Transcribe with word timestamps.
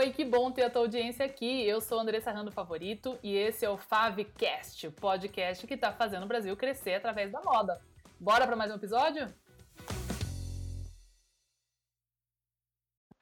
oi, 0.00 0.12
que 0.12 0.24
bom 0.24 0.50
ter 0.50 0.62
a 0.62 0.70
tua 0.70 0.80
audiência 0.80 1.26
aqui. 1.26 1.62
Eu 1.66 1.78
sou 1.78 2.00
Andressa 2.00 2.32
Rando 2.32 2.50
Favorito 2.50 3.18
e 3.22 3.36
esse 3.36 3.66
é 3.66 3.68
o 3.68 3.76
Favcast, 3.76 4.86
o 4.86 4.92
podcast 4.92 5.66
que 5.66 5.74
está 5.74 5.92
fazendo 5.92 6.22
o 6.22 6.26
Brasil 6.26 6.56
crescer 6.56 6.94
através 6.94 7.30
da 7.30 7.42
moda. 7.42 7.78
Bora 8.18 8.46
para 8.46 8.56
mais 8.56 8.72
um 8.72 8.76
episódio? 8.76 9.26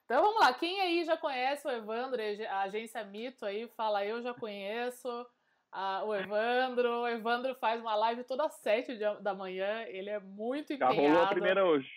Então 0.04 0.22
vamos 0.22 0.40
lá, 0.40 0.54
quem 0.54 0.80
aí 0.80 1.04
já 1.04 1.16
conhece 1.16 1.66
o 1.66 1.70
Evandro, 1.70 2.22
a 2.48 2.60
agência 2.60 3.02
Mito 3.02 3.44
aí, 3.44 3.66
fala 3.76 4.06
eu 4.06 4.22
já 4.22 4.32
conheço 4.32 5.26
a, 5.72 6.04
o 6.04 6.14
Evandro. 6.14 7.00
O 7.00 7.08
Evandro 7.08 7.56
faz 7.56 7.80
uma 7.80 7.96
live 7.96 8.22
toda 8.22 8.46
às 8.46 8.54
sete 8.54 8.96
da 9.20 9.34
manhã, 9.34 9.82
ele 9.88 10.10
é 10.10 10.20
muito 10.20 10.72
empenhado. 10.72 10.94
Já 10.94 11.02
rolou 11.02 11.22
a 11.24 11.26
primeira 11.26 11.66
hoje. 11.66 11.90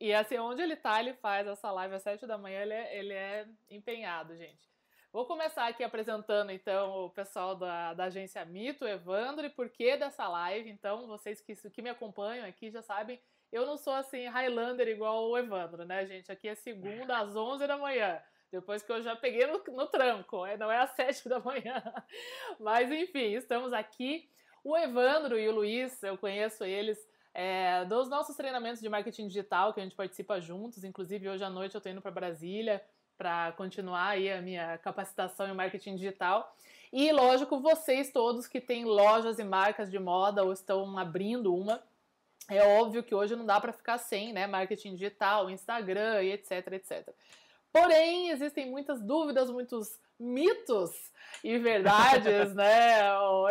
E 0.00 0.14
assim, 0.14 0.38
onde 0.38 0.62
ele 0.62 0.76
tá, 0.76 1.00
ele 1.00 1.14
faz 1.14 1.46
essa 1.46 1.70
live 1.72 1.94
às 1.94 2.02
sete 2.02 2.26
da 2.26 2.38
manhã, 2.38 2.62
ele 2.62 2.74
é, 2.74 2.98
ele 2.98 3.12
é 3.12 3.46
empenhado, 3.68 4.36
gente. 4.36 4.68
Vou 5.12 5.24
começar 5.24 5.66
aqui 5.66 5.82
apresentando, 5.82 6.52
então, 6.52 7.06
o 7.06 7.10
pessoal 7.10 7.56
da, 7.56 7.94
da 7.94 8.04
agência 8.04 8.44
Mito, 8.44 8.86
Evandro, 8.86 9.46
e 9.46 9.50
por 9.50 9.68
que 9.70 9.96
dessa 9.96 10.28
live. 10.28 10.70
Então, 10.70 11.06
vocês 11.06 11.40
que, 11.40 11.54
que 11.70 11.82
me 11.82 11.88
acompanham 11.88 12.46
aqui 12.46 12.70
já 12.70 12.82
sabem, 12.82 13.18
eu 13.50 13.64
não 13.64 13.78
sou 13.78 13.94
assim 13.94 14.26
Highlander 14.26 14.86
igual 14.86 15.28
o 15.28 15.36
Evandro, 15.36 15.84
né, 15.84 16.06
gente? 16.06 16.30
Aqui 16.30 16.48
é 16.48 16.54
segunda 16.54 17.18
às 17.18 17.34
onze 17.34 17.66
da 17.66 17.78
manhã. 17.78 18.20
Depois 18.52 18.82
que 18.82 18.92
eu 18.92 19.02
já 19.02 19.16
peguei 19.16 19.46
no, 19.46 19.62
no 19.68 19.86
tranco, 19.86 20.44
é, 20.44 20.56
não 20.56 20.70
é 20.70 20.78
às 20.78 20.90
sete 20.90 21.28
da 21.28 21.40
manhã. 21.40 21.82
Mas 22.60 22.90
enfim, 22.92 23.32
estamos 23.34 23.72
aqui. 23.72 24.28
O 24.62 24.76
Evandro 24.76 25.38
e 25.38 25.48
o 25.48 25.52
Luiz, 25.52 26.02
eu 26.02 26.18
conheço 26.18 26.64
eles 26.64 26.98
é, 27.34 27.84
dos 27.84 28.08
nossos 28.08 28.36
treinamentos 28.36 28.80
de 28.80 28.88
marketing 28.88 29.28
digital 29.28 29.72
que 29.72 29.80
a 29.80 29.82
gente 29.82 29.94
participa 29.94 30.40
juntos. 30.40 30.84
Inclusive, 30.84 31.28
hoje 31.28 31.44
à 31.44 31.50
noite 31.50 31.74
eu 31.74 31.78
estou 31.78 31.92
indo 31.92 32.02
para 32.02 32.10
Brasília 32.10 32.82
para 33.16 33.52
continuar 33.52 34.10
aí 34.10 34.30
a 34.30 34.40
minha 34.40 34.78
capacitação 34.78 35.48
em 35.48 35.54
marketing 35.54 35.96
digital. 35.96 36.54
E, 36.92 37.12
lógico, 37.12 37.60
vocês 37.60 38.10
todos 38.10 38.46
que 38.46 38.60
têm 38.60 38.84
lojas 38.84 39.38
e 39.38 39.44
marcas 39.44 39.90
de 39.90 39.98
moda 39.98 40.44
ou 40.44 40.52
estão 40.52 40.96
abrindo 40.96 41.54
uma, 41.54 41.82
é 42.48 42.62
óbvio 42.80 43.02
que 43.02 43.14
hoje 43.14 43.36
não 43.36 43.44
dá 43.44 43.60
para 43.60 43.72
ficar 43.72 43.98
sem, 43.98 44.32
né? 44.32 44.46
Marketing 44.46 44.94
digital, 44.94 45.50
Instagram 45.50 46.22
e 46.22 46.32
etc, 46.32 46.72
etc. 46.72 47.14
Porém, 47.70 48.30
existem 48.30 48.70
muitas 48.70 49.02
dúvidas, 49.02 49.50
muitos 49.50 49.98
mitos 50.18 50.90
e 51.44 51.58
verdades, 51.58 52.54
né, 52.56 53.00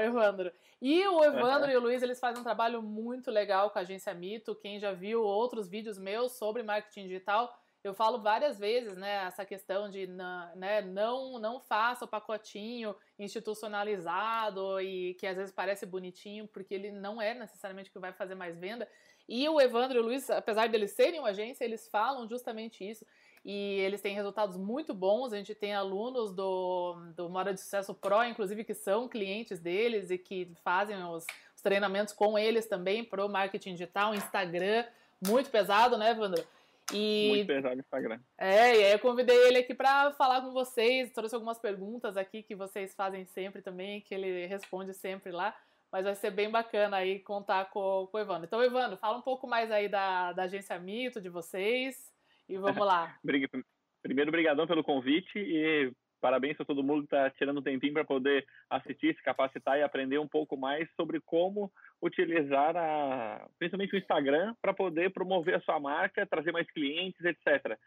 Evandro? 0.03 0.51
E 0.81 1.07
o 1.07 1.23
Evandro 1.23 1.71
e 1.71 1.75
o 1.75 1.81
Luiz, 1.81 2.03
eles 2.03 2.19
fazem 2.19 2.39
um 2.39 2.43
trabalho 2.43 2.81
muito 2.83 3.31
legal 3.31 3.71
com 3.71 3.79
a 3.79 3.81
agência 3.81 4.13
Mito. 4.13 4.53
Quem 4.53 4.79
já 4.79 4.93
viu 4.93 5.23
outros 5.23 5.67
vídeos 5.67 5.97
meus 5.97 6.33
sobre 6.33 6.61
marketing 6.61 7.07
digital, 7.07 7.57
eu 7.83 7.95
falo 7.95 8.19
várias 8.19 8.59
vezes, 8.59 8.95
né, 8.95 9.25
essa 9.25 9.45
questão 9.45 9.89
de 9.89 10.05
né, 10.07 10.81
não, 10.81 11.39
não 11.39 11.59
faça 11.59 12.05
o 12.05 12.07
pacotinho 12.07 12.95
institucionalizado 13.17 14.79
e 14.81 15.15
que 15.15 15.25
às 15.25 15.37
vezes 15.37 15.51
parece 15.51 15.85
bonitinho, 15.85 16.47
porque 16.47 16.75
ele 16.75 16.91
não 16.91 17.21
é 17.21 17.33
necessariamente 17.33 17.89
o 17.89 17.93
que 17.93 17.99
vai 17.99 18.13
fazer 18.13 18.35
mais 18.35 18.57
venda. 18.57 18.87
E 19.27 19.47
o 19.49 19.59
Evandro 19.59 19.97
e 19.97 20.01
o 20.01 20.03
Luiz, 20.03 20.29
apesar 20.29 20.69
deles 20.69 20.91
serem 20.91 21.19
uma 21.19 21.29
agência, 21.29 21.65
eles 21.65 21.87
falam 21.87 22.27
justamente 22.27 22.87
isso 22.87 23.05
e 23.47 23.79
eles 23.79 24.01
têm 24.01 24.13
resultados 24.13 24.57
muito 24.57 24.93
bons. 24.93 25.31
A 25.31 25.37
gente 25.37 25.55
tem 25.55 25.73
alunos 25.73 26.33
do, 26.33 26.97
do 27.15 27.29
Moda 27.29 27.53
de 27.53 27.61
Sucesso 27.61 27.93
Pro, 27.93 28.21
inclusive, 28.25 28.65
que 28.65 28.73
são 28.73 29.07
clientes 29.07 29.57
deles 29.57 30.11
e 30.11 30.17
que 30.17 30.51
fazem 30.65 31.01
os, 31.05 31.25
os 31.55 31.61
treinamentos 31.61 32.13
com 32.13 32.37
eles 32.37 32.65
também 32.65 33.05
para 33.05 33.25
o 33.25 33.29
marketing 33.29 33.71
digital, 33.71 34.13
Instagram, 34.13 34.83
muito 35.25 35.49
pesado, 35.49 35.97
né, 35.97 36.11
Evandro? 36.11 36.45
E, 36.93 37.29
muito 37.29 37.47
pesado 37.47 37.75
no 37.75 37.79
Instagram. 37.79 38.19
É, 38.37 38.79
e 38.79 38.83
aí 38.83 38.91
eu 38.91 38.99
convidei 38.99 39.37
ele 39.47 39.59
aqui 39.59 39.73
para 39.73 40.11
falar 40.11 40.41
com 40.41 40.51
vocês, 40.51 41.13
trouxe 41.13 41.33
algumas 41.33 41.57
perguntas 41.57 42.17
aqui 42.17 42.43
que 42.43 42.53
vocês 42.53 42.93
fazem 42.93 43.23
sempre 43.27 43.61
também, 43.61 44.01
que 44.01 44.13
ele 44.13 44.45
responde 44.45 44.93
sempre 44.93 45.31
lá. 45.31 45.55
Mas 45.89 46.03
vai 46.03 46.15
ser 46.15 46.31
bem 46.31 46.51
bacana 46.51 46.97
aí 46.97 47.19
contar 47.19 47.69
com, 47.69 48.09
com 48.11 48.17
o 48.17 48.19
Evandro. 48.19 48.43
Então, 48.43 48.61
Evandro, 48.61 48.97
fala 48.97 49.17
um 49.17 49.21
pouco 49.21 49.47
mais 49.47 49.71
aí 49.71 49.87
da, 49.87 50.33
da 50.33 50.43
agência 50.43 50.77
Mito, 50.77 51.21
de 51.21 51.29
vocês. 51.29 52.11
E 52.47 52.57
vamos 52.57 52.85
lá. 52.85 53.17
Primeiro, 54.03 54.29
obrigadão 54.29 54.65
pelo 54.67 54.83
convite 54.83 55.37
e 55.37 55.91
parabéns 56.21 56.59
a 56.59 56.65
todo 56.65 56.83
mundo 56.83 56.99
que 57.07 57.15
está 57.15 57.29
tirando 57.31 57.59
um 57.59 57.63
tempinho 57.63 57.93
para 57.93 58.05
poder 58.05 58.45
assistir, 58.69 59.15
se 59.15 59.23
capacitar 59.23 59.77
e 59.77 59.83
aprender 59.83 60.17
um 60.17 60.27
pouco 60.27 60.55
mais 60.57 60.89
sobre 60.95 61.19
como 61.19 61.71
utilizar 62.01 62.75
a, 62.75 63.47
principalmente 63.59 63.95
o 63.95 63.97
Instagram 63.97 64.55
para 64.61 64.73
poder 64.73 65.11
promover 65.11 65.55
a 65.55 65.61
sua 65.61 65.79
marca, 65.79 66.25
trazer 66.25 66.51
mais 66.51 66.69
clientes, 66.71 67.19
etc. 67.23 67.77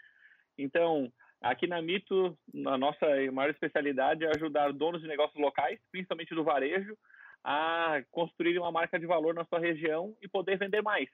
Então, 0.58 1.10
aqui 1.40 1.66
na 1.66 1.80
Mito, 1.80 2.36
a 2.66 2.76
nossa 2.76 3.06
maior 3.32 3.50
especialidade 3.50 4.24
é 4.24 4.30
ajudar 4.36 4.72
donos 4.72 5.00
de 5.00 5.08
negócios 5.08 5.40
locais, 5.40 5.80
principalmente 5.90 6.34
do 6.34 6.44
varejo, 6.44 6.96
a 7.42 8.02
construir 8.10 8.58
uma 8.58 8.70
marca 8.70 8.98
de 8.98 9.06
valor 9.06 9.34
na 9.34 9.44
sua 9.46 9.58
região 9.58 10.14
e 10.20 10.28
poder 10.28 10.58
vender 10.58 10.82
mais. 10.82 11.08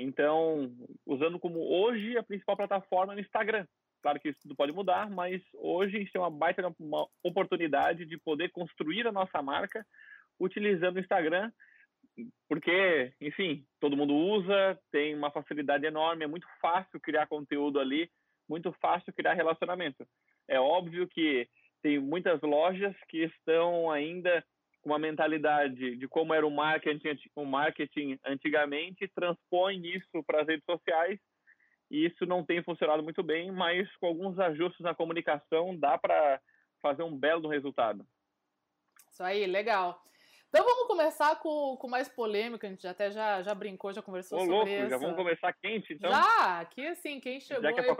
Então, 0.00 0.72
usando 1.04 1.40
como 1.40 1.58
hoje 1.58 2.16
a 2.16 2.22
principal 2.22 2.56
plataforma 2.56 3.14
no 3.14 3.20
Instagram. 3.20 3.66
Claro 4.00 4.20
que 4.20 4.28
isso 4.28 4.38
tudo 4.42 4.54
pode 4.54 4.70
mudar, 4.70 5.10
mas 5.10 5.42
hoje 5.54 5.96
a 5.96 5.98
gente 5.98 6.12
tem 6.12 6.20
uma 6.20 6.30
baita 6.30 6.72
uma 6.78 7.08
oportunidade 7.22 8.06
de 8.06 8.16
poder 8.16 8.50
construir 8.50 9.08
a 9.08 9.12
nossa 9.12 9.42
marca 9.42 9.84
utilizando 10.38 10.96
o 10.96 11.00
Instagram, 11.00 11.50
porque, 12.48 13.12
enfim, 13.20 13.66
todo 13.80 13.96
mundo 13.96 14.14
usa, 14.14 14.78
tem 14.92 15.16
uma 15.16 15.32
facilidade 15.32 15.84
enorme, 15.84 16.24
é 16.24 16.28
muito 16.28 16.46
fácil 16.60 17.00
criar 17.00 17.26
conteúdo 17.26 17.80
ali, 17.80 18.08
muito 18.48 18.72
fácil 18.80 19.12
criar 19.12 19.34
relacionamento. 19.34 20.06
É 20.46 20.60
óbvio 20.60 21.08
que 21.08 21.48
tem 21.82 21.98
muitas 21.98 22.40
lojas 22.40 22.94
que 23.08 23.24
estão 23.24 23.90
ainda 23.90 24.44
uma 24.88 24.98
mentalidade 24.98 25.96
de 25.96 26.08
como 26.08 26.32
era 26.32 26.46
o 26.46 26.50
marketing, 26.50 27.18
o 27.36 27.44
marketing 27.44 28.18
antigamente, 28.24 29.06
transpõe 29.08 29.80
isso 29.86 30.24
para 30.26 30.40
as 30.40 30.48
redes 30.48 30.64
sociais 30.64 31.20
e 31.90 32.06
isso 32.06 32.24
não 32.24 32.44
tem 32.44 32.62
funcionado 32.62 33.02
muito 33.02 33.22
bem, 33.22 33.50
mas 33.52 33.88
com 33.96 34.06
alguns 34.06 34.38
ajustes 34.38 34.80
na 34.80 34.94
comunicação 34.94 35.76
dá 35.76 35.98
para 35.98 36.40
fazer 36.80 37.02
um 37.02 37.16
belo 37.16 37.48
resultado. 37.48 38.06
Isso 39.10 39.22
aí, 39.22 39.46
legal. 39.46 40.02
Então 40.48 40.64
vamos 40.64 40.86
começar 40.86 41.36
com, 41.36 41.76
com 41.76 41.88
mais 41.88 42.08
polêmica, 42.08 42.66
a 42.66 42.70
gente 42.70 42.86
até 42.86 43.10
já, 43.10 43.42
já 43.42 43.54
brincou, 43.54 43.92
já 43.92 44.00
conversou 44.00 44.38
Ô, 44.38 44.40
sobre 44.40 44.54
louco, 44.54 44.70
isso. 44.70 44.88
Já 44.88 44.96
vamos 44.96 45.16
começar 45.16 45.52
quente, 45.52 45.92
então? 45.92 46.10
Já, 46.10 46.60
aqui 46.60 46.86
assim, 46.86 47.20
quem 47.20 47.38
chegou 47.38 47.62
já 47.62 47.72
que 47.72 47.80
é 47.80 47.94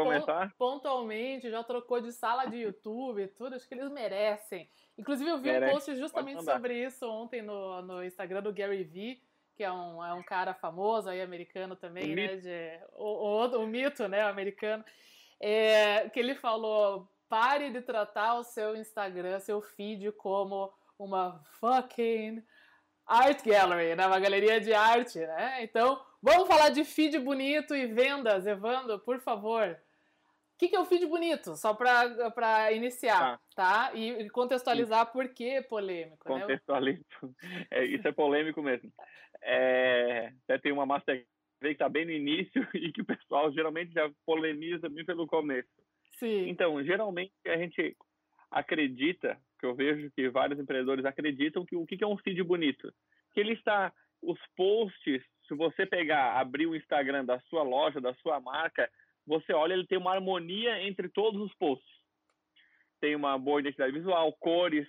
pontualmente, 0.56 1.50
já 1.50 1.62
trocou 1.62 2.00
de 2.00 2.10
sala 2.10 2.46
de 2.46 2.56
YouTube 2.56 3.22
e 3.22 3.28
tudo, 3.28 3.54
acho 3.54 3.68
que 3.68 3.74
eles 3.74 3.90
merecem. 3.90 4.68
Inclusive 4.96 5.28
eu 5.30 5.38
vi 5.38 5.50
Merece. 5.50 5.70
um 5.70 5.74
post 5.74 5.96
justamente 5.96 6.42
sobre 6.42 6.82
isso 6.82 7.06
ontem 7.06 7.42
no, 7.42 7.82
no 7.82 8.02
Instagram 8.02 8.42
do 8.42 8.52
Gary 8.52 8.82
Vee, 8.82 9.22
que 9.54 9.62
é 9.62 9.70
um, 9.70 10.02
é 10.02 10.14
um 10.14 10.22
cara 10.22 10.54
famoso 10.54 11.10
aí, 11.10 11.20
americano 11.20 11.76
também, 11.76 12.12
o 12.12 12.16
né? 12.16 12.36
De, 12.36 12.80
o, 12.94 13.04
o, 13.04 13.62
o, 13.62 13.66
mito, 13.66 14.08
né, 14.08 14.22
americano, 14.22 14.82
é, 15.38 16.08
que 16.08 16.18
ele 16.18 16.34
falou, 16.34 17.06
pare 17.28 17.70
de 17.70 17.82
tratar 17.82 18.36
o 18.36 18.44
seu 18.44 18.74
Instagram, 18.74 19.38
seu 19.38 19.60
feed 19.60 20.10
como 20.12 20.72
uma 20.98 21.40
fucking 21.60 22.42
art 23.06 23.42
gallery, 23.44 23.94
né? 23.94 24.06
Uma 24.06 24.18
galeria 24.18 24.60
de 24.60 24.74
arte, 24.74 25.18
né? 25.18 25.62
Então, 25.62 26.00
vamos 26.22 26.48
falar 26.48 26.70
de 26.70 26.84
feed 26.84 27.18
bonito 27.18 27.74
e 27.74 27.86
vendas, 27.86 28.46
Evandro, 28.46 28.98
por 28.98 29.20
favor. 29.20 29.68
O 29.68 30.58
que, 30.58 30.68
que 30.68 30.76
é 30.76 30.80
o 30.80 30.84
feed 30.84 31.06
bonito? 31.06 31.54
Só 31.56 31.72
para 31.72 32.72
iniciar, 32.72 33.34
ah. 33.34 33.40
tá? 33.54 33.92
E 33.94 34.28
contextualizar 34.30 35.06
Sim. 35.06 35.12
por 35.12 35.28
que 35.28 35.62
polêmico. 35.62 36.34
Né? 36.34 36.40
Contextualizo. 36.40 37.04
Né? 37.22 37.28
É, 37.70 37.84
isso 37.84 38.06
é 38.06 38.12
polêmico 38.12 38.60
mesmo. 38.60 38.92
É, 39.40 40.32
até 40.44 40.58
tem 40.58 40.72
uma 40.72 40.84
master 40.84 41.24
que 41.60 41.68
está 41.68 41.88
bem 41.88 42.04
no 42.04 42.10
início 42.10 42.66
e 42.74 42.92
que 42.92 43.02
o 43.02 43.06
pessoal 43.06 43.52
geralmente 43.52 43.92
já 43.92 44.10
polemiza 44.26 44.88
bem 44.88 45.04
pelo 45.04 45.26
começo. 45.26 45.68
Sim. 46.18 46.48
Então, 46.48 46.82
geralmente 46.82 47.32
a 47.46 47.56
gente 47.56 47.96
acredita 48.50 49.40
que 49.58 49.66
eu 49.66 49.74
vejo 49.74 50.10
que 50.12 50.28
vários 50.28 50.58
empreendedores 50.58 51.04
acreditam 51.04 51.64
que 51.64 51.76
o 51.76 51.86
que 51.86 52.02
é 52.02 52.06
um 52.06 52.16
feed 52.18 52.42
bonito? 52.42 52.92
Que 53.32 53.40
ele 53.40 53.52
está, 53.52 53.92
os 54.22 54.38
posts, 54.56 55.22
se 55.46 55.54
você 55.54 55.86
pegar, 55.86 56.38
abrir 56.38 56.66
o 56.66 56.76
Instagram 56.76 57.24
da 57.24 57.40
sua 57.40 57.62
loja, 57.62 58.00
da 58.00 58.14
sua 58.14 58.40
marca, 58.40 58.88
você 59.26 59.52
olha, 59.52 59.74
ele 59.74 59.86
tem 59.86 59.98
uma 59.98 60.14
harmonia 60.14 60.82
entre 60.82 61.08
todos 61.08 61.40
os 61.40 61.54
posts. 61.54 61.98
Tem 63.00 63.14
uma 63.14 63.38
boa 63.38 63.60
identidade 63.60 63.92
visual, 63.92 64.32
cores, 64.34 64.88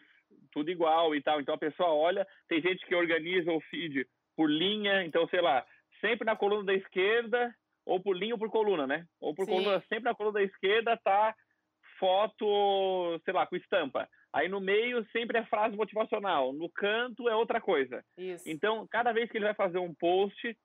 tudo 0.51 0.71
igual 0.71 1.16
e 1.16 1.21
tal. 1.21 1.39
Então 1.39 1.56
a 1.56 1.60
pessoa 1.60 1.89
olha, 1.89 2.27
tem 2.48 2.62
gente 2.62 2.86
que 2.86 2.95
organiza 2.95 3.51
o 3.51 3.62
feed 3.62 4.07
por 4.36 4.50
linha, 4.50 5.04
então 5.04 5.27
sei 5.27 5.42
lá, 5.42 5.66
sempre 6.00 6.25
na 6.25 6.36
coluna 6.36 6.63
da 6.63 6.74
esquerda, 6.74 7.54
ou 7.86 8.00
por 8.00 8.16
linha 8.16 8.36
ou 8.36 8.39
por 8.39 8.50
coluna, 8.50 8.88
né? 8.88 9.06
Ou 9.19 9.33
por 9.36 9.45
Sim. 9.45 9.51
coluna, 9.51 9.83
sempre 9.89 10.06
na 10.06 10.16
coluna 10.16 10.39
da 10.39 10.44
esquerda 10.44 10.98
tá 10.98 11.36
foto, 12.00 13.19
sei 13.25 13.33
lá, 13.33 13.45
com 13.45 13.56
estampa. 13.56 14.07
Aí 14.34 14.48
no 14.48 14.62
meio 14.62 15.06
sempre 15.12 15.40
é 15.40 15.46
frase 15.46 15.76
motivacional, 15.76 16.54
no 16.54 16.70
canto 16.70 17.28
é 17.28 17.36
outra 17.36 17.60
coisa. 17.60 18.04
Isso. 18.18 18.48
Então, 18.48 18.88
cada 18.90 19.12
vez 19.12 19.30
que 19.31 19.38
ele 19.38 19.46
vai 19.46 19.56
fazer 19.56 19.80
um 19.80 19.94
post, 19.94 20.56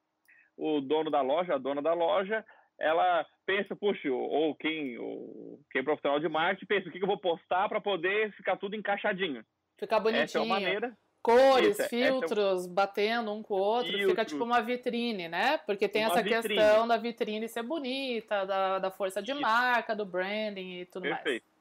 o 0.57 0.81
dono 0.81 1.11
da 1.11 1.23
loja, 1.23 1.55
a 1.55 1.59
dona 1.59 1.81
da 1.81 1.95
loja, 1.95 2.45
ela 2.79 3.25
pensa, 3.47 3.75
puxa, 3.75 4.11
ou 4.11 4.55
quem, 4.55 4.99
ou 4.99 5.61
quem 5.71 5.81
é 5.81 5.85
profissional 5.85 6.21
de 6.21 6.29
marketing 6.29 6.67
pensa, 6.67 6.89
o 6.89 6.93
que 6.93 7.03
eu 7.03 7.07
vou 7.07 7.19
postar 7.19 7.69
para 7.69 7.81
poder 7.81 8.33
ficar 8.33 8.57
tudo 8.57 8.77
encaixadinho. 8.77 9.45
Ficar 9.79 10.01
bonitinho. 10.01 10.25
Essa 10.25 10.39
é 10.39 10.43
uma 10.43 10.61
maneira. 10.61 10.97
Cores, 11.23 11.79
Isso, 11.79 11.89
filtros, 11.89 12.67
é... 12.67 12.69
batendo 12.69 13.33
um 13.33 13.43
com 13.43 13.55
o 13.55 13.59
outro, 13.59 13.91
Filtro. 13.91 14.11
fica 14.11 14.27
tipo 14.27 14.45
uma 14.45 14.61
vitrine, 14.61 15.27
né? 15.27 15.57
Porque 15.57 15.89
tem 15.89 16.05
uma 16.05 16.13
essa 16.13 16.23
vitrine. 16.23 16.61
questão 16.61 16.87
da 16.87 16.99
vitrine 16.99 17.49
ser 17.49 17.63
bonita, 17.63 18.45
da, 18.45 18.79
da 18.79 18.91
força 18.91 19.23
de 19.23 19.33
Isso. 19.33 19.41
marca, 19.41 19.97
do 19.97 20.05
branding 20.05 20.81
e 20.81 20.85
tudo 20.85 21.05
Perfeito. 21.05 21.47
mais. 21.47 21.54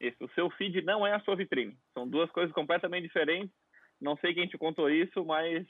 Isso, 0.00 0.16
o 0.24 0.30
seu 0.30 0.48
feed 0.50 0.82
não 0.82 1.06
é 1.06 1.14
a 1.14 1.20
sua 1.20 1.36
vitrine. 1.36 1.76
São 1.92 2.08
duas 2.08 2.30
coisas 2.30 2.52
completamente 2.52 3.04
diferentes. 3.04 3.54
Não 4.00 4.16
sei 4.16 4.32
quem 4.32 4.46
te 4.46 4.56
contou 4.56 4.88
isso, 4.88 5.24
mas 5.24 5.66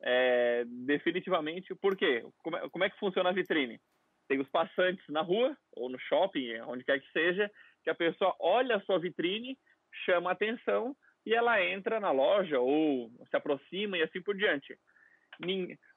é, 0.00 0.64
definitivamente. 0.66 1.74
Por 1.74 1.96
quê? 1.96 2.24
Como 2.42 2.56
é, 2.56 2.68
como 2.68 2.84
é 2.84 2.90
que 2.90 2.98
funciona 2.98 3.30
a 3.30 3.32
vitrine? 3.32 3.80
Tem 4.28 4.40
os 4.40 4.48
passantes 4.48 5.04
na 5.08 5.22
rua, 5.22 5.56
ou 5.72 5.88
no 5.88 5.98
shopping, 5.98 6.60
onde 6.60 6.84
quer 6.84 7.00
que 7.00 7.10
seja, 7.12 7.50
que 7.82 7.90
a 7.90 7.94
pessoa 7.94 8.34
olha 8.38 8.76
a 8.76 8.80
sua 8.82 8.98
vitrine, 8.98 9.58
chama 10.04 10.30
atenção 10.30 10.94
e 11.24 11.34
ela 11.34 11.62
entra 11.62 11.98
na 11.98 12.10
loja 12.10 12.60
ou 12.60 13.10
se 13.28 13.36
aproxima 13.36 13.98
e 13.98 14.02
assim 14.02 14.20
por 14.22 14.36
diante. 14.36 14.78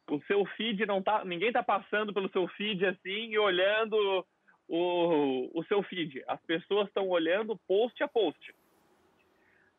O 0.10 0.22
seu 0.24 0.46
feed 0.58 0.86
não 0.86 1.02
tá, 1.02 1.24
ninguém 1.24 1.50
está 1.50 1.64
passando 1.64 2.14
pelo 2.14 2.30
seu 2.32 2.48
feed 2.50 2.86
assim 2.86 3.32
e 3.32 3.38
olhando 3.38 4.26
o, 4.72 5.52
o 5.54 5.64
seu 5.66 5.84
feed. 5.84 6.24
As 6.26 6.42
pessoas 6.44 6.88
estão 6.88 7.10
olhando 7.10 7.60
post 7.68 8.02
a 8.02 8.08
post. 8.08 8.56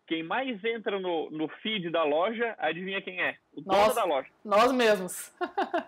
Quem 0.07 0.23
mais 0.23 0.63
entra 0.63 1.01
no, 1.01 1.31
no 1.31 1.49
feed 1.49 1.89
da 1.89 2.05
loja, 2.05 2.55
adivinha 2.59 3.01
quem 3.01 3.19
é? 3.23 3.39
O 3.55 3.63
dono 3.63 3.79
nós, 3.79 3.95
da 3.95 4.05
loja. 4.05 4.29
Nós 4.45 4.71
mesmos. 4.71 5.35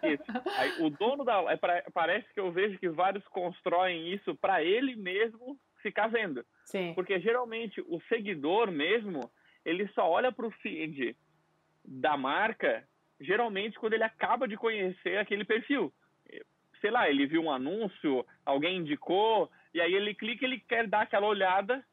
Isso. 0.03 0.25
Aí, 0.57 0.83
o 0.83 0.89
dono 0.89 1.23
da 1.23 1.45
é, 1.53 1.57
parece 1.93 2.33
que 2.33 2.41
eu 2.41 2.51
vejo 2.51 2.79
que 2.79 2.89
vários 2.89 3.27
constroem 3.29 4.11
isso 4.15 4.35
para 4.37 4.65
ele 4.65 4.97
mesmo 4.97 5.59
ficar 5.83 6.07
vendo. 6.07 6.43
Sim. 6.65 6.95
Porque 6.95 7.21
geralmente 7.21 7.83
o 7.83 8.01
seguidor 8.09 8.71
mesmo, 8.71 9.21
ele 9.67 9.87
só 9.89 10.09
olha 10.09 10.33
para 10.33 10.47
o 10.47 10.51
feed 10.51 11.15
da 11.85 12.17
marca, 12.17 12.89
geralmente 13.21 13.79
quando 13.79 13.93
ele 13.93 14.05
acaba 14.05 14.49
de 14.49 14.57
conhecer 14.57 15.19
aquele 15.19 15.45
perfil. 15.45 15.93
Sei 16.81 16.91
lá, 16.91 17.09
ele 17.11 17.27
viu 17.27 17.43
um 17.43 17.51
anúncio, 17.51 18.25
alguém 18.45 18.79
indicou, 18.79 19.51
e 19.73 19.81
aí 19.81 19.95
ele 19.95 20.15
clica, 20.15 20.45
ele 20.45 20.61
quer 20.61 20.87
dar 20.87 21.03
aquela 21.03 21.27
olhada, 21.27 21.85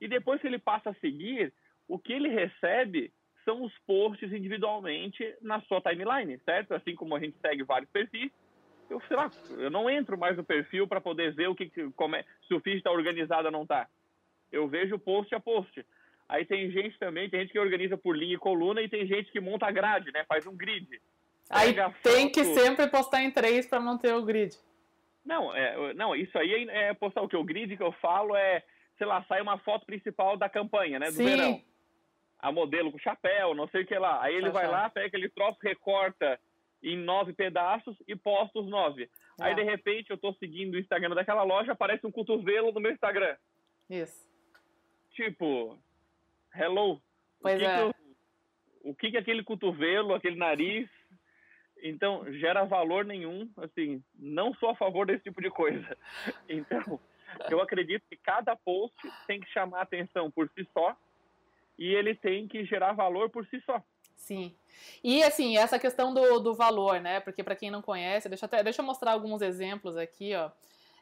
e 0.00 0.08
depois 0.08 0.40
que 0.40 0.46
ele 0.46 0.58
passa 0.58 0.90
a 0.90 0.94
seguir, 0.94 1.52
o 1.88 1.98
que 1.98 2.12
ele 2.12 2.28
recebe 2.28 3.12
são 3.44 3.62
os 3.62 3.72
posts 3.86 4.32
individualmente 4.32 5.34
na 5.40 5.60
sua 5.62 5.80
timeline, 5.80 6.38
certo? 6.44 6.74
Assim 6.74 6.94
como 6.94 7.16
a 7.16 7.20
gente 7.20 7.36
segue 7.40 7.62
vários 7.62 7.90
perfis, 7.90 8.30
eu 8.88 9.00
sei 9.08 9.16
lá, 9.16 9.30
eu 9.50 9.70
não 9.70 9.88
entro 9.88 10.18
mais 10.18 10.36
no 10.36 10.44
perfil 10.44 10.86
para 10.86 11.00
poder 11.00 11.32
ver 11.34 11.48
o 11.48 11.54
que, 11.54 11.70
como 11.96 12.14
é, 12.14 12.24
se 12.46 12.54
o 12.54 12.60
feed 12.60 12.78
está 12.78 12.90
organizado 12.90 13.46
ou 13.46 13.52
não 13.52 13.62
está. 13.62 13.88
Eu 14.50 14.68
vejo 14.68 14.98
post 14.98 15.34
a 15.34 15.40
post. 15.40 15.84
Aí 16.28 16.44
tem 16.44 16.70
gente 16.70 16.98
também, 16.98 17.28
tem 17.28 17.40
gente 17.40 17.52
que 17.52 17.58
organiza 17.58 17.96
por 17.96 18.16
linha 18.16 18.34
e 18.34 18.38
coluna 18.38 18.80
e 18.82 18.88
tem 18.88 19.06
gente 19.06 19.30
que 19.30 19.40
monta 19.40 19.66
a 19.66 19.70
grade, 19.70 20.12
né? 20.12 20.24
Faz 20.24 20.46
um 20.46 20.56
grid. 20.56 21.00
Aí 21.50 21.74
tem 22.02 22.24
foto... 22.24 22.32
que 22.32 22.44
sempre 22.44 22.86
postar 22.88 23.22
em 23.22 23.30
três 23.30 23.66
para 23.66 23.80
manter 23.80 24.14
o 24.14 24.22
grid. 24.22 24.56
Não, 25.24 25.54
é, 25.54 25.94
não, 25.94 26.14
isso 26.16 26.36
aí 26.36 26.68
é, 26.68 26.88
é 26.88 26.94
postar 26.94 27.22
o 27.22 27.28
que 27.28 27.36
o 27.36 27.44
grid 27.44 27.76
que 27.76 27.82
eu 27.82 27.92
falo 27.92 28.34
é, 28.34 28.62
sei 28.98 29.06
lá, 29.06 29.24
sai 29.24 29.40
uma 29.40 29.58
foto 29.58 29.86
principal 29.86 30.36
da 30.36 30.48
campanha, 30.48 30.98
né, 30.98 31.06
do 31.06 31.12
Sim. 31.12 31.24
verão. 31.24 31.62
A 32.38 32.50
modelo 32.50 32.90
com 32.90 32.98
chapéu, 32.98 33.54
não 33.54 33.68
sei 33.68 33.82
o 33.82 33.86
que 33.86 33.96
lá. 33.96 34.20
Aí 34.20 34.34
ele 34.34 34.50
vai 34.50 34.66
lá, 34.66 34.90
pega 34.90 35.06
aquele 35.06 35.28
troço, 35.28 35.58
recorta 35.62 36.40
em 36.82 36.96
nove 36.96 37.32
pedaços 37.32 37.96
e 38.08 38.16
posta 38.16 38.58
os 38.58 38.68
nove. 38.68 39.08
Ah. 39.40 39.46
Aí 39.46 39.54
de 39.54 39.62
repente 39.62 40.10
eu 40.10 40.18
tô 40.18 40.32
seguindo 40.34 40.74
o 40.74 40.78
Instagram 40.78 41.14
daquela 41.14 41.44
loja, 41.44 41.72
aparece 41.72 42.04
um 42.04 42.10
cotovelo 42.10 42.72
no 42.72 42.80
meu 42.80 42.90
Instagram. 42.90 43.36
Isso. 43.88 44.28
Tipo, 45.12 45.78
hello. 46.54 47.00
Pois 47.40 47.54
o 47.54 47.58
que 47.58 47.64
é. 47.64 47.76
Que 47.76 47.82
eu, 47.82 47.94
o 48.84 48.94
que, 48.94 49.10
que 49.12 49.16
aquele 49.16 49.44
cotovelo, 49.44 50.14
aquele 50.14 50.36
nariz. 50.36 50.88
Então, 51.82 52.24
gera 52.34 52.64
valor 52.64 53.04
nenhum. 53.04 53.50
Assim, 53.56 54.02
não 54.14 54.54
sou 54.54 54.70
a 54.70 54.76
favor 54.76 55.04
desse 55.04 55.24
tipo 55.24 55.42
de 55.42 55.50
coisa. 55.50 55.96
Então, 56.48 57.00
eu 57.50 57.60
acredito 57.60 58.04
que 58.10 58.16
cada 58.16 58.54
post 58.54 58.96
tem 59.26 59.40
que 59.40 59.48
chamar 59.48 59.82
atenção 59.82 60.30
por 60.30 60.50
si 60.50 60.68
só 60.72 60.94
e 61.78 61.94
ele 61.94 62.14
tem 62.14 62.46
que 62.46 62.64
gerar 62.64 62.92
valor 62.92 63.30
por 63.30 63.46
si 63.46 63.60
só. 63.64 63.82
Sim. 64.14 64.54
E 65.02 65.22
assim, 65.22 65.56
essa 65.56 65.78
questão 65.78 66.12
do, 66.12 66.38
do 66.38 66.54
valor, 66.54 67.00
né? 67.00 67.20
Porque 67.20 67.42
para 67.42 67.56
quem 67.56 67.70
não 67.70 67.82
conhece, 67.82 68.28
deixa, 68.28 68.46
até, 68.46 68.62
deixa 68.62 68.82
eu 68.82 68.86
mostrar 68.86 69.12
alguns 69.12 69.42
exemplos 69.42 69.96
aqui, 69.96 70.34
ó. 70.34 70.50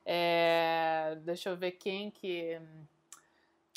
É, 0.06 1.18
deixa 1.22 1.50
eu 1.50 1.56
ver 1.56 1.72
quem 1.72 2.10
que 2.10 2.58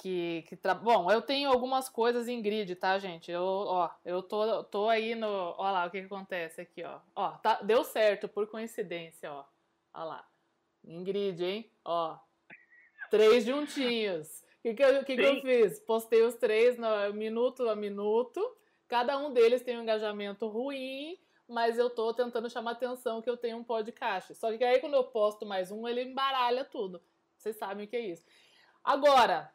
que, 0.04 0.44
que 0.50 0.58
tra... 0.58 0.74
bom, 0.74 1.10
eu 1.10 1.22
tenho 1.22 1.50
algumas 1.50 1.88
coisas 1.88 2.28
em 2.28 2.42
grid, 2.42 2.76
tá, 2.76 3.00
gente? 3.00 3.32
Eu, 3.32 3.42
ó, 3.42 3.90
eu 4.04 4.22
tô, 4.22 4.62
tô 4.66 4.90
aí 4.90 5.16
no, 5.16 5.56
ó 5.58 5.72
lá 5.72 5.86
o 5.86 5.90
que, 5.90 6.02
que 6.02 6.06
acontece 6.08 6.60
aqui, 6.60 6.84
ó. 6.84 7.00
Ó, 7.16 7.32
tá, 7.38 7.62
deu 7.62 7.86
certo 7.86 8.28
por 8.28 8.48
coincidência, 8.48 9.32
ó. 9.32 9.46
Ó 9.94 10.04
lá. 10.04 10.28
Em 10.84 11.02
grid, 11.06 11.42
hein? 11.42 11.72
Ó. 11.86 12.18
Três 13.10 13.46
juntinhos. 13.46 14.44
O 14.60 14.62
que, 14.64 14.74
que, 14.74 14.84
eu, 14.84 15.06
que, 15.06 15.16
que 15.16 15.22
eu 15.22 15.42
fiz? 15.42 15.80
Postei 15.80 16.22
os 16.22 16.36
três 16.36 16.78
no 16.78 17.14
minuto 17.14 17.70
a 17.70 17.76
minuto. 17.76 18.42
Cada 18.90 19.18
um 19.18 19.32
deles 19.32 19.62
tem 19.62 19.78
um 19.78 19.84
engajamento 19.84 20.48
ruim, 20.50 21.18
mas 21.48 21.78
eu 21.78 21.90
tô 21.90 22.14
tentando 22.14 22.50
chamar 22.50 22.72
atenção 22.72 23.22
que 23.22 23.30
eu 23.30 23.38
tenho 23.38 23.56
um 23.56 23.64
podcast. 23.64 24.36
Só 24.36 24.52
que 24.58 24.66
aí 24.66 24.80
quando 24.80 24.96
eu 24.96 25.06
posto 25.06 25.46
mais 25.46 25.72
um, 25.72 25.88
ele 25.88 26.04
embaralha 26.04 26.66
tudo. 26.66 27.02
Vocês 27.38 27.56
sabem 27.56 27.86
o 27.86 27.88
que 27.88 27.96
é 27.96 28.02
isso. 28.02 28.26
Agora, 28.84 29.50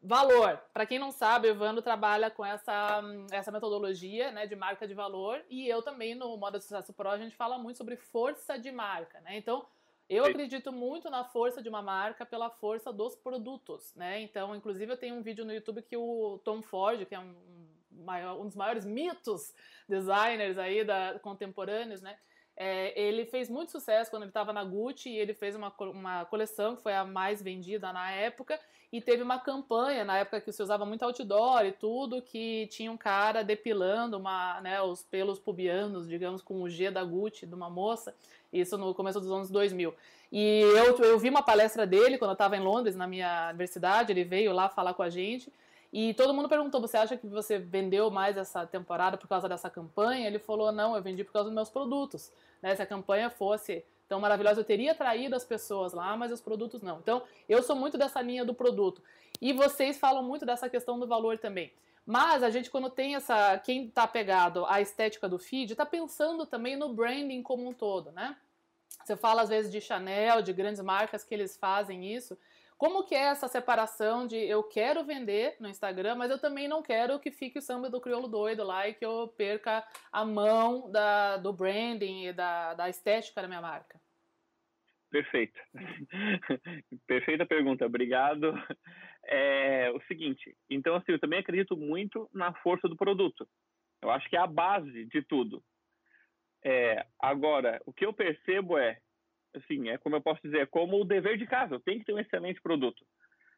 Valor. 0.00 0.60
Para 0.72 0.86
quem 0.86 0.98
não 0.98 1.10
sabe, 1.10 1.48
o 1.48 1.50
Evandro 1.50 1.82
trabalha 1.82 2.30
com 2.30 2.44
essa, 2.44 3.02
essa 3.30 3.50
metodologia 3.50 4.30
né, 4.30 4.46
de 4.46 4.56
marca 4.56 4.86
de 4.86 4.94
valor 4.94 5.42
e 5.50 5.68
eu 5.68 5.82
também 5.82 6.14
no 6.14 6.36
Moda 6.36 6.58
de 6.58 6.64
Sucesso 6.64 6.92
Pro 6.92 7.08
a 7.08 7.18
gente 7.18 7.36
fala 7.36 7.58
muito 7.58 7.76
sobre 7.76 7.96
força 7.96 8.58
de 8.58 8.70
marca. 8.70 9.20
Né? 9.20 9.36
Então, 9.36 9.66
eu 10.08 10.24
acredito 10.24 10.72
muito 10.72 11.08
na 11.08 11.24
força 11.24 11.62
de 11.62 11.68
uma 11.68 11.82
marca 11.82 12.26
pela 12.26 12.50
força 12.50 12.92
dos 12.92 13.14
produtos. 13.14 13.94
Né? 13.94 14.20
Então, 14.20 14.54
inclusive, 14.54 14.92
eu 14.92 14.96
tenho 14.96 15.16
um 15.16 15.22
vídeo 15.22 15.44
no 15.44 15.52
YouTube 15.52 15.82
que 15.82 15.96
o 15.96 16.38
Tom 16.44 16.62
Ford, 16.62 17.04
que 17.06 17.14
é 17.14 17.20
um, 17.20 17.34
maior, 17.90 18.40
um 18.40 18.46
dos 18.46 18.56
maiores 18.56 18.84
mitos 18.84 19.54
designers 19.88 20.58
aí 20.58 20.84
da, 20.84 21.18
contemporâneos, 21.20 22.02
né? 22.02 22.16
É, 22.56 23.00
ele 23.00 23.24
fez 23.24 23.48
muito 23.48 23.72
sucesso 23.72 24.10
quando 24.10 24.22
ele 24.22 24.30
estava 24.30 24.52
na 24.52 24.62
Gucci 24.62 25.08
e 25.08 25.18
ele 25.18 25.32
fez 25.32 25.54
uma, 25.56 25.72
uma 25.78 26.24
coleção 26.26 26.76
que 26.76 26.82
foi 26.82 26.94
a 26.94 27.04
mais 27.04 27.42
vendida 27.42 27.92
na 27.92 28.10
época. 28.10 28.58
E 28.92 29.00
teve 29.00 29.22
uma 29.22 29.38
campanha 29.38 30.04
na 30.04 30.18
época 30.18 30.40
que 30.40 30.52
se 30.52 30.62
usava 30.62 30.84
muito 30.84 31.02
outdoor 31.02 31.64
e 31.64 31.72
tudo, 31.72 32.20
que 32.20 32.66
tinha 32.66 32.92
um 32.92 32.96
cara 32.96 33.42
depilando 33.42 34.18
uma, 34.18 34.60
né, 34.60 34.82
os 34.82 35.02
pelos 35.02 35.38
pubianos, 35.38 36.06
digamos, 36.06 36.42
com 36.42 36.60
o 36.60 36.68
G 36.68 36.90
da 36.90 37.02
Gucci, 37.02 37.46
de 37.46 37.54
uma 37.54 37.70
moça, 37.70 38.14
isso 38.52 38.76
no 38.76 38.94
começo 38.94 39.18
dos 39.18 39.30
anos 39.30 39.50
2000. 39.50 39.94
E 40.30 40.60
eu, 40.60 40.98
eu 40.98 41.18
vi 41.18 41.30
uma 41.30 41.42
palestra 41.42 41.86
dele 41.86 42.18
quando 42.18 42.30
eu 42.30 42.34
estava 42.34 42.56
em 42.56 42.60
Londres, 42.60 42.94
na 42.94 43.06
minha 43.06 43.48
universidade, 43.48 44.12
ele 44.12 44.24
veio 44.24 44.52
lá 44.52 44.68
falar 44.68 44.92
com 44.92 45.02
a 45.02 45.08
gente, 45.08 45.50
e 45.92 46.14
todo 46.14 46.32
mundo 46.32 46.48
perguntou: 46.48 46.80
você 46.80 46.96
acha 46.96 47.16
que 47.16 47.26
você 47.26 47.58
vendeu 47.58 48.10
mais 48.10 48.36
essa 48.36 48.66
temporada 48.66 49.18
por 49.18 49.28
causa 49.28 49.48
dessa 49.48 49.68
campanha? 49.68 50.26
Ele 50.26 50.38
falou: 50.38 50.72
não, 50.72 50.96
eu 50.96 51.02
vendi 51.02 51.22
por 51.22 51.32
causa 51.32 51.48
dos 51.48 51.54
meus 51.54 51.68
produtos. 51.68 52.32
Né? 52.62 52.74
Se 52.74 52.80
a 52.80 52.86
campanha 52.86 53.28
fosse 53.28 53.84
tão 54.08 54.18
maravilhosa, 54.18 54.60
eu 54.60 54.64
teria 54.64 54.92
atraído 54.92 55.36
as 55.36 55.44
pessoas 55.44 55.92
lá, 55.92 56.16
mas 56.16 56.32
os 56.32 56.40
produtos 56.40 56.82
não. 56.82 56.98
Então, 56.98 57.22
eu 57.48 57.62
sou 57.62 57.76
muito 57.76 57.98
dessa 57.98 58.22
linha 58.22 58.44
do 58.44 58.54
produto. 58.54 59.02
E 59.40 59.52
vocês 59.52 59.98
falam 59.98 60.22
muito 60.22 60.46
dessa 60.46 60.68
questão 60.68 60.98
do 60.98 61.06
valor 61.06 61.38
também. 61.38 61.72
Mas 62.06 62.42
a 62.42 62.50
gente, 62.50 62.70
quando 62.70 62.88
tem 62.88 63.14
essa. 63.14 63.58
Quem 63.58 63.86
está 63.86 64.06
pegado 64.06 64.64
à 64.66 64.80
estética 64.80 65.28
do 65.28 65.38
feed, 65.38 65.72
está 65.72 65.84
pensando 65.84 66.46
também 66.46 66.74
no 66.74 66.94
branding 66.94 67.42
como 67.42 67.68
um 67.68 67.72
todo, 67.72 68.10
né? 68.12 68.34
Você 69.04 69.16
fala 69.16 69.42
às 69.42 69.48
vezes 69.48 69.70
de 69.70 69.80
Chanel, 69.80 70.42
de 70.42 70.52
grandes 70.52 70.80
marcas 70.80 71.24
que 71.24 71.34
eles 71.34 71.56
fazem 71.56 72.14
isso. 72.14 72.38
Como 72.76 73.04
que 73.04 73.14
é 73.14 73.24
essa 73.24 73.48
separação 73.48 74.26
de 74.26 74.36
eu 74.36 74.62
quero 74.64 75.04
vender 75.04 75.56
no 75.60 75.68
Instagram, 75.68 76.16
mas 76.16 76.30
eu 76.30 76.38
também 76.38 76.66
não 76.66 76.82
quero 76.82 77.20
que 77.20 77.30
fique 77.30 77.58
o 77.58 77.62
samba 77.62 77.88
do 77.88 78.00
crioulo 78.00 78.28
doido 78.28 78.64
lá 78.64 78.88
e 78.88 78.94
que 78.94 79.04
eu 79.04 79.28
perca 79.36 79.86
a 80.10 80.24
mão 80.24 80.90
da, 80.90 81.36
do 81.36 81.52
branding 81.52 82.26
e 82.26 82.32
da, 82.32 82.74
da 82.74 82.88
estética 82.88 83.42
da 83.42 83.48
minha 83.48 83.60
marca? 83.60 84.00
Perfeito. 85.10 85.60
Perfeita 87.06 87.44
pergunta, 87.44 87.84
obrigado. 87.84 88.54
É 89.24 89.90
o 89.92 90.00
seguinte, 90.08 90.56
então 90.68 90.96
assim, 90.96 91.12
eu 91.12 91.20
também 91.20 91.38
acredito 91.38 91.76
muito 91.76 92.28
na 92.32 92.52
força 92.54 92.88
do 92.88 92.96
produto. 92.96 93.46
Eu 94.02 94.10
acho 94.10 94.28
que 94.28 94.36
é 94.36 94.40
a 94.40 94.46
base 94.46 95.04
de 95.04 95.22
tudo. 95.22 95.62
É, 96.64 97.06
agora, 97.20 97.80
o 97.86 97.92
que 97.92 98.06
eu 98.06 98.12
percebo 98.12 98.78
é, 98.78 98.98
assim, 99.54 99.88
é 99.88 99.98
como 99.98 100.16
eu 100.16 100.20
posso 100.20 100.40
dizer, 100.42 100.66
como 100.68 101.00
o 101.00 101.04
dever 101.04 101.36
de 101.36 101.46
casa. 101.46 101.74
Eu 101.74 101.80
tenho 101.80 102.00
que 102.00 102.06
ter 102.06 102.12
um 102.12 102.18
excelente 102.18 102.60
produto. 102.60 103.04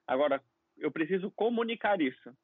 Agora, 0.07 0.41
eu 0.77 0.91
preciso 0.91 1.31
comunicar 1.33 2.01
isso. 2.01 2.37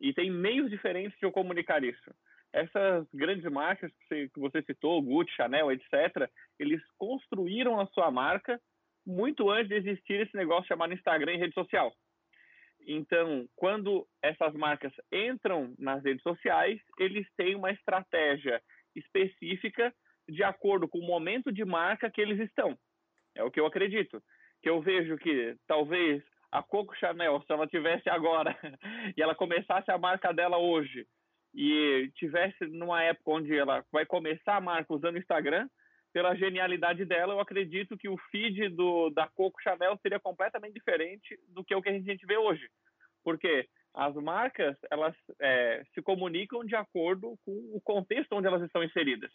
E 0.00 0.12
tem 0.12 0.30
meios 0.30 0.70
diferentes 0.70 1.18
de 1.18 1.26
eu 1.26 1.32
comunicar 1.32 1.82
isso. 1.82 2.14
Essas 2.52 3.06
grandes 3.12 3.44
marcas 3.50 3.90
que 3.92 4.06
você, 4.06 4.28
que 4.28 4.40
você 4.40 4.62
citou, 4.62 5.02
Gucci, 5.02 5.34
Chanel, 5.34 5.72
etc., 5.72 6.30
eles 6.58 6.80
construíram 6.96 7.80
a 7.80 7.86
sua 7.86 8.10
marca 8.10 8.60
muito 9.06 9.50
antes 9.50 9.68
de 9.68 9.74
existir 9.74 10.20
esse 10.20 10.36
negócio 10.36 10.68
chamado 10.68 10.94
Instagram 10.94 11.34
e 11.34 11.38
rede 11.38 11.54
social. 11.54 11.92
Então, 12.86 13.48
quando 13.56 14.06
essas 14.22 14.54
marcas 14.54 14.92
entram 15.12 15.74
nas 15.78 16.02
redes 16.04 16.22
sociais, 16.22 16.80
eles 16.98 17.26
têm 17.36 17.54
uma 17.54 17.70
estratégia 17.70 18.62
específica 18.94 19.92
de 20.28 20.42
acordo 20.42 20.88
com 20.88 20.98
o 20.98 21.06
momento 21.06 21.52
de 21.52 21.64
marca 21.64 22.10
que 22.10 22.20
eles 22.20 22.40
estão. 22.40 22.76
É 23.34 23.42
o 23.42 23.50
que 23.50 23.60
eu 23.60 23.66
acredito. 23.66 24.22
Que 24.62 24.70
eu 24.70 24.80
vejo 24.80 25.16
que 25.18 25.56
talvez 25.66 26.22
a 26.50 26.62
Coco 26.62 26.94
Chanel, 26.96 27.42
se 27.42 27.52
ela 27.52 27.66
tivesse 27.66 28.08
agora 28.08 28.56
e 29.16 29.20
ela 29.20 29.34
começasse 29.34 29.90
a 29.90 29.98
marca 29.98 30.32
dela 30.32 30.56
hoje 30.56 31.06
e 31.54 32.10
tivesse 32.14 32.64
numa 32.66 33.02
época 33.02 33.30
onde 33.30 33.56
ela 33.56 33.84
vai 33.92 34.06
começar 34.06 34.56
a 34.56 34.60
marca 34.60 34.92
usando 34.92 35.16
o 35.16 35.18
Instagram, 35.18 35.68
pela 36.12 36.36
genialidade 36.36 37.04
dela, 37.04 37.34
eu 37.34 37.40
acredito 37.40 37.98
que 37.98 38.08
o 38.08 38.16
feed 38.30 38.68
do, 38.68 39.10
da 39.10 39.28
Coco 39.28 39.60
Chanel 39.60 39.98
seria 40.00 40.20
completamente 40.20 40.74
diferente 40.74 41.36
do 41.48 41.64
que 41.64 41.74
o 41.74 41.82
que 41.82 41.88
a 41.88 41.92
gente 41.92 42.24
vê 42.24 42.36
hoje. 42.38 42.68
Porque 43.24 43.68
as 43.92 44.14
marcas, 44.14 44.76
elas 44.92 45.14
é, 45.40 45.82
se 45.92 46.00
comunicam 46.02 46.64
de 46.64 46.76
acordo 46.76 47.36
com 47.44 47.52
o 47.74 47.80
contexto 47.82 48.32
onde 48.32 48.46
elas 48.46 48.62
estão 48.62 48.84
inseridas. 48.84 49.32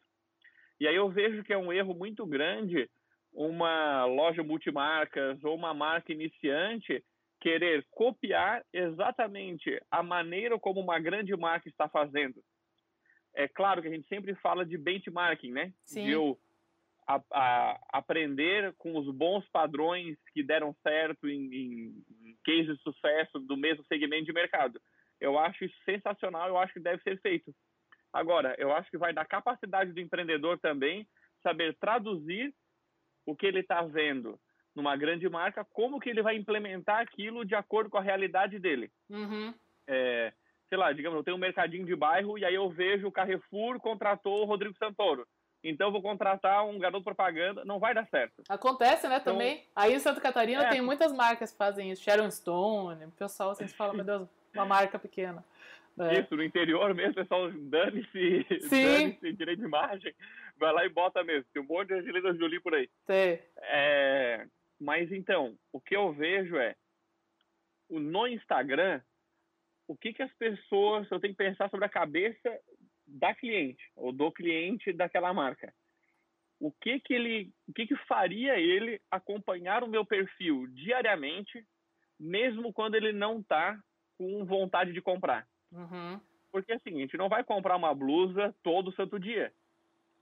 E 0.80 0.88
aí 0.88 0.96
eu 0.96 1.10
vejo 1.10 1.44
que 1.44 1.54
é 1.54 1.58
um 1.58 1.72
erro 1.72 1.94
muito 1.94 2.26
grande 2.26 2.90
uma 3.34 4.06
loja 4.06 4.42
multimarcas 4.42 5.44
ou 5.44 5.56
uma 5.56 5.74
marca 5.74 6.12
iniciante 6.12 7.04
querer 7.40 7.86
copiar 7.92 8.66
exatamente 8.74 9.82
a 9.90 10.04
maneira 10.04 10.60
como 10.60 10.80
uma 10.82 11.00
grande 11.00 11.36
marca 11.36 11.70
está 11.70 11.88
fazendo. 11.88 12.44
É 13.34 13.48
claro 13.48 13.82
que 13.82 13.88
a 13.88 13.92
gente 13.92 14.08
sempre 14.08 14.36
fala 14.36 14.66
de 14.66 14.78
benchmarking, 14.78 15.52
né? 15.52 15.74
Sim. 15.86 16.06
De 16.06 16.12
eu 16.12 16.38
a, 17.08 17.24
a 17.34 17.80
aprender 17.94 18.74
com 18.78 18.96
os 18.96 19.10
bons 19.10 19.48
padrões 19.50 20.16
que 20.32 20.44
deram 20.44 20.76
certo 20.84 21.28
em, 21.28 21.46
em, 21.52 22.04
em 22.22 22.38
cases 22.46 22.78
de 22.78 22.84
sucesso 22.84 23.40
do 23.40 23.58
mesmo 23.58 23.84
segmento 23.86 24.26
de 24.26 24.34
mercado. 24.34 24.80
Eu 25.20 25.40
acho 25.40 25.66
isso 25.66 25.76
sensacional, 25.84 26.48
eu 26.48 26.58
acho 26.58 26.74
que 26.74 26.80
deve 26.80 27.02
ser 27.02 27.20
feito. 27.20 27.54
Agora, 28.12 28.56
eu 28.58 28.72
acho 28.72 28.90
que 28.90 28.98
vai 28.98 29.14
da 29.14 29.26
capacidade 29.26 29.92
do 29.92 30.00
empreendedor 30.00 30.60
também 30.60 31.08
saber 31.44 31.76
traduzir 31.80 32.54
o 33.26 33.36
que 33.36 33.46
ele 33.46 33.60
está 33.60 33.82
vendo 33.82 34.40
numa 34.76 34.96
grande 34.96 35.28
marca, 35.30 35.66
como 35.74 36.00
que 36.00 36.10
ele 36.10 36.22
vai 36.22 36.36
implementar 36.36 37.02
aquilo 37.02 37.46
de 37.46 37.56
acordo 37.56 37.90
com 37.90 37.98
a 37.98 38.02
realidade 38.02 38.60
dele. 38.60 38.92
Uhum. 39.10 39.54
É, 39.88 40.34
sei 40.68 40.78
lá, 40.78 40.92
digamos, 40.92 41.18
eu 41.18 41.24
tenho 41.24 41.38
um 41.38 41.40
mercadinho 41.40 41.86
de 41.86 41.96
bairro 41.96 42.38
e 42.38 42.46
aí 42.46 42.56
eu 42.56 42.70
vejo 42.70 43.08
o 43.08 43.12
Carrefour 43.12 43.80
contratou 43.80 44.42
o 44.42 44.46
Rodrigo 44.46 44.76
Santoro 44.78 45.28
então 45.64 45.92
vou 45.92 46.02
contratar 46.02 46.66
um 46.66 46.80
garoto 46.80 47.04
propaganda, 47.04 47.66
não 47.66 47.80
vai 47.80 47.94
dar 47.94 48.08
certo. 48.08 48.42
Acontece, 48.48 49.08
né, 49.08 49.18
então, 49.18 49.34
também. 49.34 49.66
Aí 49.76 49.94
em 49.94 50.00
Santa 50.00 50.22
Catarina 50.22 50.64
é. 50.64 50.70
tem 50.70 50.82
muitas 50.82 51.12
marcas 51.12 51.52
que 51.52 51.58
fazem 51.58 51.92
isso. 51.92 52.04
Sharon 52.04 52.32
Stone, 52.32 53.06
o 53.06 53.12
pessoal 53.12 53.54
vocês 53.54 53.74
falam, 53.74 53.96
meu 53.96 54.06
Deus, 54.06 54.28
uma 54.54 54.66
marca 54.66 54.98
pequena. 54.98 55.44
É. 56.00 56.22
Isso, 56.22 56.36
no 56.36 56.44
interior 56.44 56.94
mesmo, 56.96 57.12
o 57.12 57.16
pessoal 57.16 57.52
dane-se 57.52 58.46
dane 58.70 59.34
direito 59.34 59.60
de 59.60 59.66
imagem, 59.66 60.14
vai 60.58 60.72
lá 60.72 60.86
e 60.86 60.90
bota 60.90 61.24
mesmo. 61.24 61.46
Tem 61.52 61.62
um 61.62 61.66
monte 61.66 61.90
de 61.90 61.96
Angelina 61.96 62.34
Jolie 62.36 62.62
por 62.62 62.74
aí. 62.74 62.90
Tem. 63.06 63.40
É, 63.58 64.48
mas 64.80 65.12
então, 65.12 65.58
o 65.74 65.82
que 65.82 65.96
eu 65.96 66.14
vejo 66.14 66.56
é, 66.56 66.74
no 67.90 68.28
Instagram, 68.28 69.02
o 69.88 69.98
que, 69.98 70.14
que 70.14 70.24
as 70.24 70.34
pessoas, 70.36 71.10
eu 71.12 71.20
tenho 71.20 71.34
que 71.34 71.44
pensar 71.44 71.70
sobre 71.70 71.86
a 71.86 71.90
cabeça 71.90 72.58
da 73.06 73.36
cliente 73.36 73.84
ou 73.96 74.14
do 74.14 74.32
cliente 74.32 74.94
daquela 74.94 75.34
marca. 75.34 75.74
O 76.62 76.72
que 76.72 77.00
que 77.00 77.14
ele, 77.14 77.52
o 77.68 77.74
que 77.74 77.88
que 77.88 77.96
faria 78.06 78.58
ele 78.58 79.02
acompanhar 79.12 79.84
o 79.84 79.90
meu 79.90 80.06
perfil 80.06 80.68
diariamente, 80.68 81.66
mesmo 82.20 82.72
quando 82.72 82.96
ele 82.96 83.12
não 83.12 83.40
está 83.40 83.78
com 84.18 84.46
vontade 84.46 84.94
de 84.94 85.02
comprar? 85.02 85.48
Uhum. 85.72 86.20
Porque 86.52 86.74
assim, 86.74 86.96
a 86.96 87.02
gente 87.02 87.18
não 87.18 87.30
vai 87.30 87.44
comprar 87.44 87.76
uma 87.76 87.94
blusa 87.94 88.54
todo 88.64 88.92
santo 88.94 89.20
dia. 89.20 89.54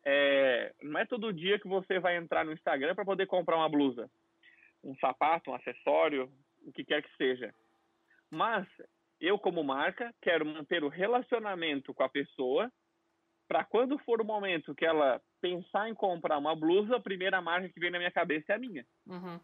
É, 0.03 0.73
não 0.81 0.99
é 0.99 1.05
todo 1.05 1.33
dia 1.33 1.59
que 1.59 1.67
você 1.67 1.99
vai 1.99 2.15
entrar 2.15 2.45
no 2.45 2.53
Instagram 2.53 2.95
para 2.95 3.05
poder 3.05 3.27
comprar 3.27 3.57
uma 3.57 3.67
blusa, 3.67 4.09
um 4.83 4.95
sapato, 4.97 5.51
um 5.51 5.53
acessório, 5.53 6.31
o 6.65 6.71
que 6.71 6.85
quer 6.85 7.01
que 7.01 7.17
seja. 7.17 7.53
Mas 8.29 8.65
eu, 9.19 9.37
como 9.37 9.63
marca, 9.63 10.13
quero 10.21 10.45
manter 10.45 10.83
o 10.83 10.89
relacionamento 10.89 11.93
com 11.93 12.03
a 12.03 12.09
pessoa 12.09 12.71
para 13.47 13.63
quando 13.63 13.97
for 13.99 14.21
o 14.21 14.25
momento 14.25 14.75
que 14.75 14.85
ela 14.85 15.21
pensar 15.41 15.89
em 15.89 15.93
comprar 15.93 16.37
uma 16.37 16.55
blusa, 16.55 16.97
a 16.97 17.01
primeira 17.01 17.41
marca 17.41 17.69
que 17.69 17.79
vem 17.79 17.91
na 17.91 17.97
minha 17.97 18.11
cabeça 18.11 18.51
é 18.51 18.55
a 18.55 18.59
minha. 18.59 18.85
Uhum. 19.05 19.39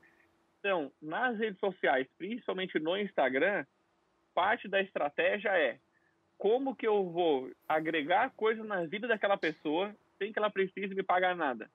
Então, 0.59 0.91
nas 1.01 1.37
redes 1.37 1.59
sociais, 1.59 2.07
principalmente 2.17 2.79
no 2.79 2.97
Instagram, 2.97 3.65
parte 4.33 4.67
da 4.67 4.81
estratégia 4.81 5.49
é 5.49 5.79
como 6.43 6.75
que 6.75 6.85
eu 6.85 7.09
vou 7.09 7.49
agregar 7.67 8.33
coisas 8.35 8.65
na 8.65 8.85
vida 8.85 9.07
daquela 9.07 9.37
pessoa 9.37 9.95
sem 10.17 10.33
que 10.33 10.39
ela 10.39 10.49
precise 10.49 10.93
me 10.93 11.01
pagar 11.01 11.35
nada. 11.35 11.71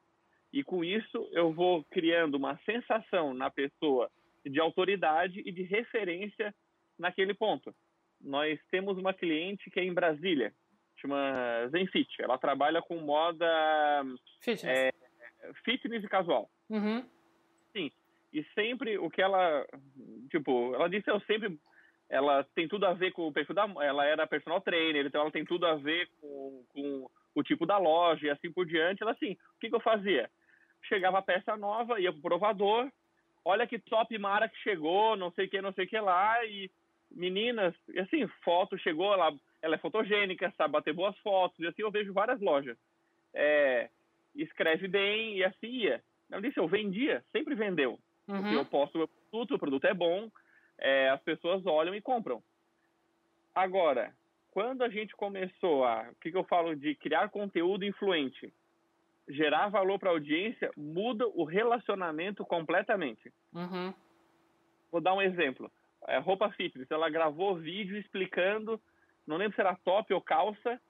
E 0.53 0.63
com 0.63 0.85
isso, 0.85 1.29
eu 1.33 1.53
vou 1.53 1.85
criando 1.91 2.35
uma 2.35 2.59
sensação 2.67 3.33
na 3.33 3.51
pessoa 3.51 4.11
de 4.45 4.61
autoridade 4.61 5.43
e 5.45 5.51
de 5.51 5.63
referência 5.63 6.55
naquele 6.99 7.33
ponto 7.33 7.75
nós 8.21 8.59
temos 8.71 8.99
uma 8.99 9.15
cliente 9.15 9.71
que 9.71 9.81
é 9.81 9.85
em 9.85 9.95
Brasília, 9.95 10.53
chama 10.97 11.69
Zenfit. 11.71 12.21
Ela 12.21 12.39
trabalha 12.39 12.83
com 12.83 12.97
moda 12.99 13.47
fitness, 14.41 14.65
é, 14.65 14.93
fitness 15.65 16.05
e 16.05 16.09
casual. 16.09 16.51
Uhum. 16.69 17.05
Sim. 17.73 17.91
E 18.33 18.45
sempre 18.55 18.99
o 18.99 19.09
que 19.09 19.23
ela, 19.23 19.67
tipo, 20.31 20.75
ela 20.75 20.89
disse 20.89 21.11
eu 21.11 21.21
sempre, 21.21 21.59
ela 22.09 22.45
tem 22.55 22.67
tudo 22.67 22.87
a 22.87 22.95
ver 22.95 23.13
com 23.13 23.29
o 23.29 23.33
perfil 23.33 23.55
da, 23.55 23.69
ela 23.83 24.05
era 24.05 24.27
personal 24.27 24.61
trainer, 24.61 25.07
então 25.07 25.21
ela 25.21 25.31
tem 25.31 25.45
tudo 25.45 25.67
a 25.67 25.75
ver 25.75 26.09
com, 26.21 26.65
com 26.71 27.11
o 27.35 27.43
tipo 27.43 27.67
da 27.67 27.77
loja 27.77 28.27
e 28.27 28.31
assim 28.31 28.51
por 28.51 28.67
diante. 28.67 29.03
Ela 29.03 29.13
assim, 29.13 29.33
o 29.33 29.61
que, 29.61 29.69
que 29.69 29.75
eu 29.75 29.81
fazia? 29.81 30.31
Chegava 30.85 31.19
a 31.19 31.23
peça 31.23 31.57
nova, 31.57 32.01
ia 32.01 32.13
pro 32.13 32.23
provador, 32.23 32.91
olha 33.45 33.67
que 33.67 33.79
top 33.79 34.17
mara 34.19 34.49
que 34.49 34.57
chegou, 34.59 35.17
não 35.17 35.31
sei 35.33 35.47
o 35.47 35.49
que, 35.49 35.61
não 35.61 35.73
sei 35.73 35.85
o 35.85 35.89
que 35.89 36.01
lá, 36.01 36.45
e 36.47 36.71
meninas, 37.11 37.75
e 37.89 37.99
assim, 38.01 38.27
foto 38.43 38.79
chegou, 38.79 39.13
ela, 39.13 39.35
ela 39.61 39.75
é 39.75 39.79
fotogênica, 39.79 40.53
sabe 40.57 40.73
bater 40.73 40.95
boas 40.95 41.17
fotos, 41.19 41.59
e 41.59 41.67
assim 41.67 41.83
eu 41.83 41.91
vejo 41.91 42.13
várias 42.13 42.41
lojas. 42.41 42.77
É, 43.35 43.91
escreve 44.35 44.89
bem 44.89 45.37
e 45.37 45.45
assim 45.45 45.69
ia. 45.69 46.03
Ela 46.31 46.43
disse, 46.43 46.59
eu 46.59 46.69
vendia, 46.69 47.23
sempre 47.33 47.55
vendeu. 47.55 47.99
Uhum. 48.27 48.43
Porque 48.43 48.57
eu 48.57 48.65
posto 48.65 48.95
o 48.95 48.99
meu 48.99 49.09
produto, 49.09 49.55
o 49.55 49.59
produto 49.59 49.85
é 49.87 49.95
bom, 49.95 50.31
é, 50.79 51.11
as 51.11 51.21
pessoas 51.23 51.65
olham 51.67 51.95
e 51.95 52.01
compram. 52.01 52.43
Agora, 53.55 54.15
quando 54.51 54.83
a 54.83 54.89
gente 54.89 55.15
começou 55.17 55.85
a, 55.85 56.09
o 56.11 56.15
que, 56.17 56.31
que 56.31 56.37
eu 56.37 56.45
falo 56.45 56.75
de 56.75 56.95
criar 56.95 57.29
conteúdo 57.29 57.85
influente, 57.85 58.53
gerar 59.29 59.69
valor 59.69 59.99
para 59.99 60.11
a 60.11 60.13
audiência, 60.13 60.71
muda 60.77 61.27
o 61.29 61.45
relacionamento 61.45 62.45
completamente. 62.45 63.33
Uhum. 63.53 63.93
Vou 64.91 65.01
dar 65.01 65.15
um 65.15 65.21
exemplo 65.23 65.71
é, 66.07 66.19
roupa 66.19 66.51
fitness. 66.53 66.91
Ela 66.91 67.11
gravou 67.11 67.57
vídeo 67.57 67.97
explicando, 67.97 68.81
não 69.27 69.37
lembro 69.37 69.55
se 69.55 69.61
era 69.61 69.77
top 69.77 70.13
ou 70.13 70.21
calça, 70.21 70.81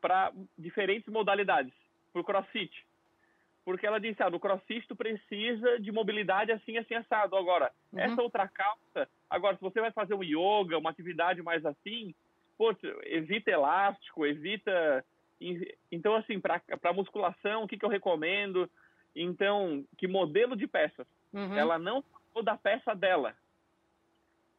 para 0.00 0.32
diferentes 0.58 1.08
modalidades, 1.08 1.72
para 2.12 2.20
o 2.20 2.24
crossfit. 2.24 2.72
Porque 3.64 3.86
ela 3.86 4.00
disse, 4.00 4.22
ah, 4.22 4.30
no 4.30 4.40
crossfit 4.40 4.86
precisa 4.94 5.78
de 5.78 5.92
mobilidade 5.92 6.50
assim, 6.50 6.76
assim, 6.78 6.94
assado. 6.94 7.36
Agora, 7.36 7.70
uhum. 7.92 8.00
essa 8.00 8.22
outra 8.22 8.48
calça, 8.48 9.08
agora, 9.30 9.56
se 9.56 9.62
você 9.62 9.80
vai 9.80 9.92
fazer 9.92 10.14
um 10.14 10.22
yoga, 10.22 10.78
uma 10.78 10.90
atividade 10.90 11.42
mais 11.42 11.64
assim, 11.64 12.14
pô, 12.58 12.74
evita 13.04 13.50
elástico, 13.50 14.26
evita... 14.26 15.04
Então, 15.90 16.14
assim, 16.14 16.40
para 16.40 16.92
musculação, 16.92 17.64
o 17.64 17.68
que, 17.68 17.76
que 17.76 17.84
eu 17.84 17.88
recomendo? 17.88 18.70
Então, 19.14 19.84
que 19.98 20.06
modelo 20.06 20.56
de 20.56 20.66
peças? 20.66 21.06
Uhum. 21.32 21.56
Ela 21.56 21.78
não 21.78 22.02
falou 22.32 22.44
da 22.44 22.56
peça 22.56 22.94
dela, 22.94 23.34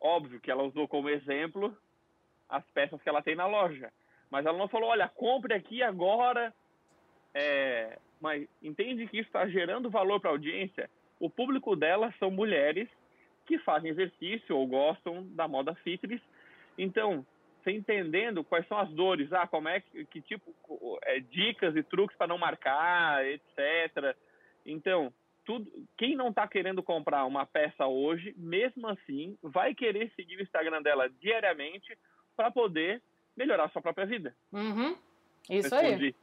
Óbvio 0.04 0.42
que 0.42 0.52
ela 0.52 0.64
usou 0.64 0.86
como 0.86 1.10
exemplo 1.10 1.76
as 2.50 2.64
peças 2.72 3.02
que 3.02 3.08
ela 3.08 3.22
tem 3.22 3.36
na 3.36 3.48
loja. 3.48 3.90
Mas 4.30 4.46
ela 4.46 4.58
não 4.58 4.68
falou, 4.68 4.90
olha, 4.90 5.08
compre 5.08 5.54
aqui 5.54 5.82
agora. 5.82 6.54
É, 7.34 7.98
mas 8.24 8.48
entende 8.62 9.06
que 9.06 9.18
está 9.18 9.46
gerando 9.50 9.90
valor 9.90 10.18
para 10.18 10.30
a 10.30 10.34
audiência? 10.34 10.90
O 11.20 11.30
público 11.30 11.76
dela 11.76 12.14
são 12.20 12.32
mulheres 12.32 12.88
que 13.46 13.60
fazem 13.60 13.92
exercício 13.92 14.56
ou 14.56 14.66
gostam 14.66 15.28
da 15.32 15.46
moda 15.46 15.76
fitness. 15.84 16.22
Então, 16.78 17.26
você 17.62 17.72
entendendo 17.72 18.42
quais 18.42 18.66
são 18.70 18.78
as 18.78 18.90
dores, 18.92 19.34
ah, 19.34 19.46
como 19.46 19.68
é 19.68 19.82
que, 19.82 20.06
que 20.06 20.22
tipo, 20.22 20.54
é, 21.04 21.20
dicas 21.20 21.76
e 21.76 21.84
truques 21.84 22.16
para 22.16 22.28
não 22.28 22.38
marcar, 22.38 23.28
etc. 23.28 24.16
Então, 24.66 25.14
tudo, 25.44 25.70
quem 25.98 26.16
não 26.16 26.30
está 26.30 26.48
querendo 26.48 26.82
comprar 26.82 27.26
uma 27.26 27.46
peça 27.46 27.86
hoje, 27.88 28.34
mesmo 28.38 28.88
assim, 28.88 29.38
vai 29.44 29.76
querer 29.76 30.10
seguir 30.16 30.38
o 30.38 30.42
Instagram 30.42 30.82
dela 30.82 31.10
diariamente 31.20 31.98
para 32.38 32.50
poder 32.50 33.02
melhorar 33.36 33.66
a 33.66 33.70
sua 33.70 33.82
própria 33.82 34.06
vida. 34.06 34.34
Uhum. 34.54 34.96
Isso 35.50 35.76
Respondi. 35.76 36.06
aí. 36.06 36.23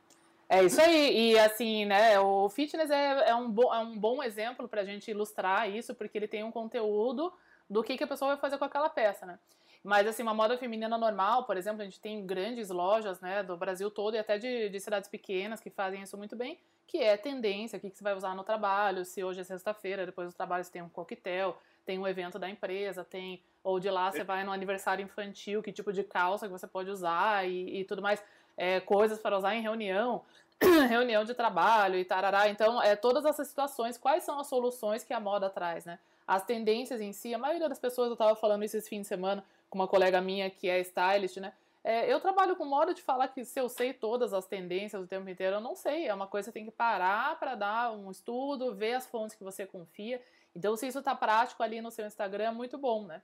É 0.53 0.65
isso 0.65 0.81
aí, 0.81 1.31
e 1.31 1.39
assim, 1.39 1.85
né, 1.85 2.19
o 2.19 2.49
fitness 2.49 2.91
é, 2.91 3.29
é, 3.31 3.35
um, 3.37 3.49
bo, 3.49 3.73
é 3.73 3.79
um 3.79 3.97
bom 3.97 4.21
exemplo 4.21 4.67
para 4.67 4.81
a 4.81 4.85
gente 4.85 5.09
ilustrar 5.09 5.71
isso, 5.71 5.95
porque 5.95 6.19
ele 6.19 6.27
tem 6.27 6.43
um 6.43 6.51
conteúdo 6.51 7.33
do 7.69 7.85
que, 7.85 7.97
que 7.97 8.03
a 8.03 8.07
pessoa 8.07 8.33
vai 8.33 8.41
fazer 8.41 8.59
com 8.59 8.65
aquela 8.65 8.89
peça, 8.89 9.25
né. 9.25 9.39
Mas, 9.85 10.09
assim, 10.09 10.25
uma 10.25 10.35
moda 10.35 10.59
feminina 10.59 10.99
normal, 10.99 11.45
por 11.45 11.57
exemplo, 11.57 11.83
a 11.83 11.85
gente 11.85 12.01
tem 12.01 12.27
grandes 12.27 12.69
lojas, 12.69 13.21
né, 13.21 13.45
do 13.45 13.57
Brasil 13.57 13.89
todo 13.93 14.17
e 14.17 14.19
até 14.19 14.39
de, 14.39 14.69
de 14.69 14.81
cidades 14.81 15.09
pequenas 15.09 15.61
que 15.61 15.71
fazem 15.71 16.03
isso 16.03 16.19
muito 16.19 16.35
bem, 16.35 16.59
que 16.85 16.99
é 16.99 17.17
tendência, 17.17 17.77
o 17.77 17.81
que, 17.81 17.89
que 17.89 17.97
você 17.97 18.03
vai 18.03 18.17
usar 18.17 18.35
no 18.35 18.43
trabalho, 18.43 19.05
se 19.05 19.23
hoje 19.23 19.41
é 19.41 19.45
sexta-feira, 19.45 20.05
depois 20.05 20.33
do 20.33 20.35
trabalho 20.35 20.65
você 20.65 20.73
tem 20.73 20.83
um 20.83 20.89
coquetel, 20.89 21.57
tem 21.87 21.97
um 21.97 22.09
evento 22.09 22.41
da 22.41 22.51
empresa, 22.51 23.05
tem 23.05 23.41
ou 23.63 23.79
de 23.79 23.89
lá 23.89 24.11
você 24.11 24.25
vai 24.25 24.43
no 24.43 24.51
aniversário 24.51 25.05
infantil, 25.05 25.63
que 25.63 25.71
tipo 25.71 25.93
de 25.93 26.03
calça 26.03 26.47
que 26.47 26.53
você 26.53 26.67
pode 26.67 26.91
usar 26.91 27.49
e, 27.49 27.81
e 27.81 27.85
tudo 27.85 28.03
mais 28.03 28.21
é, 28.61 28.79
coisas 28.79 29.19
para 29.19 29.39
usar 29.39 29.55
em 29.55 29.63
reunião, 29.63 30.23
reunião 30.89 31.25
de 31.25 31.35
trabalho 31.35 31.99
e 31.99 32.05
tarará. 32.05 32.49
Então, 32.49 32.83
é, 32.83 32.95
todas 32.95 33.25
essas 33.25 33.49
situações, 33.49 33.97
quais 33.97 34.25
são 34.25 34.39
as 34.39 34.47
soluções 34.47 35.03
que 35.03 35.13
a 35.13 35.21
moda 35.21 35.49
traz, 35.49 35.85
né? 35.85 35.99
As 36.27 36.45
tendências 36.45 37.01
em 37.01 37.13
si, 37.13 37.35
a 37.35 37.39
maioria 37.39 37.69
das 37.69 37.79
pessoas, 37.79 38.09
eu 38.09 38.13
estava 38.13 38.37
falando 38.37 38.65
isso 38.65 38.77
esse 38.77 38.89
fim 38.89 39.01
de 39.01 39.07
semana 39.07 39.43
com 39.69 39.79
uma 39.79 39.89
colega 39.89 40.21
minha 40.21 40.51
que 40.51 40.69
é 40.69 40.79
stylist, 40.81 41.39
né? 41.39 41.53
É, 41.83 42.13
eu 42.13 42.21
trabalho 42.21 42.57
com 42.57 42.65
moda 42.67 42.93
de 42.93 43.01
falar 43.01 43.29
que 43.29 43.43
se 43.43 43.59
eu 43.59 43.69
sei 43.69 43.95
todas 43.95 44.35
as 44.35 44.47
tendências 44.47 45.03
o 45.03 45.07
tempo 45.07 45.29
inteiro, 45.29 45.57
eu 45.57 45.61
não 45.61 45.75
sei. 45.75 46.07
É 46.07 46.15
uma 46.15 46.27
coisa 46.27 46.51
que 46.51 46.55
tem 46.55 46.67
que 46.67 46.71
parar 46.71 47.39
para 47.39 47.55
dar 47.55 47.93
um 47.93 48.11
estudo, 48.11 48.75
ver 48.75 48.95
as 48.95 49.07
fontes 49.07 49.35
que 49.35 49.43
você 49.43 49.65
confia. 49.67 50.21
Então, 50.55 50.77
se 50.77 50.87
isso 50.87 50.99
está 50.99 51.15
prático 51.15 51.63
ali 51.63 51.81
no 51.81 51.91
seu 51.91 52.07
Instagram, 52.07 52.45
é 52.45 52.51
muito 52.51 52.77
bom, 52.77 53.07
né? 53.07 53.23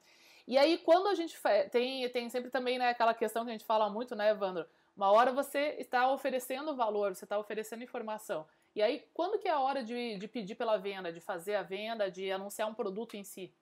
E 0.49 0.57
aí, 0.57 0.78
quando 0.78 1.09
a 1.09 1.14
gente 1.14 1.37
tem, 1.71 2.09
tem 2.09 2.31
sempre 2.31 2.50
também 2.50 2.78
né, 2.78 2.88
aquela 2.88 3.12
questão 3.12 3.45
que 3.45 3.50
a 3.50 3.52
gente 3.52 3.64
fala 3.64 3.90
muito, 3.90 4.14
né, 4.14 4.31
Evandro? 4.31 4.64
Uma 4.97 5.12
hora 5.12 5.31
você 5.31 5.76
está 5.79 6.11
oferecendo 6.11 6.75
valor, 6.75 7.15
você 7.15 7.26
está 7.26 7.38
oferecendo 7.38 7.85
informação. 7.85 8.47
E 8.75 8.81
aí, 8.81 9.05
quando 9.12 9.38
que 9.38 9.47
é 9.47 9.50
a 9.50 9.61
hora 9.61 9.85
de, 9.85 10.17
de 10.17 10.26
pedir 10.26 10.55
pela 10.55 10.79
venda, 10.79 11.12
de 11.12 11.21
fazer 11.21 11.55
a 11.55 11.62
venda, 11.62 12.11
de 12.11 12.33
anunciar 12.33 12.69
um 12.69 12.75
produto 12.75 13.15
em 13.15 13.23
si? 13.23 13.55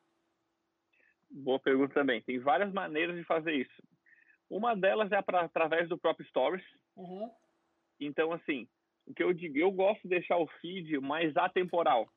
Boa 1.29 1.59
pergunta 1.59 1.93
também. 1.93 2.23
Tem 2.23 2.39
várias 2.39 2.73
maneiras 2.73 3.17
de 3.17 3.25
fazer 3.25 3.53
isso. 3.53 3.83
Uma 4.49 4.77
delas 4.77 5.11
é 5.11 5.21
pra, 5.21 5.43
através 5.43 5.89
do 5.89 5.99
próprio 5.99 6.27
Stories. 6.29 6.65
Uhum. 6.95 7.29
Então, 7.99 8.33
assim, 8.33 8.69
o 9.05 9.13
que 9.13 9.23
eu 9.23 9.33
digo, 9.33 9.59
eu 9.59 9.73
gosto 9.73 10.03
de 10.03 10.11
deixar 10.11 10.37
o 10.39 10.47
feed 10.61 11.01
mais 11.01 11.37
atemporal. 11.37 12.09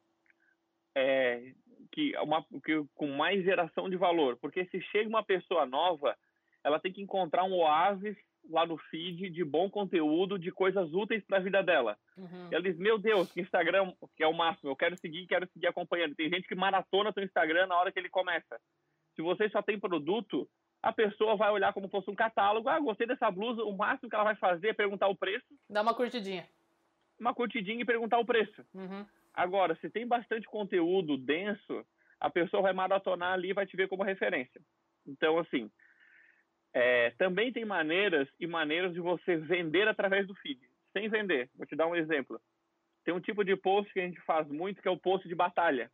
É, 0.95 1.53
que, 1.91 2.15
uma, 2.17 2.45
que, 2.63 2.83
com 2.93 3.07
mais 3.07 3.43
geração 3.43 3.89
de 3.89 3.95
valor. 3.95 4.37
Porque 4.37 4.65
se 4.65 4.79
chega 4.91 5.09
uma 5.09 5.23
pessoa 5.23 5.65
nova, 5.65 6.15
ela 6.63 6.79
tem 6.79 6.93
que 6.93 7.01
encontrar 7.01 7.43
um 7.43 7.53
oásis 7.53 8.15
lá 8.49 8.65
no 8.65 8.77
feed 8.77 9.29
de 9.29 9.43
bom 9.43 9.69
conteúdo, 9.69 10.39
de 10.39 10.51
coisas 10.51 10.93
úteis 10.93 11.23
para 11.25 11.37
a 11.37 11.41
vida 11.41 11.61
dela. 11.63 11.97
Uhum. 12.17 12.49
Ela 12.51 12.61
diz: 12.61 12.77
Meu 12.77 12.97
Deus, 12.97 13.31
que 13.31 13.41
Instagram 13.41 13.93
que 14.15 14.23
é 14.23 14.27
o 14.27 14.33
máximo, 14.33 14.69
eu 14.69 14.75
quero 14.75 14.97
seguir, 14.97 15.27
quero 15.27 15.47
seguir 15.47 15.67
acompanhando. 15.67 16.15
Tem 16.15 16.29
gente 16.29 16.47
que 16.47 16.55
maratona 16.55 17.11
seu 17.11 17.23
Instagram 17.23 17.67
na 17.67 17.77
hora 17.77 17.91
que 17.91 17.99
ele 17.99 18.09
começa. 18.09 18.59
Se 19.15 19.21
você 19.21 19.49
só 19.49 19.61
tem 19.61 19.79
produto, 19.79 20.47
a 20.81 20.93
pessoa 20.93 21.35
vai 21.35 21.51
olhar 21.51 21.73
como 21.73 21.89
fosse 21.89 22.09
um 22.09 22.15
catálogo. 22.15 22.69
Ah, 22.69 22.79
gostei 22.79 23.07
dessa 23.07 23.29
blusa. 23.31 23.63
O 23.63 23.75
máximo 23.75 24.09
que 24.09 24.15
ela 24.15 24.23
vai 24.23 24.35
fazer 24.35 24.69
é 24.69 24.73
perguntar 24.73 25.07
o 25.07 25.15
preço. 25.15 25.45
Dá 25.69 25.81
uma 25.81 25.93
curtidinha. 25.93 26.47
Uma 27.19 27.33
curtidinha 27.33 27.81
e 27.81 27.85
perguntar 27.85 28.19
o 28.19 28.25
preço. 28.25 28.63
Uhum. 28.73 29.05
Agora, 29.33 29.75
se 29.81 29.89
tem 29.89 30.07
bastante 30.07 30.47
conteúdo 30.47 31.17
denso, 31.17 31.85
a 32.19 32.29
pessoa 32.29 32.63
vai 32.63 32.73
maratonar 32.73 33.33
ali 33.33 33.49
e 33.49 33.53
vai 33.53 33.65
te 33.65 33.75
ver 33.75 33.87
como 33.87 34.03
referência. 34.03 34.61
Então, 35.05 35.37
assim, 35.39 35.69
é, 36.79 37.09
também 37.17 37.51
tem 37.51 37.65
maneiras 37.65 38.29
e 38.39 38.45
maneiras 38.45 38.93
de 38.93 38.99
você 38.99 39.35
vender 39.35 39.87
através 39.87 40.27
do 40.27 40.35
feed, 40.35 40.59
sem 40.93 41.09
vender. 41.09 41.49
Vou 41.55 41.65
te 41.65 41.75
dar 41.75 41.87
um 41.87 41.95
exemplo. 41.95 42.39
Tem 43.03 43.11
um 43.11 43.19
tipo 43.19 43.43
de 43.43 43.55
post 43.55 43.91
que 43.91 43.99
a 43.99 44.03
gente 44.03 44.21
faz 44.21 44.47
muito, 44.47 44.79
que 44.79 44.87
é 44.87 44.91
o 44.91 44.99
post 44.99 45.27
de 45.27 45.33
batalha, 45.33 45.89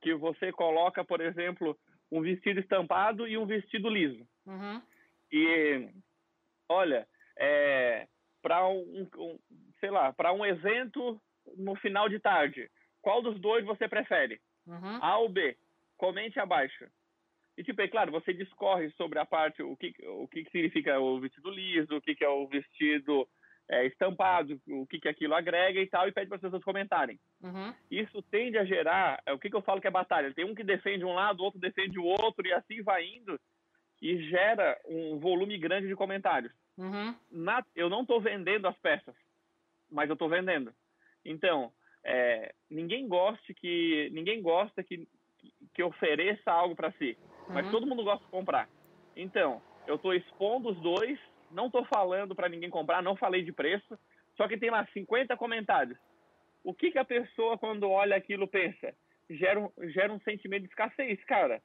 que 0.00 0.14
você 0.14 0.52
coloca, 0.52 1.04
por 1.04 1.20
exemplo, 1.20 1.76
um 2.10 2.20
vestido 2.20 2.60
estampado 2.60 3.26
e 3.26 3.36
um 3.36 3.46
vestido 3.46 3.88
liso. 3.88 4.24
Uhum. 4.46 4.80
E, 5.32 5.88
olha, 6.68 7.04
é, 7.36 8.06
para 8.40 8.68
um, 8.68 9.08
um, 9.16 9.38
sei 9.80 9.90
lá, 9.90 10.12
para 10.12 10.32
um 10.32 10.46
evento 10.46 11.20
no 11.56 11.74
final 11.74 12.08
de 12.08 12.20
tarde, 12.20 12.70
qual 13.00 13.22
dos 13.22 13.40
dois 13.40 13.64
você 13.64 13.88
prefere? 13.88 14.40
Uhum. 14.68 14.98
A 15.02 15.18
ou 15.18 15.28
B? 15.28 15.56
Comente 15.96 16.38
abaixo. 16.38 16.86
E, 17.62 17.64
tipo, 17.64 17.80
é 17.80 17.86
claro, 17.86 18.10
você 18.10 18.34
discorre 18.34 18.90
sobre 18.96 19.20
a 19.20 19.24
parte, 19.24 19.62
o 19.62 19.76
que, 19.76 19.94
o 20.04 20.26
que 20.26 20.42
significa 20.50 20.98
o 20.98 21.20
vestido 21.20 21.48
liso, 21.48 21.96
o 21.96 22.00
que, 22.00 22.12
que 22.12 22.24
é 22.24 22.28
o 22.28 22.48
vestido 22.48 23.28
é, 23.70 23.86
estampado, 23.86 24.60
o 24.66 24.84
que, 24.84 24.98
que 24.98 25.08
aquilo 25.08 25.32
agrega 25.32 25.80
e 25.80 25.86
tal, 25.86 26.08
e 26.08 26.12
pede 26.12 26.26
para 26.26 26.38
as 26.38 26.42
pessoas 26.42 26.64
comentarem. 26.64 27.20
Uhum. 27.40 27.72
Isso 27.88 28.20
tende 28.32 28.58
a 28.58 28.64
gerar, 28.64 29.22
é, 29.24 29.32
o 29.32 29.38
que, 29.38 29.48
que 29.48 29.54
eu 29.54 29.62
falo 29.62 29.80
que 29.80 29.86
é 29.86 29.92
batalha? 29.92 30.34
Tem 30.34 30.44
um 30.44 30.56
que 30.56 30.64
defende 30.64 31.04
um 31.04 31.14
lado, 31.14 31.44
outro 31.44 31.60
defende 31.60 32.00
o 32.00 32.04
outro, 32.04 32.44
e 32.44 32.52
assim 32.52 32.82
vai 32.82 33.04
indo, 33.04 33.38
e 34.00 34.28
gera 34.28 34.76
um 34.84 35.20
volume 35.20 35.56
grande 35.56 35.86
de 35.86 35.94
comentários. 35.94 36.52
Uhum. 36.76 37.14
Na, 37.30 37.64
eu 37.76 37.88
não 37.88 38.02
estou 38.02 38.20
vendendo 38.20 38.66
as 38.66 38.76
peças, 38.78 39.14
mas 39.88 40.08
eu 40.08 40.14
estou 40.14 40.28
vendendo. 40.28 40.74
Então, 41.24 41.72
é, 42.04 42.52
ninguém 42.68 43.06
gosta 43.06 43.54
que 43.54 44.10
ninguém 44.12 44.42
gosta 44.42 44.82
que, 44.82 45.06
que 45.72 45.82
ofereça 45.84 46.50
algo 46.50 46.74
para 46.74 46.90
si 46.94 47.16
mas 47.48 47.66
uhum. 47.66 47.72
todo 47.72 47.86
mundo 47.86 48.04
gosta 48.04 48.24
de 48.24 48.30
comprar. 48.30 48.68
Então, 49.16 49.60
eu 49.86 49.96
estou 49.96 50.14
expondo 50.14 50.70
os 50.70 50.80
dois, 50.80 51.18
não 51.50 51.66
estou 51.66 51.84
falando 51.84 52.34
para 52.34 52.48
ninguém 52.48 52.70
comprar, 52.70 53.02
não 53.02 53.16
falei 53.16 53.42
de 53.42 53.52
preço, 53.52 53.98
só 54.36 54.48
que 54.48 54.56
tem 54.56 54.70
lá 54.70 54.86
50 54.92 55.36
comentários. 55.36 55.98
O 56.64 56.72
que, 56.72 56.90
que 56.90 56.98
a 56.98 57.04
pessoa, 57.04 57.58
quando 57.58 57.90
olha 57.90 58.16
aquilo, 58.16 58.46
pensa? 58.46 58.94
Gera 59.28 59.60
um, 59.60 59.70
gera 59.90 60.12
um 60.12 60.20
sentimento 60.20 60.62
de 60.62 60.68
escassez, 60.68 61.22
cara. 61.24 61.60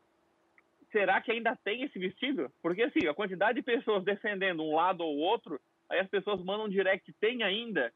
Será 0.92 1.22
que 1.22 1.32
ainda 1.32 1.56
tem 1.63 1.84
esse 1.84 2.00
vestido? 2.00 2.52
Porque, 2.62 2.84
assim, 2.84 3.08
a 3.08 3.13
quantidade 3.13 3.56
de 3.56 3.62
pessoas 3.62 4.04
defendendo 4.04 4.63
um 4.63 4.76
lado 4.76 5.02
ou 5.02 5.18
outro, 5.18 5.60
aí 5.90 6.00
as 6.00 6.10
pessoas 6.10 6.44
mandam 6.44 6.70
direct, 6.70 7.12
tem 7.13 7.44
ainda, 7.44 7.94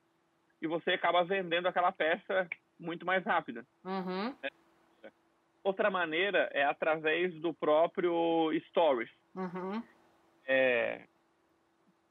e 0.62 0.68
você 0.68 0.92
acaba 0.92 1.24
vendendo 1.24 1.68
aquela 1.68 1.92
peça 1.92 2.48
muito 2.80 3.06
mais 3.06 3.24
rápida. 3.24 3.66
Uhum. 3.84 4.36
É. 4.44 4.50
Outra 5.64 5.90
maneira 5.92 6.50
é 6.54 6.64
através 6.64 7.34
do 7.36 7.54
próprio 7.54 8.52
Stories. 8.68 9.10
Uhum. 9.36 9.84
É, 10.46 11.06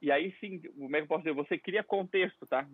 e 0.01 0.11
aí 0.11 0.35
sim, 0.41 0.61
como 0.61 0.97
é 0.97 1.01
que 1.01 1.05
eu 1.05 1.09
posso 1.09 1.25
dizer? 1.25 1.35
Você 1.35 1.59
cria 1.59 1.83
contexto, 1.83 2.47
tá? 2.47 2.67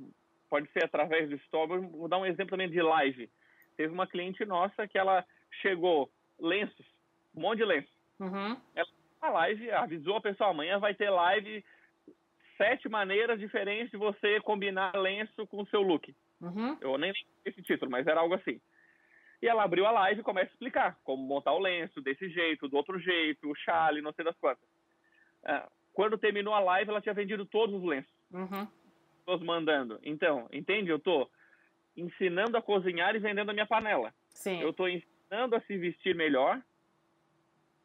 Pode 0.48 0.70
ser 0.72 0.84
através 0.84 1.28
do 1.28 1.38
Stories. 1.40 1.90
Vou 1.90 2.08
dar 2.08 2.18
um 2.18 2.26
exemplo 2.26 2.50
também 2.50 2.70
de 2.70 2.80
live. 2.80 3.30
Teve 3.76 3.92
uma 3.92 4.06
cliente 4.06 4.44
nossa 4.44 4.86
que 4.86 4.98
ela 4.98 5.24
chegou, 5.62 6.10
lenços, 6.38 6.86
um 7.34 7.40
monte 7.40 7.58
de 7.58 7.64
lenços. 7.64 7.94
Uhum. 8.20 8.56
Ela, 8.74 8.88
a 9.20 9.30
live 9.30 9.70
avisou 9.72 10.16
a 10.16 10.20
pessoa, 10.20 10.50
amanhã 10.50 10.78
vai 10.78 10.94
ter 10.94 11.10
live 11.10 11.64
sete 12.56 12.88
maneiras 12.88 13.38
diferentes 13.38 13.90
de 13.90 13.96
você 13.96 14.40
combinar 14.40 14.94
lenço 14.94 15.46
com 15.46 15.62
o 15.62 15.66
seu 15.66 15.82
look. 15.82 16.14
Uhum. 16.40 16.76
Eu 16.80 16.96
nem 16.98 17.12
lembro 17.12 17.32
esse 17.44 17.62
título, 17.62 17.90
mas 17.90 18.06
era 18.06 18.20
algo 18.20 18.34
assim. 18.34 18.60
E 19.42 19.48
ela 19.48 19.64
abriu 19.64 19.86
a 19.86 19.90
live 19.90 20.20
e 20.20 20.24
começa 20.24 20.50
a 20.50 20.52
explicar 20.52 20.98
como 21.04 21.22
montar 21.22 21.52
o 21.52 21.58
lenço 21.58 22.00
desse 22.00 22.28
jeito, 22.28 22.68
do 22.68 22.76
outro 22.76 22.98
jeito, 22.98 23.50
o 23.50 23.54
chale, 23.54 24.00
não 24.00 24.12
sei 24.12 24.24
das 24.24 24.36
quantas. 24.38 24.64
É, 25.44 25.62
quando 25.92 26.18
terminou 26.18 26.54
a 26.54 26.60
live, 26.60 26.90
ela 26.90 27.00
tinha 27.00 27.14
vendido 27.14 27.44
todos 27.46 27.74
os 27.74 27.82
lenços. 27.82 28.12
Uhum. 28.32 28.66
Todos 29.24 29.44
mandando. 29.44 29.98
Então, 30.02 30.48
entende? 30.52 30.90
Eu 30.90 30.98
tô 30.98 31.28
ensinando 31.96 32.56
a 32.56 32.62
cozinhar 32.62 33.14
e 33.14 33.18
vendendo 33.18 33.50
a 33.50 33.54
minha 33.54 33.66
panela. 33.66 34.12
Sim. 34.28 34.60
Eu 34.60 34.72
tô 34.72 34.88
ensinando 34.88 35.56
a 35.56 35.60
se 35.60 35.76
vestir 35.76 36.14
melhor 36.14 36.60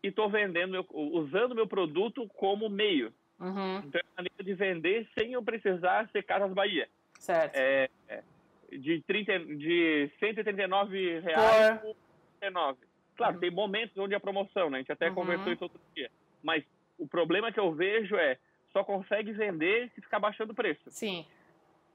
e 0.03 0.11
tô 0.11 0.27
vendendo, 0.29 0.71
meu, 0.71 0.85
usando 0.91 1.55
meu 1.55 1.67
produto 1.67 2.27
como 2.29 2.69
meio. 2.69 3.13
Uhum. 3.39 3.77
Então, 3.79 4.01
é 4.01 4.15
maneira 4.17 4.43
de 4.43 4.53
vender 4.53 5.07
sem 5.17 5.33
eu 5.33 5.43
precisar 5.43 6.09
ser 6.09 6.23
Casas 6.23 6.53
Bahia. 6.53 6.87
Certo. 7.17 7.55
É, 7.55 7.89
é, 8.07 8.23
de, 8.71 9.01
30, 9.03 9.39
de 9.39 10.11
139 10.19 11.19
reais 11.19 11.81
por 11.81 11.95
39. 12.39 12.79
Claro, 13.15 13.35
uhum. 13.35 13.39
tem 13.39 13.51
momentos 13.51 13.97
onde 13.97 14.15
a 14.15 14.19
promoção, 14.19 14.69
né? 14.69 14.77
A 14.77 14.81
gente 14.81 14.91
até 14.91 15.09
uhum. 15.09 15.15
conversou 15.15 15.53
isso 15.53 15.63
outro 15.63 15.81
dia. 15.95 16.09
Mas 16.41 16.63
o 16.97 17.07
problema 17.07 17.51
que 17.51 17.59
eu 17.59 17.73
vejo 17.73 18.15
é 18.15 18.37
só 18.71 18.83
consegue 18.83 19.31
vender 19.33 19.91
se 19.93 20.01
ficar 20.01 20.19
baixando 20.19 20.53
o 20.53 20.55
preço. 20.55 20.89
Sim. 20.89 21.25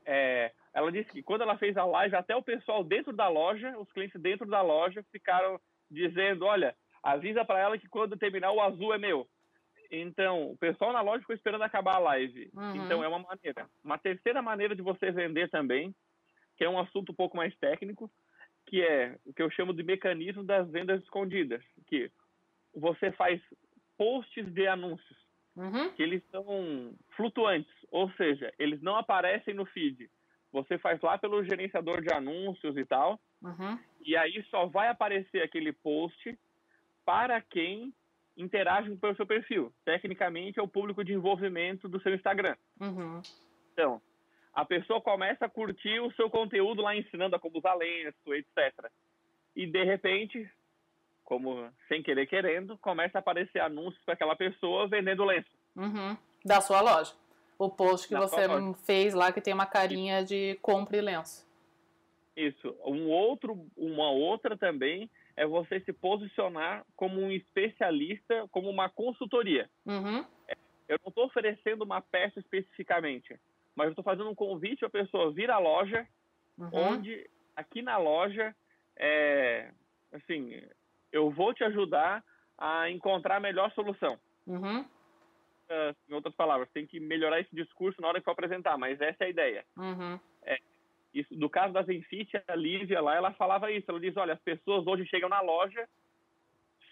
É, 0.04 0.52
ela 0.72 0.92
disse 0.92 1.10
que 1.10 1.22
quando 1.22 1.42
ela 1.42 1.58
fez 1.58 1.76
a 1.76 1.84
live, 1.84 2.14
até 2.14 2.36
o 2.36 2.42
pessoal 2.42 2.84
dentro 2.84 3.12
da 3.12 3.28
loja, 3.28 3.76
os 3.78 3.90
clientes 3.92 4.20
dentro 4.20 4.46
da 4.46 4.62
loja, 4.62 5.04
ficaram 5.10 5.58
dizendo: 5.90 6.44
olha, 6.44 6.76
avisa 7.02 7.44
para 7.44 7.60
ela 7.60 7.78
que 7.78 7.88
quando 7.88 8.16
terminar 8.16 8.52
o 8.52 8.60
azul 8.60 8.94
é 8.94 8.98
meu. 8.98 9.26
Então, 9.90 10.50
o 10.50 10.56
pessoal 10.56 10.92
na 10.92 11.00
loja 11.00 11.20
ficou 11.20 11.34
esperando 11.34 11.62
acabar 11.62 11.94
a 11.94 12.00
live. 12.00 12.50
Uhum. 12.54 12.76
Então, 12.76 13.02
é 13.04 13.08
uma 13.08 13.20
maneira. 13.20 13.68
Uma 13.84 13.98
terceira 13.98 14.42
maneira 14.42 14.74
de 14.74 14.82
você 14.82 15.10
vender 15.10 15.48
também 15.48 15.94
que 16.56 16.64
é 16.64 16.68
um 16.68 16.78
assunto 16.78 17.12
um 17.12 17.14
pouco 17.14 17.36
mais 17.36 17.54
técnico, 17.56 18.10
que 18.66 18.82
é 18.82 19.18
o 19.24 19.32
que 19.32 19.42
eu 19.42 19.50
chamo 19.50 19.72
de 19.72 19.82
mecanismo 19.82 20.42
das 20.42 20.68
vendas 20.70 21.02
escondidas, 21.02 21.62
que 21.86 22.10
você 22.74 23.12
faz 23.12 23.40
posts 23.96 24.52
de 24.52 24.66
anúncios. 24.66 25.26
uhum. 25.56 25.90
que 25.92 26.02
eles 26.02 26.22
são 26.30 26.94
flutuantes, 27.16 27.72
ou 27.90 28.10
seja, 28.12 28.52
eles 28.58 28.80
não 28.82 28.96
aparecem 28.96 29.54
no 29.54 29.64
feed. 29.66 30.10
Você 30.52 30.78
faz 30.78 31.00
lá 31.00 31.18
pelo 31.18 31.42
gerenciador 31.44 32.00
de 32.00 32.12
anúncios 32.12 32.76
e 32.76 32.84
tal, 32.84 33.20
uhum. 33.42 33.78
e 34.00 34.16
aí 34.16 34.42
só 34.50 34.66
vai 34.66 34.88
aparecer 34.88 35.42
aquele 35.42 35.72
post 35.72 36.38
para 37.04 37.40
quem 37.40 37.92
interage 38.36 38.94
pelo 38.96 39.16
seu 39.16 39.26
perfil. 39.26 39.72
Tecnicamente, 39.84 40.58
é 40.58 40.62
o 40.62 40.68
público 40.68 41.02
de 41.02 41.12
envolvimento 41.12 41.88
do 41.88 42.00
seu 42.00 42.14
Instagram. 42.14 42.56
Uhum. 42.80 43.22
Então, 43.72 44.00
a 44.56 44.64
pessoa 44.64 45.02
começa 45.02 45.44
a 45.44 45.50
curtir 45.50 46.00
o 46.00 46.10
seu 46.12 46.30
conteúdo 46.30 46.80
lá 46.80 46.96
ensinando 46.96 47.36
a 47.36 47.38
como 47.38 47.58
usar 47.58 47.74
lenço, 47.74 48.34
etc. 48.34 48.90
E 49.54 49.66
de 49.66 49.84
repente, 49.84 50.50
como 51.22 51.70
sem 51.88 52.02
querer 52.02 52.26
querendo, 52.26 52.78
começa 52.78 53.18
a 53.18 53.20
aparecer 53.20 53.60
anúncios 53.60 54.02
para 54.02 54.14
aquela 54.14 54.34
pessoa 54.34 54.88
vendendo 54.88 55.26
lenço. 55.26 55.50
Uhum. 55.76 56.16
Da 56.42 56.62
sua 56.62 56.80
loja. 56.80 57.12
O 57.58 57.68
post 57.68 58.08
que 58.08 58.14
Da 58.14 58.20
você 58.20 58.48
fez 58.86 59.12
lá 59.12 59.30
que 59.30 59.42
tem 59.42 59.52
uma 59.52 59.66
carinha 59.66 60.24
de 60.24 60.58
compre 60.62 61.02
lenço. 61.02 61.46
Isso. 62.34 62.74
Um 62.82 63.10
outro, 63.10 63.66
uma 63.76 64.10
outra 64.10 64.56
também 64.56 65.10
é 65.36 65.46
você 65.46 65.80
se 65.80 65.92
posicionar 65.92 66.82
como 66.96 67.20
um 67.20 67.30
especialista, 67.30 68.48
como 68.50 68.70
uma 68.70 68.88
consultoria. 68.88 69.68
Uhum. 69.84 70.24
Eu 70.88 70.98
não 71.04 71.10
estou 71.10 71.26
oferecendo 71.26 71.82
uma 71.82 72.00
peça 72.00 72.40
especificamente, 72.40 73.38
mas 73.76 73.86
eu 73.86 73.90
estou 73.92 74.02
fazendo 74.04 74.28
um 74.30 74.34
convite 74.34 74.84
à 74.84 74.90
pessoa 74.90 75.30
vir 75.32 75.50
à 75.50 75.58
loja, 75.58 76.06
Uhum. 76.58 76.70
onde 76.72 77.28
aqui 77.54 77.82
na 77.82 77.98
loja, 77.98 78.54
é, 78.96 79.70
assim, 80.12 80.58
eu 81.12 81.30
vou 81.30 81.52
te 81.52 81.62
ajudar 81.64 82.24
a 82.56 82.90
encontrar 82.90 83.36
a 83.36 83.40
melhor 83.40 83.70
solução. 83.72 84.18
Uhum. 84.46 84.84
Ah, 85.68 85.94
Em 86.08 86.14
outras 86.14 86.34
palavras, 86.34 86.70
tem 86.72 86.86
que 86.86 86.98
melhorar 86.98 87.40
esse 87.40 87.54
discurso 87.54 88.00
na 88.00 88.08
hora 88.08 88.18
que 88.20 88.24
for 88.24 88.30
apresentar, 88.30 88.78
mas 88.78 88.98
essa 89.00 89.24
é 89.24 89.26
a 89.26 89.30
ideia. 89.30 89.64
Uhum. 89.76 90.18
Isso, 91.12 91.34
do 91.34 91.48
caso 91.48 91.72
da 91.72 91.82
Zenfit, 91.82 92.30
a 92.46 92.54
Lívia 92.54 93.00
lá, 93.00 93.14
ela 93.16 93.32
falava 93.34 93.70
isso. 93.72 93.86
Ela 93.90 93.98
diz, 94.00 94.14
olha, 94.18 94.34
as 94.34 94.40
pessoas 94.40 94.86
hoje 94.86 95.06
chegam 95.06 95.30
na 95.30 95.40
loja 95.40 95.88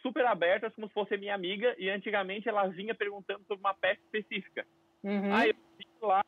super 0.03 0.25
abertas, 0.27 0.75
como 0.75 0.87
se 0.89 0.95
fosse 0.95 1.17
minha 1.19 1.35
amiga, 1.35 1.75
e 1.79 1.91
antigamente 1.91 2.49
ela 2.49 2.67
vinha 2.69 2.95
perguntando 2.95 3.45
sobre 3.45 3.61
uma 3.61 3.75
peça 3.75 4.01
específica. 4.03 4.67
Uhum. 5.03 5.35
Ah, 5.35 5.47
eu 5.47 5.55
vi 5.79 5.87
lá 6.01 6.25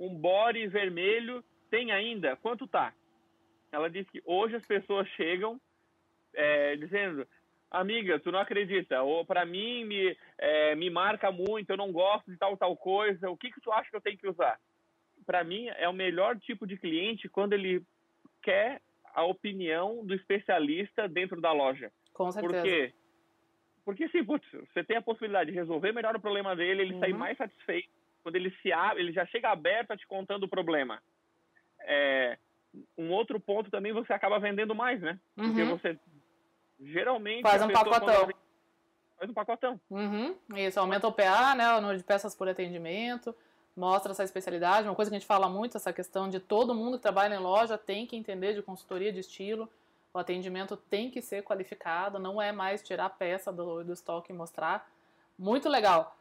um 0.00 0.14
body 0.14 0.66
vermelho, 0.66 1.44
tem 1.70 1.92
ainda? 1.92 2.34
Quanto 2.36 2.66
tá? 2.66 2.92
Ela 3.70 3.90
disse 3.90 4.10
que 4.10 4.22
hoje 4.24 4.56
as 4.56 4.66
pessoas 4.66 5.06
chegam 5.10 5.60
é, 6.34 6.74
dizendo, 6.76 7.26
amiga, 7.70 8.18
tu 8.18 8.32
não 8.32 8.38
acredita, 8.40 9.02
ou 9.02 9.24
para 9.24 9.44
mim 9.44 9.84
me, 9.84 10.16
é, 10.38 10.74
me 10.74 10.88
marca 10.88 11.30
muito, 11.30 11.70
eu 11.70 11.76
não 11.76 11.92
gosto 11.92 12.30
de 12.30 12.36
tal 12.38 12.56
tal 12.56 12.76
coisa, 12.76 13.30
o 13.30 13.36
que 13.36 13.52
que 13.52 13.60
tu 13.60 13.70
acha 13.70 13.90
que 13.90 13.96
eu 13.96 14.00
tenho 14.00 14.16
que 14.18 14.28
usar? 14.28 14.58
Para 15.26 15.44
mim 15.44 15.68
é 15.68 15.88
o 15.88 15.92
melhor 15.92 16.38
tipo 16.40 16.66
de 16.66 16.78
cliente 16.78 17.28
quando 17.28 17.52
ele 17.52 17.82
quer 18.42 18.80
a 19.14 19.24
opinião 19.24 20.04
do 20.04 20.14
especialista 20.14 21.06
dentro 21.06 21.40
da 21.40 21.52
loja. 21.52 21.92
Com 22.14 22.32
certeza. 22.32 22.54
Por 22.54 22.62
quê? 22.62 22.94
Porque 23.84 24.04
assim, 24.04 24.24
putz, 24.24 24.48
você 24.52 24.82
tem 24.82 24.96
a 24.96 25.02
possibilidade 25.02 25.50
de 25.50 25.56
resolver 25.56 25.92
melhor 25.92 26.16
o 26.16 26.20
problema 26.20 26.56
dele, 26.56 26.82
ele 26.82 26.94
Uhum. 26.94 27.00
sair 27.00 27.12
mais 27.12 27.36
satisfeito. 27.36 27.99
Quando 28.22 28.36
ele 28.36 28.50
se 28.62 28.72
abre, 28.72 29.02
ele 29.02 29.12
já 29.12 29.24
chega 29.26 29.50
aberto 29.50 29.92
a 29.92 29.96
te 29.96 30.06
contando 30.06 30.44
o 30.44 30.48
problema. 30.48 31.02
É, 31.80 32.38
um 32.96 33.10
outro 33.10 33.40
ponto 33.40 33.70
também, 33.70 33.92
você 33.92 34.12
acaba 34.12 34.38
vendendo 34.38 34.74
mais, 34.74 35.00
né? 35.00 35.18
Porque 35.34 35.62
Uhum. 35.62 35.76
você 35.76 35.98
geralmente 36.80 37.42
Faz 37.42 37.62
um 37.62 37.68
pacotão. 37.70 38.28
faz 39.18 39.30
um 39.30 39.34
pacotão. 39.34 39.80
Uhum. 39.90 40.36
Isso, 40.56 40.78
aumenta 40.80 41.06
o 41.08 41.12
PA, 41.12 41.54
né? 41.54 41.72
O 41.74 41.80
número 41.80 41.98
de 41.98 42.04
peças 42.04 42.34
por 42.34 42.48
atendimento, 42.48 43.34
mostra 43.76 44.12
essa 44.12 44.24
especialidade. 44.24 44.88
Uma 44.88 44.94
coisa 44.94 45.10
que 45.10 45.16
a 45.16 45.18
gente 45.18 45.26
fala 45.26 45.48
muito, 45.48 45.76
essa 45.76 45.92
questão 45.92 46.28
de 46.28 46.40
todo 46.40 46.74
mundo 46.74 46.96
que 46.96 47.02
trabalha 47.02 47.34
em 47.34 47.38
loja 47.38 47.76
tem 47.78 48.06
que 48.06 48.16
entender 48.16 48.54
de 48.54 48.62
consultoria 48.62 49.12
de 49.12 49.20
estilo. 49.20 49.68
O 50.12 50.18
atendimento 50.18 50.76
tem 50.76 51.10
que 51.10 51.22
ser 51.22 51.42
qualificado, 51.42 52.18
não 52.18 52.42
é 52.42 52.50
mais 52.50 52.82
tirar 52.82 53.06
a 53.06 53.10
peça 53.10 53.52
do, 53.52 53.84
do 53.84 53.92
estoque 53.92 54.32
e 54.32 54.34
mostrar. 54.34 54.90
Muito 55.38 55.68
legal. 55.68 56.16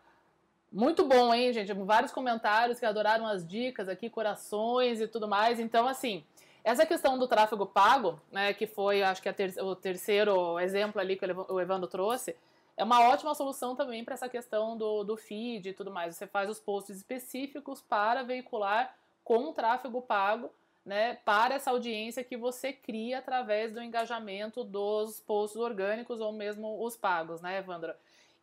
Muito 0.72 1.04
bom, 1.04 1.34
hein, 1.34 1.52
gente? 1.52 1.74
Vários 1.74 2.12
comentários 2.12 2.80
que 2.80 2.86
adoraram 2.86 3.26
as 3.26 3.46
dicas 3.46 3.90
aqui, 3.90 4.10
corações 4.10 5.02
e 5.02 5.08
tudo 5.08 5.28
mais. 5.28 5.60
Então, 5.60 5.88
assim, 5.88 6.24
essa 6.64 6.86
questão 6.86 7.18
do 7.18 7.28
tráfego 7.28 7.66
pago, 7.66 8.22
né, 8.32 8.54
que 8.54 8.68
foi, 8.68 9.02
acho 9.02 9.22
que 9.22 9.30
a 9.30 9.34
ter- 9.34 9.60
o 9.64 9.76
terceiro 9.76 10.60
exemplo 10.60 11.02
ali 11.02 11.16
que 11.16 11.26
o 11.26 11.60
Evandro 11.60 11.88
trouxe, 11.88 12.36
é 12.78 12.84
uma 12.84 13.02
ótima 13.10 13.34
solução 13.34 13.76
também 13.76 14.06
para 14.06 14.14
essa 14.14 14.30
questão 14.30 14.78
do, 14.78 15.04
do 15.04 15.18
feed 15.18 15.70
e 15.70 15.74
tudo 15.74 15.90
mais. 15.92 16.16
Você 16.16 16.28
faz 16.28 16.48
os 16.50 16.60
posts 16.60 16.98
específicos 16.98 17.82
para 17.82 18.22
veicular 18.24 18.96
com 19.24 19.52
tráfego 19.52 20.02
pago, 20.02 20.52
né, 20.86 21.16
para 21.26 21.56
essa 21.56 21.72
audiência 21.72 22.24
que 22.24 22.38
você 22.38 22.72
cria 22.72 23.20
através 23.20 23.74
do 23.74 23.82
engajamento 23.82 24.64
dos 24.64 25.20
posts 25.20 25.60
orgânicos 25.60 26.22
ou 26.22 26.32
mesmo 26.32 26.84
os 26.84 26.96
pagos, 26.96 27.42
né, 27.42 27.58
Evandro? 27.58 27.94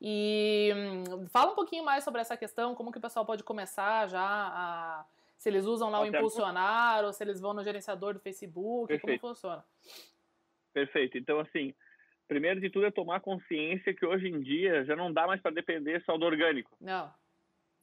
E 0.01 0.73
hum, 0.75 1.27
fala 1.29 1.53
um 1.53 1.55
pouquinho 1.55 1.85
mais 1.85 2.05
sobre 2.05 2.21
essa 2.21 2.37
questão, 2.37 2.75
como 2.75 2.93
que 2.93 2.99
o 2.99 3.01
pessoal 3.01 3.25
pode 3.25 3.43
começar 3.43 4.07
já 4.09 4.21
a. 4.23 5.05
Se 5.39 5.49
eles 5.51 5.65
usam 5.67 5.91
lá 5.91 6.01
o 6.01 6.05
Até- 6.05 6.17
impulsionar 6.19 7.05
ou 7.05 7.13
se 7.13 7.23
eles 7.23 7.41
vão 7.41 7.53
no 7.53 7.63
gerenciador 7.63 8.15
do 8.15 8.21
Facebook, 8.21 8.89
Perfeito. 8.89 9.21
como 9.21 9.35
funciona? 9.35 9.65
Perfeito. 10.73 11.19
Então, 11.19 11.39
assim, 11.41 11.75
primeiro 12.27 12.59
de 12.61 12.71
tudo 12.71 12.87
é 12.87 12.91
tomar 12.91 13.21
consciência 13.21 13.95
que 13.95 14.05
hoje 14.07 14.29
em 14.29 14.41
dia 14.41 14.85
já 14.85 14.97
não 14.97 15.13
dá 15.13 15.27
mais 15.27 15.41
para 15.41 15.51
depender 15.55 16.03
só 16.05 16.17
do 16.17 16.25
orgânico. 16.25 16.75
Não, 16.81 17.13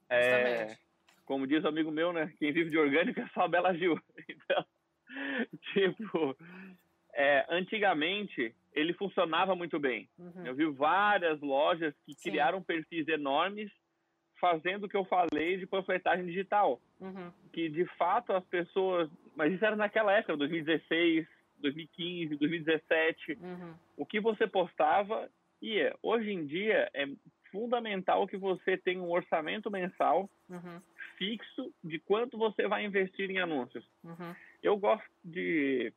É, 0.09 0.77
como 1.25 1.45
diz 1.47 1.63
o 1.63 1.67
amigo 1.67 1.91
meu, 1.91 2.11
né? 2.11 2.33
Quem 2.39 2.51
vive 2.51 2.69
de 2.71 2.77
orgânico 2.77 3.19
é 3.19 3.27
só 3.29 3.41
a 3.41 3.47
Bela 3.47 3.73
Gil. 3.73 3.99
Então, 4.29 4.65
tipo, 5.73 6.35
é, 7.13 7.45
antigamente 7.49 8.53
ele 8.73 8.93
funcionava 8.93 9.55
muito 9.55 9.79
bem. 9.79 10.07
Uhum. 10.17 10.45
Eu 10.45 10.55
vi 10.55 10.65
várias 10.65 11.39
lojas 11.41 11.93
que 12.05 12.13
Sim. 12.15 12.31
criaram 12.31 12.61
perfis 12.61 13.07
enormes 13.07 13.71
fazendo 14.39 14.85
o 14.85 14.89
que 14.89 14.97
eu 14.97 15.05
falei 15.05 15.57
de 15.57 15.65
panfletagem 15.67 16.25
digital. 16.25 16.81
Uhum. 16.99 17.31
Que 17.53 17.69
de 17.69 17.85
fato 17.97 18.33
as 18.33 18.43
pessoas. 18.45 19.09
Mas 19.35 19.53
isso 19.53 19.63
era 19.63 19.75
naquela 19.75 20.11
época, 20.11 20.35
2016, 20.37 21.27
2015, 21.59 22.35
2017 22.35 23.37
Uhum. 23.41 23.73
o 23.97 24.05
que 24.05 24.19
você 24.19 24.45
postava 24.47 25.29
ia. 25.61 25.95
Hoje 26.01 26.31
em 26.31 26.45
dia 26.45 26.89
é 26.93 27.07
fundamental 27.51 28.27
que 28.27 28.35
você 28.35 28.75
tenha 28.77 29.01
um 29.01 29.11
orçamento 29.11 29.69
mensal 29.71 30.29
Uhum. 30.49 30.81
fixo 31.17 31.71
de 31.83 31.99
quanto 31.99 32.37
você 32.37 32.67
vai 32.67 32.83
investir 32.83 33.29
em 33.29 33.39
anúncios. 33.39 33.85
Uhum. 34.03 34.35
Eu 34.61 34.75
gosto 34.77 35.05
de, 35.23 35.93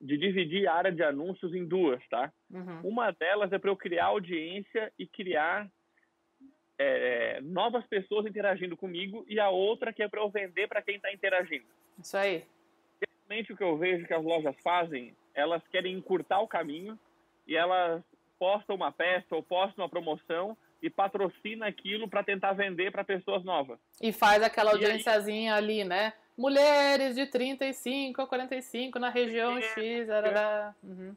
de 0.00 0.16
dividir 0.16 0.66
a 0.66 0.74
área 0.74 0.92
de 0.92 1.02
anúncios 1.02 1.54
em 1.54 1.64
duas, 1.66 2.02
tá? 2.08 2.32
Uhum. 2.50 2.80
Uma 2.84 3.10
delas 3.12 3.52
é 3.52 3.58
para 3.58 3.70
eu 3.70 3.76
criar 3.76 4.06
audiência 4.06 4.90
e 4.98 5.06
criar 5.06 5.68
é, 6.78 7.40
novas 7.42 7.86
pessoas 7.86 8.24
interagindo 8.24 8.76
comigo 8.76 9.24
e 9.28 9.38
a 9.38 9.50
outra 9.50 9.92
que 9.92 10.02
é 10.02 10.08
para 10.08 10.20
eu 10.22 10.30
vender 10.30 10.66
para 10.68 10.80
quem 10.80 10.96
está 10.96 11.12
interagindo. 11.12 11.66
Isso 11.98 12.16
aí. 12.16 12.44
Geralmente 13.28 13.52
o 13.52 13.56
que 13.56 13.62
eu 13.62 13.76
vejo 13.76 14.06
que 14.06 14.14
as 14.14 14.24
lojas 14.24 14.56
fazem, 14.62 15.14
elas 15.34 15.62
querem 15.68 15.94
encurtar 15.94 16.40
o 16.40 16.48
caminho 16.48 16.98
e 17.46 17.54
elas 17.54 18.02
postam 18.38 18.76
uma 18.76 18.90
peça 18.90 19.36
ou 19.36 19.42
postam 19.42 19.84
uma 19.84 19.90
promoção 19.90 20.56
e 20.82 20.88
patrocina 20.88 21.66
aquilo 21.66 22.08
para 22.08 22.24
tentar 22.24 22.54
vender 22.54 22.90
para 22.90 23.04
pessoas 23.04 23.44
novas. 23.44 23.78
E 24.00 24.12
faz 24.12 24.42
aquela 24.42 24.70
E 24.70 24.76
aí? 24.76 24.84
audiênciazinha 24.84 25.54
ali, 25.54 25.84
né? 25.84 26.14
Mulheres 26.40 27.16
de 27.16 27.26
35 27.26 28.22
a 28.22 28.26
45 28.26 28.98
na 28.98 29.10
região 29.10 29.58
É, 29.58 29.62
X. 29.62 30.08
Arará. 30.08 30.74
Uhum. 30.82 31.14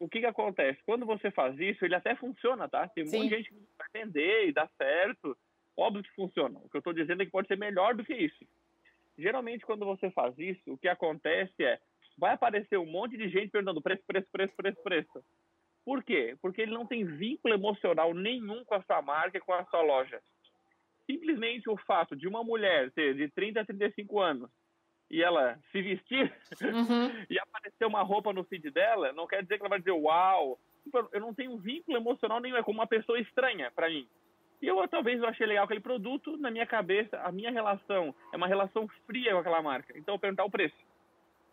O 0.00 0.08
que 0.08 0.18
que 0.18 0.26
acontece? 0.26 0.80
Quando 0.84 1.06
você 1.06 1.30
faz 1.30 1.56
isso, 1.60 1.84
ele 1.84 1.94
até 1.94 2.16
funciona, 2.16 2.68
tá? 2.68 2.88
Tem 2.88 3.04
um 3.04 3.06
Sim. 3.06 3.22
de 3.22 3.28
gente 3.28 3.48
que 3.48 3.56
vai 3.78 4.02
vender 4.02 4.48
e 4.48 4.52
dá 4.52 4.68
certo. 4.76 5.38
Óbvio 5.76 6.02
que 6.02 6.12
funciona. 6.16 6.58
O 6.58 6.68
que 6.68 6.76
eu 6.76 6.80
estou 6.80 6.92
dizendo 6.92 7.22
é 7.22 7.24
que 7.24 7.30
pode 7.30 7.46
ser 7.46 7.56
melhor 7.56 7.94
do 7.94 8.04
que 8.04 8.12
isso. 8.12 8.44
Geralmente, 9.16 9.64
quando 9.64 9.86
você 9.86 10.10
faz 10.10 10.36
isso, 10.36 10.60
o 10.66 10.76
que 10.76 10.88
acontece 10.88 11.62
é 11.62 11.78
vai 12.18 12.34
aparecer 12.34 12.76
um 12.76 12.90
monte 12.90 13.16
de 13.16 13.28
gente 13.28 13.50
perguntando 13.50 13.80
preço, 13.80 14.02
preço, 14.04 14.26
preço, 14.32 14.52
preço, 14.56 14.82
preço. 14.82 15.24
Por 15.84 16.02
quê? 16.02 16.36
Porque 16.42 16.62
ele 16.62 16.74
não 16.74 16.84
tem 16.84 17.04
vínculo 17.04 17.54
emocional 17.54 18.12
nenhum 18.12 18.64
com 18.64 18.74
a 18.74 18.82
sua 18.82 19.00
marca 19.00 19.38
e 19.38 19.40
com 19.40 19.52
a 19.52 19.64
sua 19.66 19.82
loja. 19.82 20.20
Simplesmente 21.06 21.68
o 21.70 21.76
fato 21.76 22.16
de 22.16 22.26
uma 22.26 22.42
mulher 22.42 22.90
ter 22.92 23.14
de 23.14 23.28
30 23.28 23.60
a 23.60 23.64
35 23.64 24.20
anos 24.20 24.50
e 25.10 25.22
ela 25.22 25.58
se 25.70 25.80
vestir 25.82 26.32
Uhum. 26.62 27.10
e 27.30 27.38
aparecer 27.38 27.86
uma 27.86 28.02
roupa 28.02 28.32
no 28.32 28.44
feed 28.44 28.70
dela, 28.70 29.12
não 29.12 29.26
quer 29.26 29.42
dizer 29.42 29.56
que 29.56 29.62
ela 29.62 29.68
vai 29.70 29.78
dizer 29.78 29.92
uau. 29.92 30.58
Tipo, 30.82 31.08
Eu 31.12 31.20
não 31.20 31.32
tenho 31.34 31.56
vínculo 31.58 31.96
emocional 31.96 32.40
nenhum, 32.40 32.56
é 32.56 32.62
como 32.62 32.78
uma 32.80 32.86
pessoa 32.86 33.18
estranha 33.20 33.70
para 33.74 33.88
mim. 33.88 34.08
E 34.60 34.66
eu 34.66 34.86
talvez 34.88 35.20
eu 35.20 35.28
achei 35.28 35.46
legal 35.46 35.64
aquele 35.64 35.80
produto, 35.80 36.36
na 36.38 36.50
minha 36.50 36.66
cabeça, 36.66 37.18
a 37.20 37.30
minha 37.30 37.50
relação 37.50 38.14
é 38.32 38.36
uma 38.36 38.46
relação 38.48 38.88
fria 39.06 39.32
com 39.32 39.38
aquela 39.38 39.60
marca. 39.62 39.96
Então 39.96 40.14
eu 40.14 40.18
perguntar 40.18 40.44
o 40.44 40.50
preço. 40.50 40.76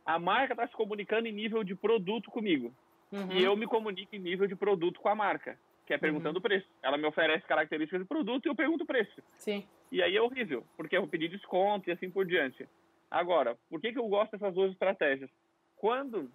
A 0.06 0.18
marca 0.18 0.54
está 0.54 0.68
se 0.68 0.74
comunicando 0.74 1.28
em 1.28 1.32
nível 1.32 1.64
de 1.64 1.76
produto 1.76 2.32
comigo 2.32 2.74
Uhum. 3.12 3.32
e 3.34 3.44
eu 3.44 3.56
me 3.56 3.68
comunico 3.68 4.16
em 4.16 4.20
nível 4.20 4.48
de 4.48 4.56
produto 4.56 5.00
com 5.00 5.08
a 5.10 5.14
marca. 5.16 5.60
Que 5.86 5.94
é 5.94 5.98
perguntando 5.98 6.40
o 6.40 6.42
preço. 6.42 6.68
Ela 6.82 6.98
me 6.98 7.06
oferece 7.06 7.46
características 7.46 8.02
do 8.02 8.08
produto 8.08 8.46
e 8.46 8.50
eu 8.50 8.56
pergunto 8.56 8.84
o 8.84 8.88
preço. 8.88 9.22
Sim. 9.38 9.66
E 9.92 10.02
aí 10.02 10.16
é 10.16 10.22
horrível, 10.22 10.66
porque 10.78 10.96
eu 10.96 11.02
vou 11.02 11.10
pedir 11.10 11.30
desconto 11.30 11.90
e 11.90 11.94
assim 11.94 12.10
por 12.10 12.26
diante. 12.26 12.68
Agora, 13.12 13.58
por 13.70 13.80
que, 13.80 13.92
que 13.92 14.00
eu 14.00 14.08
gosto 14.08 14.32
dessas 14.32 14.54
duas 14.54 14.72
estratégias? 14.72 15.30
Quando 15.76 16.32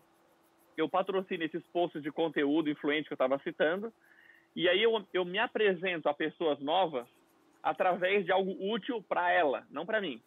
eu 0.76 0.88
patrocino 0.88 1.42
esses 1.42 1.66
posts 1.68 2.02
de 2.02 2.12
conteúdo 2.12 2.70
influente 2.70 3.08
que 3.08 3.12
eu 3.12 3.16
estava 3.16 3.38
citando, 3.40 3.92
e 4.54 4.68
aí 4.68 4.82
eu, 4.82 5.04
eu 5.12 5.24
me 5.24 5.38
apresento 5.38 6.08
a 6.08 6.14
pessoas 6.14 6.60
novas 6.60 7.06
através 7.62 8.24
de 8.24 8.30
algo 8.30 8.56
útil 8.72 9.02
para 9.02 9.30
ela, 9.32 9.66
não 9.70 9.84
para 9.84 10.00
mim. 10.00 10.22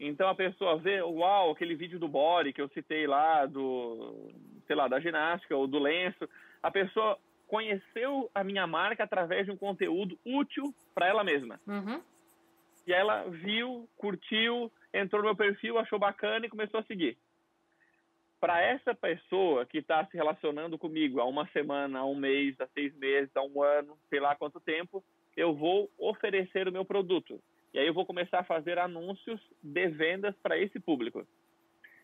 Então 0.00 0.28
a 0.28 0.34
pessoa 0.34 0.76
vê, 0.78 1.00
uau, 1.00 1.52
aquele 1.52 1.76
vídeo 1.76 1.98
do 1.98 2.08
body 2.08 2.52
que 2.52 2.60
eu 2.60 2.68
citei 2.70 3.06
lá, 3.06 3.46
do, 3.46 4.32
sei 4.66 4.74
lá, 4.74 4.88
da 4.88 4.98
ginástica 4.98 5.56
ou 5.56 5.68
do 5.68 5.78
lenço. 5.78 6.28
A 6.60 6.70
pessoa 6.70 7.16
conheceu 7.52 8.30
a 8.34 8.42
minha 8.42 8.66
marca 8.66 9.04
através 9.04 9.44
de 9.44 9.52
um 9.52 9.58
conteúdo 9.58 10.18
útil 10.24 10.74
para 10.94 11.06
ela 11.06 11.22
mesma. 11.22 11.60
Uhum. 11.66 12.02
E 12.86 12.92
ela 12.94 13.24
viu, 13.28 13.86
curtiu, 13.98 14.72
entrou 14.90 15.20
no 15.20 15.28
meu 15.28 15.36
perfil, 15.36 15.76
achou 15.76 15.98
bacana 15.98 16.46
e 16.46 16.48
começou 16.48 16.80
a 16.80 16.82
seguir. 16.84 17.18
Para 18.40 18.62
essa 18.62 18.94
pessoa 18.94 19.66
que 19.66 19.78
está 19.78 20.02
se 20.06 20.16
relacionando 20.16 20.78
comigo 20.78 21.20
há 21.20 21.26
uma 21.26 21.46
semana, 21.48 21.98
há 21.98 22.06
um 22.06 22.14
mês, 22.14 22.58
há 22.58 22.66
seis 22.68 22.96
meses, 22.96 23.30
há 23.36 23.42
um 23.42 23.62
ano, 23.62 23.98
sei 24.08 24.18
lá 24.18 24.34
quanto 24.34 24.58
tempo, 24.58 25.04
eu 25.36 25.54
vou 25.54 25.90
oferecer 25.98 26.66
o 26.66 26.72
meu 26.72 26.86
produto. 26.86 27.38
E 27.74 27.78
aí 27.78 27.86
eu 27.86 27.92
vou 27.92 28.06
começar 28.06 28.38
a 28.38 28.44
fazer 28.44 28.78
anúncios 28.78 29.38
de 29.62 29.88
vendas 29.88 30.34
para 30.42 30.56
esse 30.56 30.80
público. 30.80 31.26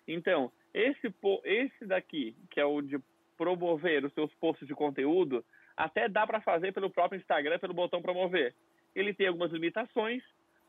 Então, 0.06 0.52
esse, 0.74 1.10
esse 1.44 1.86
daqui, 1.86 2.36
que 2.50 2.60
é 2.60 2.66
o 2.66 2.82
de 2.82 2.98
promover 3.38 4.04
os 4.04 4.12
seus 4.12 4.34
posts 4.34 4.66
de 4.66 4.74
conteúdo, 4.74 5.44
até 5.76 6.08
dá 6.08 6.26
para 6.26 6.40
fazer 6.40 6.72
pelo 6.72 6.90
próprio 6.90 7.18
Instagram, 7.18 7.58
pelo 7.58 7.72
botão 7.72 8.02
promover. 8.02 8.52
Ele 8.94 9.14
tem 9.14 9.28
algumas 9.28 9.52
limitações, 9.52 10.22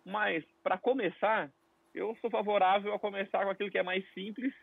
mas 0.05 0.45
para 0.63 0.77
começar, 0.77 1.51
eu 1.93 2.15
sou 2.21 2.29
favorável 2.29 2.93
a 2.93 2.99
começar 2.99 3.43
com 3.43 3.49
aquilo 3.49 3.71
que 3.71 3.79
é 3.79 3.83
mais 3.83 4.07
simples 4.13 4.53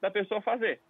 da 0.00 0.10
pessoa 0.10 0.42
fazer. 0.42 0.80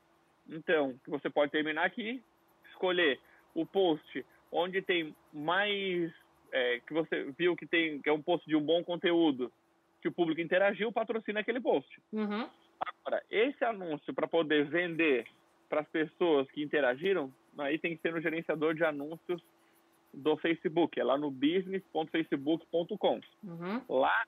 Então, 0.48 0.98
você 1.06 1.28
pode 1.28 1.52
terminar 1.52 1.84
aqui, 1.84 2.22
escolher 2.70 3.20
o 3.54 3.66
post 3.66 4.24
onde 4.50 4.80
tem 4.80 5.14
mais 5.32 6.12
é, 6.50 6.80
que 6.86 6.92
você 6.94 7.24
viu 7.36 7.56
que 7.56 7.66
tem 7.66 8.00
que 8.00 8.08
é 8.08 8.12
um 8.12 8.22
post 8.22 8.46
de 8.48 8.56
um 8.56 8.62
bom 8.62 8.82
conteúdo, 8.82 9.52
que 10.00 10.08
o 10.08 10.12
público 10.12 10.40
interagiu, 10.40 10.92
patrocina 10.92 11.40
aquele 11.40 11.60
post. 11.60 11.90
Uhum. 12.12 12.48
Agora, 12.80 13.22
esse 13.30 13.64
anúncio 13.64 14.14
para 14.14 14.26
poder 14.26 14.66
vender 14.66 15.26
para 15.74 15.80
as 15.80 15.88
pessoas 15.88 16.48
que 16.52 16.62
interagiram, 16.62 17.32
aí 17.58 17.78
tem 17.80 17.96
que 17.96 18.02
ser 18.02 18.12
no 18.12 18.20
gerenciador 18.20 18.74
de 18.74 18.84
anúncios 18.84 19.42
do 20.12 20.36
Facebook, 20.36 21.00
é 21.00 21.02
lá 21.02 21.18
no 21.18 21.32
business.facebook.com. 21.32 23.20
Uhum. 23.42 23.82
Lá, 23.88 24.24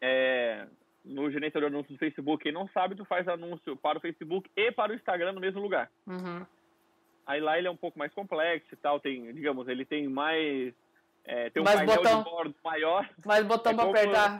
é, 0.00 0.66
no 1.04 1.30
gerenciador 1.30 1.68
de 1.68 1.76
anúncios 1.76 1.98
do 1.98 2.00
Facebook, 2.00 2.44
quem 2.44 2.52
não 2.52 2.66
sabe, 2.68 2.94
tu 2.94 3.04
faz 3.04 3.28
anúncio 3.28 3.76
para 3.76 3.98
o 3.98 4.00
Facebook 4.00 4.50
e 4.56 4.72
para 4.72 4.92
o 4.92 4.94
Instagram 4.94 5.32
no 5.32 5.40
mesmo 5.40 5.60
lugar. 5.60 5.90
Uhum. 6.06 6.46
Aí 7.26 7.42
lá 7.42 7.58
ele 7.58 7.68
é 7.68 7.70
um 7.70 7.76
pouco 7.76 7.98
mais 7.98 8.10
complexo 8.14 8.72
e 8.72 8.76
tal, 8.76 8.98
tem, 8.98 9.30
digamos, 9.34 9.68
ele 9.68 9.84
tem 9.84 10.08
mais 10.08 10.72
é, 11.26 11.50
tem 11.50 11.60
um 11.60 11.64
mais 11.64 11.76
painel 11.76 11.96
botão, 11.96 12.22
de 12.22 12.30
bordo 12.30 12.54
maior. 12.64 13.10
Mais 13.26 13.44
botão 13.44 13.72
é 13.72 13.74
para 13.74 13.90
apertar. 13.90 14.38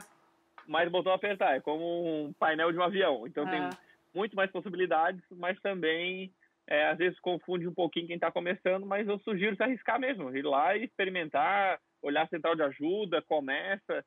Mais 0.67 0.89
botão 0.89 1.13
apertar. 1.13 1.55
É 1.55 1.59
como 1.59 2.25
um 2.25 2.33
painel 2.33 2.71
de 2.71 2.79
um 2.79 2.83
avião. 2.83 3.27
Então 3.27 3.45
Ah. 3.45 3.51
tem 3.51 3.69
muito 4.13 4.35
mais 4.35 4.51
possibilidades, 4.51 5.23
mas 5.31 5.59
também 5.61 6.33
é, 6.67 6.87
às 6.87 6.97
vezes 6.97 7.19
confunde 7.19 7.67
um 7.67 7.73
pouquinho 7.73 8.07
quem 8.07 8.15
está 8.15 8.31
começando, 8.31 8.85
mas 8.85 9.07
eu 9.07 9.19
sugiro 9.19 9.55
se 9.55 9.63
arriscar 9.63 9.99
mesmo, 9.99 10.35
ir 10.35 10.43
lá 10.43 10.75
e 10.75 10.85
experimentar, 10.85 11.79
olhar 12.01 12.23
a 12.23 12.27
central 12.27 12.55
de 12.55 12.61
ajuda, 12.61 13.21
começa. 13.23 14.05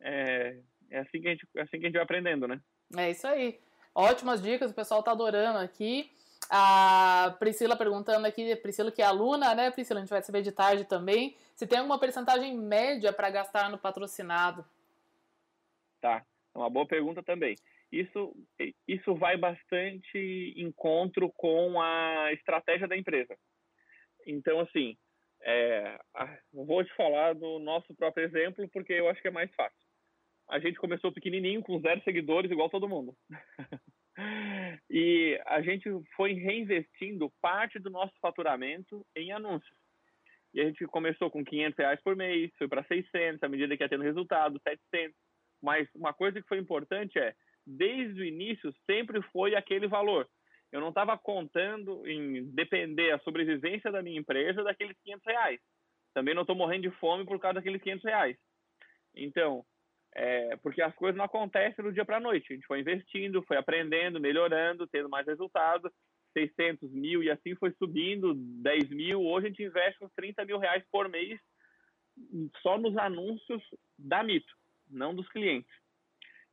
É, 0.00 0.58
é 0.90 0.98
assim 0.98 1.20
que 1.20 1.28
a 1.28 1.30
gente, 1.30 1.48
é 1.56 1.62
assim 1.62 1.78
que 1.78 1.86
a 1.86 1.88
gente 1.88 1.94
vai 1.94 2.02
aprendendo, 2.02 2.46
né? 2.46 2.60
É 2.96 3.10
isso 3.10 3.26
aí. 3.26 3.58
Ótimas 3.94 4.40
dicas, 4.40 4.70
o 4.70 4.74
pessoal 4.74 5.02
tá 5.02 5.10
adorando 5.10 5.58
aqui. 5.58 6.10
A 6.48 7.34
Priscila 7.40 7.76
perguntando 7.76 8.26
aqui, 8.26 8.54
Priscila 8.56 8.92
que 8.92 9.02
é 9.02 9.06
aluna, 9.06 9.54
né, 9.54 9.70
Priscila? 9.70 9.98
A 9.98 10.02
gente 10.02 10.10
vai 10.10 10.22
saber 10.22 10.42
de 10.42 10.52
tarde 10.52 10.84
também. 10.84 11.36
Se 11.56 11.66
tem 11.66 11.78
alguma 11.78 11.98
porcentagem 11.98 12.56
média 12.56 13.12
para 13.12 13.30
gastar 13.30 13.68
no 13.68 13.78
patrocinado? 13.78 14.64
Tá, 16.00 16.24
é 16.54 16.58
uma 16.58 16.70
boa 16.70 16.86
pergunta 16.86 17.22
também. 17.22 17.56
Isso, 17.90 18.34
isso 18.86 19.14
vai 19.14 19.36
bastante 19.36 20.54
encontro 20.56 21.30
com 21.36 21.80
a 21.80 22.32
estratégia 22.32 22.88
da 22.88 22.96
empresa. 22.96 23.36
Então, 24.26 24.60
assim, 24.60 24.96
é, 25.42 25.98
vou 26.52 26.82
te 26.84 26.92
falar 26.96 27.34
do 27.34 27.58
nosso 27.60 27.94
próprio 27.94 28.24
exemplo, 28.24 28.68
porque 28.70 28.92
eu 28.92 29.08
acho 29.08 29.22
que 29.22 29.28
é 29.28 29.30
mais 29.30 29.52
fácil. 29.54 29.78
A 30.48 30.58
gente 30.58 30.78
começou 30.78 31.12
pequenininho, 31.12 31.62
com 31.62 31.80
zero 31.80 32.02
seguidores, 32.02 32.50
igual 32.50 32.70
todo 32.70 32.88
mundo. 32.88 33.16
e 34.90 35.40
a 35.46 35.60
gente 35.60 35.88
foi 36.16 36.32
reinvestindo 36.34 37.32
parte 37.40 37.78
do 37.78 37.90
nosso 37.90 38.14
faturamento 38.20 39.04
em 39.14 39.32
anúncios. 39.32 39.76
E 40.54 40.60
a 40.60 40.64
gente 40.64 40.86
começou 40.86 41.30
com 41.30 41.44
500 41.44 41.78
reais 41.78 42.00
por 42.02 42.16
mês, 42.16 42.50
foi 42.56 42.68
para 42.68 42.84
600, 42.84 43.42
à 43.42 43.48
medida 43.48 43.76
que 43.76 43.82
ia 43.82 43.88
tendo 43.88 44.04
resultado, 44.04 44.60
700. 44.62 45.14
Mas 45.62 45.88
uma 45.94 46.14
coisa 46.14 46.40
que 46.40 46.48
foi 46.48 46.58
importante 46.58 47.18
é, 47.18 47.34
desde 47.66 48.20
o 48.20 48.24
início, 48.24 48.72
sempre 48.88 49.20
foi 49.32 49.54
aquele 49.54 49.88
valor. 49.88 50.28
Eu 50.72 50.80
não 50.80 50.90
estava 50.90 51.16
contando 51.16 52.06
em 52.06 52.44
depender 52.50 53.12
a 53.12 53.18
sobrevivência 53.20 53.90
da 53.90 54.02
minha 54.02 54.18
empresa 54.18 54.62
daqueles 54.62 54.96
500 55.04 55.24
reais. 55.26 55.60
Também 56.12 56.34
não 56.34 56.42
estou 56.42 56.56
morrendo 56.56 56.88
de 56.88 56.96
fome 56.96 57.24
por 57.24 57.38
causa 57.38 57.54
daqueles 57.54 57.82
500 57.82 58.04
reais. 58.04 58.36
Então, 59.14 59.64
é, 60.14 60.56
porque 60.56 60.82
as 60.82 60.94
coisas 60.94 61.16
não 61.16 61.24
acontecem 61.24 61.84
do 61.84 61.92
dia 61.92 62.04
para 62.04 62.16
a 62.16 62.20
noite. 62.20 62.52
A 62.52 62.56
gente 62.56 62.66
foi 62.66 62.80
investindo, 62.80 63.42
foi 63.42 63.56
aprendendo, 63.56 64.20
melhorando, 64.20 64.86
tendo 64.86 65.08
mais 65.08 65.26
resultado. 65.26 65.92
600 66.32 66.90
mil 66.92 67.22
e 67.22 67.30
assim 67.30 67.54
foi 67.54 67.72
subindo, 67.72 68.34
10 68.34 68.90
mil. 68.90 69.22
Hoje 69.22 69.46
a 69.46 69.48
gente 69.48 69.62
investe 69.62 70.04
uns 70.04 70.12
30 70.14 70.44
mil 70.44 70.58
reais 70.58 70.84
por 70.90 71.08
mês 71.08 71.40
só 72.62 72.78
nos 72.78 72.96
anúncios 72.96 73.62
da 73.98 74.22
Mito, 74.22 74.52
não 74.88 75.14
dos 75.14 75.28
clientes. 75.28 75.70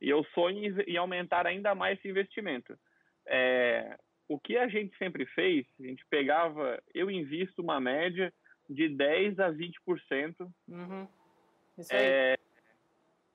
E 0.04 0.10
eu 0.10 0.22
sonho 0.34 0.82
em 0.86 0.98
aumentar 0.98 1.46
ainda 1.46 1.74
mais 1.74 1.98
esse 1.98 2.10
investimento. 2.10 2.78
É, 3.26 3.98
o 4.28 4.38
que 4.38 4.58
a 4.58 4.68
gente 4.68 4.94
sempre 4.98 5.24
fez, 5.24 5.66
a 5.80 5.86
gente 5.86 6.04
pegava, 6.10 6.78
eu 6.94 7.10
invisto 7.10 7.62
uma 7.62 7.80
média 7.80 8.30
de 8.68 8.86
10 8.90 9.40
a 9.40 9.50
20% 9.50 9.72
uhum. 10.68 11.08
Isso 11.78 11.94
aí. 11.94 12.02
É, 12.02 12.38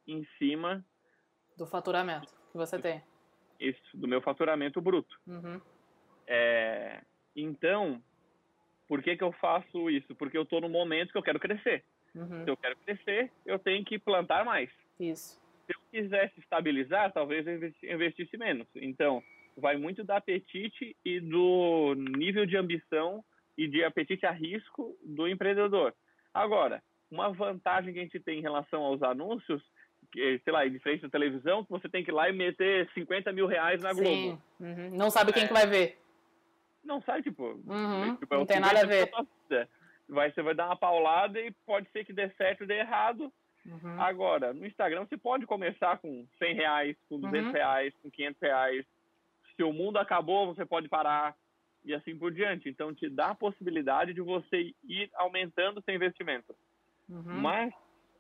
em 0.08 0.24
cima 0.38 0.86
do 1.58 1.66
faturamento 1.66 2.32
que 2.52 2.58
você 2.58 2.78
tem. 2.78 3.02
Isso, 3.60 3.82
do 3.96 4.08
meu 4.08 4.22
faturamento 4.22 4.80
bruto. 4.80 5.20
Uhum. 5.26 5.60
É, 6.28 7.02
então, 7.36 8.00
por 8.88 9.02
que, 9.02 9.18
que 9.18 9.24
eu 9.24 9.32
faço 9.32 9.90
isso? 9.90 10.14
Porque 10.14 10.38
eu 10.38 10.44
estou 10.44 10.62
no 10.62 10.70
momento 10.70 11.12
que 11.12 11.18
eu 11.18 11.24
quero 11.24 11.40
crescer. 11.40 11.84
Uhum. 12.14 12.44
Se 12.44 12.50
eu 12.52 12.58
quero 12.58 12.78
crescer, 12.78 13.32
eu 13.44 13.58
tenho 13.58 13.84
que 13.84 13.98
plantar 13.98 14.46
mais. 14.46 14.70
Isso. 15.00 15.49
Se 15.70 15.76
eu 15.76 15.82
quisesse 15.92 16.40
estabilizar, 16.40 17.14
talvez 17.14 17.46
eu 17.46 17.96
investisse 17.96 18.36
menos. 18.38 18.68
Então, 18.76 19.22
vai 19.56 19.78
muito 19.78 20.04
do 20.04 20.12
apetite 20.12 20.98
e 21.06 21.20
do 21.20 21.94
nível 21.96 22.46
de 22.48 22.58
ambição 22.58 23.24
e 23.56 23.68
de 23.68 23.84
apetite 23.84 24.26
a 24.26 24.32
risco 24.32 24.98
do 25.06 25.28
empreendedor. 25.28 25.94
Agora, 26.34 26.82
uma 27.12 27.32
vantagem 27.32 27.94
que 27.94 28.00
a 28.00 28.02
gente 28.02 28.20
tem 28.20 28.40
em 28.40 28.42
relação 28.42 28.82
aos 28.82 29.04
anúncios, 29.04 29.62
que, 30.12 30.40
sei 30.44 30.52
lá, 30.54 30.66
diferente 30.66 31.02
da 31.02 31.10
televisão, 31.10 31.64
que 31.64 31.70
você 31.70 31.88
tem 31.88 32.04
que 32.04 32.10
ir 32.10 32.14
lá 32.14 32.28
e 32.30 32.34
meter 32.34 32.90
50 32.94 33.32
mil 33.32 33.46
reais 33.46 33.80
na 33.80 33.94
Sim. 33.94 34.02
Globo. 34.02 34.44
Uhum. 34.60 34.90
Não 34.98 35.12
sabe 35.12 35.34
quem 35.34 35.44
é. 35.44 35.48
que 35.48 35.54
vai 35.54 35.68
ver. 35.68 36.00
Não 36.84 37.02
sabe, 37.02 37.22
tipo, 37.24 37.44
uhum. 37.68 38.16
tipo 38.16 38.34
não 38.34 38.46
tem 38.46 38.60
nada 38.60 38.82
a 38.82 38.86
ver. 38.86 39.12
Vai, 40.08 40.32
você 40.32 40.42
vai 40.42 40.56
dar 40.56 40.66
uma 40.66 40.76
paulada 40.76 41.40
e 41.40 41.52
pode 41.66 41.88
ser 41.92 42.04
que 42.04 42.12
dê 42.12 42.28
certo 42.32 42.62
ou 42.62 42.68
dê 42.68 42.80
errado. 42.80 43.32
Uhum. 43.70 44.02
Agora, 44.02 44.54
no 44.54 44.66
Instagram, 44.66 45.06
você 45.06 45.18
pode 45.18 45.46
começar 45.46 45.98
com 46.00 46.26
100 46.38 46.56
reais, 46.56 46.98
com 47.08 47.20
200 47.20 47.48
Uhum. 47.48 47.52
reais, 47.54 47.94
com 48.02 48.10
500 48.10 48.42
reais. 48.42 48.86
Se 49.56 49.64
o 49.64 49.72
mundo 49.74 49.98
acabou, 49.98 50.54
você 50.54 50.66
pode 50.66 50.88
parar 50.90 51.36
e 51.86 51.94
assim 51.94 52.18
por 52.18 52.32
diante. 52.32 52.68
Então, 52.70 52.94
te 52.94 53.10
dá 53.10 53.28
a 53.28 53.36
possibilidade 53.36 54.14
de 54.14 54.22
você 54.22 54.74
ir 54.84 55.10
aumentando 55.16 55.82
seu 55.82 55.94
investimento. 55.94 56.56
Uhum. 57.08 57.42
Mas, 57.42 57.74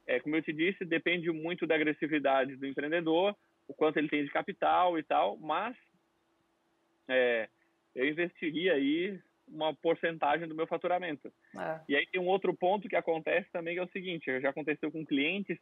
é, 0.07 0.19
como 0.19 0.35
eu 0.35 0.41
te 0.41 0.53
disse, 0.53 0.85
depende 0.85 1.31
muito 1.31 1.65
da 1.65 1.75
agressividade 1.75 2.55
do 2.55 2.65
empreendedor, 2.65 3.35
o 3.67 3.73
quanto 3.73 3.97
ele 3.97 4.09
tem 4.09 4.23
de 4.23 4.31
capital 4.31 4.97
e 4.97 5.03
tal, 5.03 5.37
mas 5.37 5.75
é, 7.07 7.47
eu 7.95 8.07
investiria 8.07 8.73
aí 8.73 9.19
uma 9.51 9.73
porcentagem 9.73 10.47
do 10.47 10.55
meu 10.55 10.67
faturamento. 10.67 11.31
É. 11.57 11.79
E 11.89 11.95
aí 11.95 12.05
tem 12.07 12.21
um 12.21 12.27
outro 12.27 12.53
ponto 12.53 12.87
que 12.87 12.95
acontece 12.95 13.49
também, 13.51 13.75
que 13.75 13.79
é 13.79 13.83
o 13.83 13.91
seguinte, 13.91 14.39
já 14.41 14.49
aconteceu 14.49 14.91
com 14.91 15.05
clientes, 15.05 15.57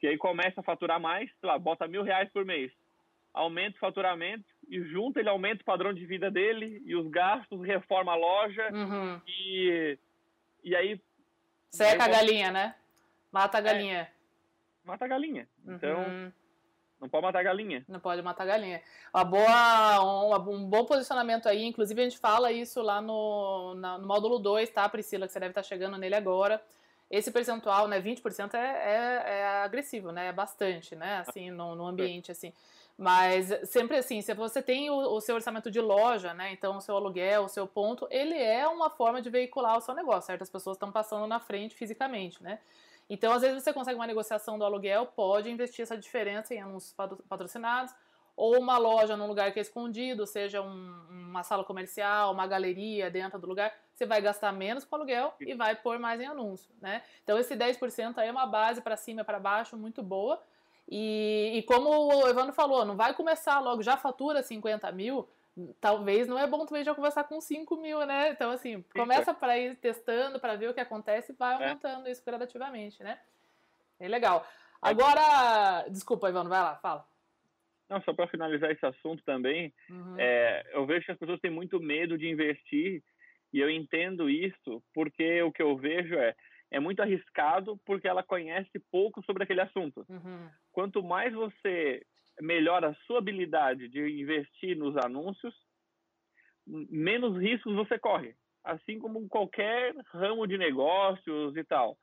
que 0.00 0.06
aí 0.06 0.16
começa 0.16 0.60
a 0.60 0.64
faturar 0.64 1.00
mais, 1.00 1.30
sei 1.40 1.48
lá, 1.48 1.58
bota 1.58 1.88
mil 1.88 2.02
reais 2.02 2.30
por 2.32 2.44
mês, 2.44 2.72
aumenta 3.32 3.76
o 3.76 3.80
faturamento 3.80 4.44
e 4.68 4.80
junto 4.84 5.18
ele 5.18 5.28
aumenta 5.28 5.62
o 5.62 5.66
padrão 5.66 5.92
de 5.92 6.04
vida 6.06 6.30
dele 6.30 6.82
e 6.84 6.94
os 6.94 7.08
gastos, 7.10 7.64
reforma 7.64 8.12
a 8.12 8.16
loja 8.16 8.68
Uhum. 8.72 9.20
e, 9.26 9.98
e 10.64 10.76
aí 10.76 11.00
Seca 11.70 12.04
a 12.04 12.08
galinha, 12.08 12.50
né? 12.50 12.74
Mata 13.30 13.58
a 13.58 13.60
é. 13.60 13.64
galinha. 13.64 13.98
É, 14.00 14.08
mata 14.84 15.04
a 15.04 15.08
galinha. 15.08 15.46
Então, 15.66 16.00
uhum. 16.00 16.32
Não 17.00 17.08
pode 17.08 17.24
matar 17.24 17.42
galinha. 17.42 17.84
Não 17.88 18.00
pode 18.00 18.22
matar 18.22 18.46
galinha. 18.46 18.82
Uma 19.14 19.24
boa, 19.24 20.04
um, 20.04 20.54
um, 20.54 20.64
bom 20.64 20.84
posicionamento 20.84 21.48
aí. 21.48 21.64
Inclusive, 21.64 22.00
a 22.00 22.04
gente 22.04 22.18
fala 22.18 22.50
isso 22.50 22.82
lá 22.82 23.00
no, 23.00 23.74
na, 23.76 23.98
no 23.98 24.06
módulo 24.06 24.38
2, 24.38 24.68
tá, 24.70 24.88
Priscila? 24.88 25.26
Que 25.26 25.32
você 25.32 25.40
deve 25.40 25.52
estar 25.52 25.62
chegando 25.62 25.96
nele 25.96 26.14
agora. 26.14 26.60
Esse 27.10 27.30
percentual, 27.30 27.88
né, 27.88 28.00
20% 28.00 28.52
é, 28.54 28.58
é, 28.58 29.38
é 29.38 29.46
agressivo, 29.64 30.12
né? 30.12 30.28
É 30.28 30.32
bastante, 30.32 30.94
né? 30.94 31.24
Assim, 31.26 31.50
no, 31.50 31.74
no 31.74 31.86
ambiente, 31.86 32.30
assim. 32.32 32.52
Mas 32.98 33.46
sempre 33.68 33.96
assim, 33.96 34.20
se 34.20 34.34
você 34.34 34.60
tem 34.60 34.90
o, 34.90 34.96
o, 34.96 35.20
seu 35.20 35.36
orçamento 35.36 35.70
de 35.70 35.80
loja, 35.80 36.34
né? 36.34 36.52
Então 36.52 36.76
o 36.76 36.80
seu 36.80 36.96
aluguel, 36.96 37.44
o 37.44 37.48
seu 37.48 37.64
ponto, 37.64 38.08
ele 38.10 38.36
é 38.36 38.66
uma 38.66 38.90
forma 38.90 39.22
de 39.22 39.30
veicular 39.30 39.78
o 39.78 39.80
seu 39.80 39.94
negócio. 39.94 40.26
Certas 40.26 40.50
pessoas 40.50 40.74
estão 40.76 40.90
passando 40.90 41.24
na 41.28 41.38
frente 41.38 41.76
fisicamente, 41.76 42.42
né? 42.42 42.58
Então, 43.08 43.32
às 43.32 43.42
vezes, 43.42 43.62
você 43.62 43.72
consegue 43.72 43.98
uma 43.98 44.06
negociação 44.06 44.58
do 44.58 44.64
aluguel, 44.64 45.06
pode 45.06 45.50
investir 45.50 45.82
essa 45.82 45.96
diferença 45.96 46.54
em 46.54 46.60
anúncios 46.60 46.94
patrocinados, 47.28 47.94
ou 48.36 48.58
uma 48.58 48.78
loja 48.78 49.16
num 49.16 49.26
lugar 49.26 49.52
que 49.52 49.58
é 49.58 49.62
escondido, 49.62 50.26
seja 50.26 50.62
um, 50.62 51.06
uma 51.10 51.42
sala 51.42 51.64
comercial, 51.64 52.32
uma 52.32 52.46
galeria 52.46 53.10
dentro 53.10 53.38
do 53.38 53.46
lugar, 53.46 53.74
você 53.92 54.06
vai 54.06 54.20
gastar 54.20 54.52
menos 54.52 54.84
com 54.84 54.94
aluguel 54.94 55.34
e 55.40 55.54
vai 55.54 55.74
pôr 55.74 55.98
mais 55.98 56.20
em 56.20 56.26
anúncio, 56.26 56.72
né? 56.80 57.02
Então, 57.24 57.36
esse 57.38 57.56
10% 57.56 58.18
aí 58.18 58.28
é 58.28 58.30
uma 58.30 58.46
base 58.46 58.80
para 58.80 58.96
cima 58.96 59.22
e 59.22 59.24
para 59.24 59.40
baixo 59.40 59.76
muito 59.76 60.02
boa 60.02 60.40
e, 60.90 61.58
e, 61.58 61.62
como 61.64 61.90
o 61.90 62.28
Evandro 62.28 62.54
falou, 62.54 62.84
não 62.84 62.96
vai 62.96 63.12
começar 63.12 63.60
logo, 63.60 63.82
já 63.82 63.96
fatura 63.96 64.42
50 64.42 64.90
mil, 64.92 65.28
talvez 65.80 66.26
não 66.28 66.38
é 66.38 66.46
bom 66.46 66.64
também 66.64 66.84
já 66.84 66.94
começar 66.94 67.24
com 67.24 67.40
5 67.40 67.76
mil, 67.76 68.04
né? 68.06 68.30
Então, 68.30 68.50
assim, 68.50 68.82
começa 68.94 69.34
para 69.34 69.58
ir 69.58 69.76
testando, 69.76 70.40
para 70.40 70.56
ver 70.56 70.70
o 70.70 70.74
que 70.74 70.80
acontece 70.80 71.32
e 71.32 71.34
vai 71.34 71.52
é. 71.52 71.54
aumentando 71.54 72.06
é. 72.08 72.10
isso 72.10 72.24
gradativamente, 72.24 73.02
né? 73.02 73.18
É 73.98 74.08
legal. 74.08 74.46
Agora, 74.80 75.86
desculpa, 75.88 76.28
Evandro, 76.28 76.50
vai 76.50 76.60
lá, 76.60 76.76
fala. 76.76 77.04
Não, 77.88 78.00
só 78.02 78.12
para 78.12 78.28
finalizar 78.28 78.70
esse 78.70 78.84
assunto 78.84 79.22
também, 79.24 79.72
uhum. 79.88 80.16
é, 80.18 80.70
eu 80.72 80.86
vejo 80.86 81.06
que 81.06 81.12
as 81.12 81.18
pessoas 81.18 81.40
têm 81.40 81.50
muito 81.50 81.80
medo 81.80 82.18
de 82.18 82.28
investir 82.28 83.02
e 83.52 83.60
eu 83.60 83.70
entendo 83.70 84.28
isso 84.28 84.82
porque 84.92 85.42
o 85.42 85.50
que 85.50 85.62
eu 85.62 85.76
vejo 85.76 86.14
é 86.14 86.34
é 86.70 86.78
muito 86.78 87.00
arriscado 87.00 87.78
porque 87.84 88.06
ela 88.06 88.22
conhece 88.22 88.78
pouco 88.90 89.22
sobre 89.24 89.42
aquele 89.42 89.60
assunto. 89.60 90.04
Uhum. 90.08 90.48
Quanto 90.72 91.02
mais 91.02 91.32
você 91.32 92.04
melhora 92.40 92.90
a 92.90 92.94
sua 93.06 93.18
habilidade 93.18 93.88
de 93.88 94.20
investir 94.20 94.76
nos 94.76 94.96
anúncios, 94.96 95.54
menos 96.66 97.36
riscos 97.38 97.74
você 97.74 97.98
corre. 97.98 98.34
Assim 98.64 98.98
como 98.98 99.28
qualquer 99.28 99.94
ramo 100.12 100.46
de 100.46 100.58
negócios 100.58 101.56
e 101.56 101.64
tal. 101.64 101.96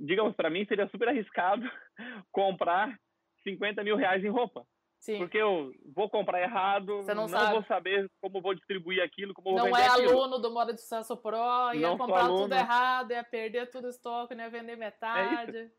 Digamos, 0.00 0.34
para 0.34 0.50
mim 0.50 0.66
seria 0.66 0.88
super 0.88 1.08
arriscado 1.08 1.62
comprar 2.32 2.98
50 3.44 3.84
mil 3.84 3.96
reais 3.96 4.24
em 4.24 4.28
roupa. 4.28 4.66
Sim. 5.04 5.18
Porque 5.18 5.36
eu 5.36 5.70
vou 5.94 6.08
comprar 6.08 6.40
errado, 6.40 7.02
Você 7.02 7.12
não, 7.12 7.26
não 7.26 7.50
vou 7.52 7.64
saber 7.64 8.10
como 8.22 8.40
vou 8.40 8.54
distribuir 8.54 9.02
aquilo, 9.02 9.34
como 9.34 9.50
não 9.50 9.64
vou 9.64 9.66
vender 9.66 9.82
é 9.82 9.86
aquilo. 9.86 10.10
aluno 10.12 10.38
do 10.38 10.50
Moda 10.50 10.72
de 10.72 10.80
Sucesso 10.80 11.14
Pro, 11.18 11.74
ia 11.74 11.88
não 11.88 11.98
comprar 11.98 12.26
tudo 12.26 12.54
errado, 12.54 13.10
ia 13.10 13.22
perder 13.22 13.68
tudo 13.68 13.84
o 13.84 13.90
estoque, 13.90 14.34
ia 14.34 14.48
vender 14.48 14.76
metade. 14.76 15.58
É, 15.58 15.60
é 15.60 15.70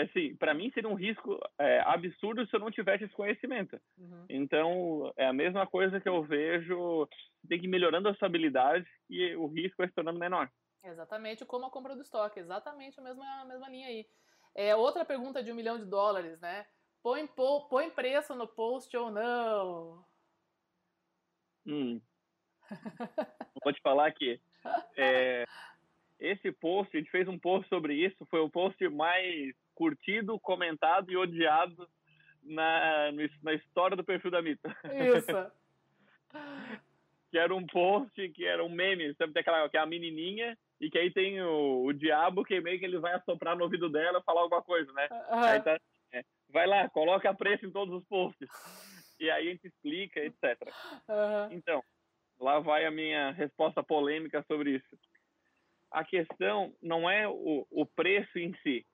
assim, 0.00 0.36
para 0.36 0.54
mim 0.54 0.70
seria 0.72 0.88
um 0.88 0.94
risco 0.94 1.38
é, 1.58 1.80
absurdo 1.80 2.46
se 2.46 2.56
eu 2.56 2.60
não 2.60 2.70
tivesse 2.70 3.04
esse 3.04 3.14
conhecimento. 3.14 3.80
Uhum. 3.98 4.26
Então, 4.28 5.12
é 5.16 5.26
a 5.26 5.32
mesma 5.32 5.66
coisa 5.66 6.00
que 6.00 6.08
eu 6.08 6.22
vejo, 6.22 7.08
tem 7.48 7.58
que 7.58 7.66
ir 7.66 7.68
melhorando 7.68 8.08
a 8.08 8.14
sua 8.14 8.26
habilidade 8.26 8.86
e 9.08 9.34
o 9.36 9.46
risco 9.46 9.76
vai 9.78 9.88
se 9.88 9.94
tornando 9.94 10.18
menor. 10.18 10.50
Exatamente 10.82 11.44
como 11.44 11.66
a 11.66 11.70
compra 11.70 11.94
do 11.94 12.02
estoque, 12.02 12.40
exatamente 12.40 12.98
a 13.00 13.02
mesma, 13.02 13.24
a 13.40 13.44
mesma 13.44 13.68
linha 13.68 13.86
aí. 13.86 14.06
É, 14.54 14.76
outra 14.76 15.04
pergunta 15.04 15.42
de 15.42 15.50
um 15.50 15.54
milhão 15.54 15.78
de 15.78 15.84
dólares, 15.84 16.40
né? 16.40 16.66
Põe, 17.02 17.26
põe 17.68 17.90
preço 17.90 18.34
no 18.34 18.46
post 18.46 18.94
ou 18.96 19.10
não? 19.10 20.04
Hum. 21.66 22.00
Vou 23.64 23.72
te 23.72 23.80
falar 23.80 24.12
que 24.12 24.40
é, 24.96 25.44
esse 26.18 26.52
post, 26.52 26.96
a 26.96 27.00
gente 27.00 27.10
fez 27.10 27.28
um 27.28 27.38
post 27.38 27.68
sobre 27.68 27.94
isso, 27.94 28.26
foi 28.26 28.40
o 28.40 28.50
post 28.50 28.88
mais 28.88 29.54
curtido, 29.74 30.38
comentado 30.40 31.10
e 31.10 31.16
odiado 31.16 31.88
na, 32.42 33.10
na 33.42 33.54
história 33.54 33.96
do 33.96 34.04
perfil 34.04 34.30
da 34.30 34.42
Mita. 34.42 34.74
Isso. 35.16 35.26
que 37.30 37.38
era 37.38 37.52
um 37.52 37.66
post, 37.66 38.28
que 38.30 38.44
era 38.44 38.62
um 38.62 38.68
meme, 38.68 39.12
sabe, 39.14 39.38
aquela, 39.38 39.68
que 39.68 39.76
é 39.76 39.80
a 39.80 39.86
menininha, 39.86 40.56
e 40.80 40.88
que 40.88 40.96
aí 40.96 41.10
tem 41.10 41.42
o, 41.42 41.84
o 41.84 41.92
diabo 41.92 42.44
que 42.44 42.60
meio 42.60 42.78
que 42.78 42.84
ele 42.84 42.98
vai 42.98 43.12
assoprar 43.14 43.56
no 43.56 43.64
ouvido 43.64 43.90
dela 43.90 44.22
falar 44.22 44.42
alguma 44.42 44.62
coisa, 44.62 44.92
né? 44.92 45.08
Uhum. 45.10 45.38
Aí 45.40 45.60
tá, 45.60 45.80
vai 46.48 46.66
lá, 46.66 46.88
coloca 46.90 47.34
preço 47.34 47.66
em 47.66 47.72
todos 47.72 47.92
os 47.92 48.04
posts. 48.06 48.48
E 49.18 49.28
aí 49.28 49.48
a 49.48 49.50
gente 49.50 49.66
explica, 49.66 50.20
etc. 50.20 50.60
Uhum. 51.08 51.52
Então, 51.52 51.82
lá 52.38 52.60
vai 52.60 52.84
a 52.84 52.90
minha 52.90 53.32
resposta 53.32 53.82
polêmica 53.82 54.44
sobre 54.46 54.76
isso. 54.76 54.98
A 55.90 56.04
questão 56.04 56.72
não 56.80 57.10
é 57.10 57.26
o, 57.26 57.66
o 57.68 57.84
preço 57.84 58.38
em 58.38 58.54
si. 58.62 58.86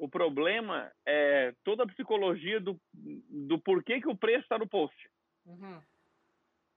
O 0.00 0.08
problema 0.08 0.90
é 1.04 1.54
toda 1.62 1.84
a 1.84 1.86
psicologia 1.86 2.58
do, 2.58 2.80
do 2.94 3.60
porquê 3.60 4.00
que 4.00 4.08
o 4.08 4.16
preço 4.16 4.44
está 4.44 4.58
no 4.58 4.66
post. 4.66 4.96
Uhum. 5.44 5.80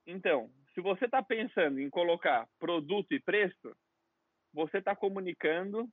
Então, 0.05 0.51
se 0.73 0.81
você 0.81 1.05
está 1.05 1.23
pensando 1.23 1.79
em 1.79 1.89
colocar 1.89 2.45
produto 2.59 3.13
e 3.13 3.21
preço, 3.21 3.73
você 4.53 4.79
está 4.79 4.93
comunicando 4.93 5.87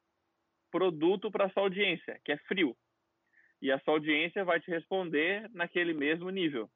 produto 0.73 1.31
para 1.31 1.49
sua 1.51 1.62
audiência, 1.62 2.21
que 2.25 2.33
é 2.33 2.37
frio 2.38 2.77
e 3.62 3.71
a 3.71 3.79
sua 3.81 3.95
audiência 3.95 4.45
vai 4.45 4.61
te 4.61 4.71
responder 4.71 5.49
naquele 5.53 5.93
mesmo 5.93 6.31
nível. 6.31 6.69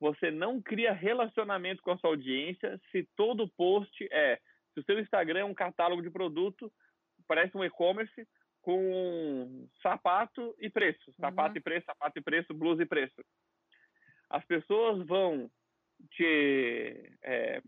Você 0.00 0.30
não 0.30 0.62
cria 0.62 0.92
relacionamento 0.92 1.82
com 1.82 1.90
a 1.90 1.98
sua 1.98 2.10
audiência 2.10 2.80
se 2.90 3.06
todo 3.16 3.50
post 3.56 4.08
é. 4.10 4.38
Se 4.72 4.80
o 4.80 4.84
seu 4.84 4.98
Instagram 4.98 5.40
é 5.40 5.44
um 5.44 5.54
catálogo 5.54 6.02
de 6.02 6.10
produto, 6.10 6.72
parece 7.26 7.56
um 7.56 7.64
e-commerce 7.64 8.26
com 8.64 9.68
sapato 9.82 10.56
e 10.58 10.70
preço. 10.70 11.12
Sapato 11.20 11.50
uhum. 11.50 11.58
e 11.58 11.60
preço, 11.60 11.84
sapato 11.84 12.18
e 12.18 12.22
preço, 12.22 12.54
blusa 12.54 12.82
e 12.82 12.86
preço. 12.86 13.22
As 14.30 14.42
pessoas 14.46 15.06
vão 15.06 15.50
te 16.12 17.12
é, 17.22 17.60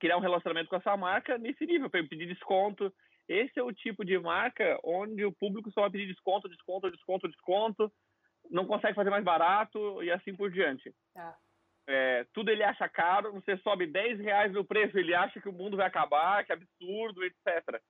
criar 0.00 0.16
um 0.16 0.20
relacionamento 0.20 0.70
com 0.70 0.76
essa 0.76 0.96
marca 0.96 1.36
nesse 1.36 1.66
nível, 1.66 1.90
para 1.90 2.06
pedir 2.06 2.28
desconto, 2.28 2.94
esse 3.28 3.58
é 3.58 3.62
o 3.64 3.72
tipo 3.72 4.04
de 4.04 4.16
marca 4.16 4.78
onde 4.84 5.24
o 5.24 5.32
público 5.32 5.72
só 5.72 5.80
vai 5.80 5.90
pedir 5.90 6.06
desconto, 6.06 6.48
desconto, 6.48 6.88
desconto, 6.88 7.28
desconto, 7.28 7.92
não 8.48 8.64
consegue 8.64 8.94
fazer 8.94 9.10
mais 9.10 9.24
barato 9.24 10.00
e 10.04 10.10
assim 10.12 10.36
por 10.36 10.52
diante. 10.52 10.94
É. 11.16 11.32
É, 11.88 12.26
tudo 12.32 12.50
ele 12.50 12.62
acha 12.62 12.88
caro, 12.88 13.32
você 13.32 13.56
sobe 13.58 13.86
10 13.86 14.20
reais 14.20 14.52
no 14.52 14.64
preço, 14.64 14.96
ele 14.98 15.14
acha 15.14 15.40
que 15.40 15.48
o 15.48 15.52
mundo 15.52 15.76
vai 15.76 15.86
acabar, 15.86 16.44
que 16.44 16.52
absurdo, 16.52 17.24
etc. 17.24 17.80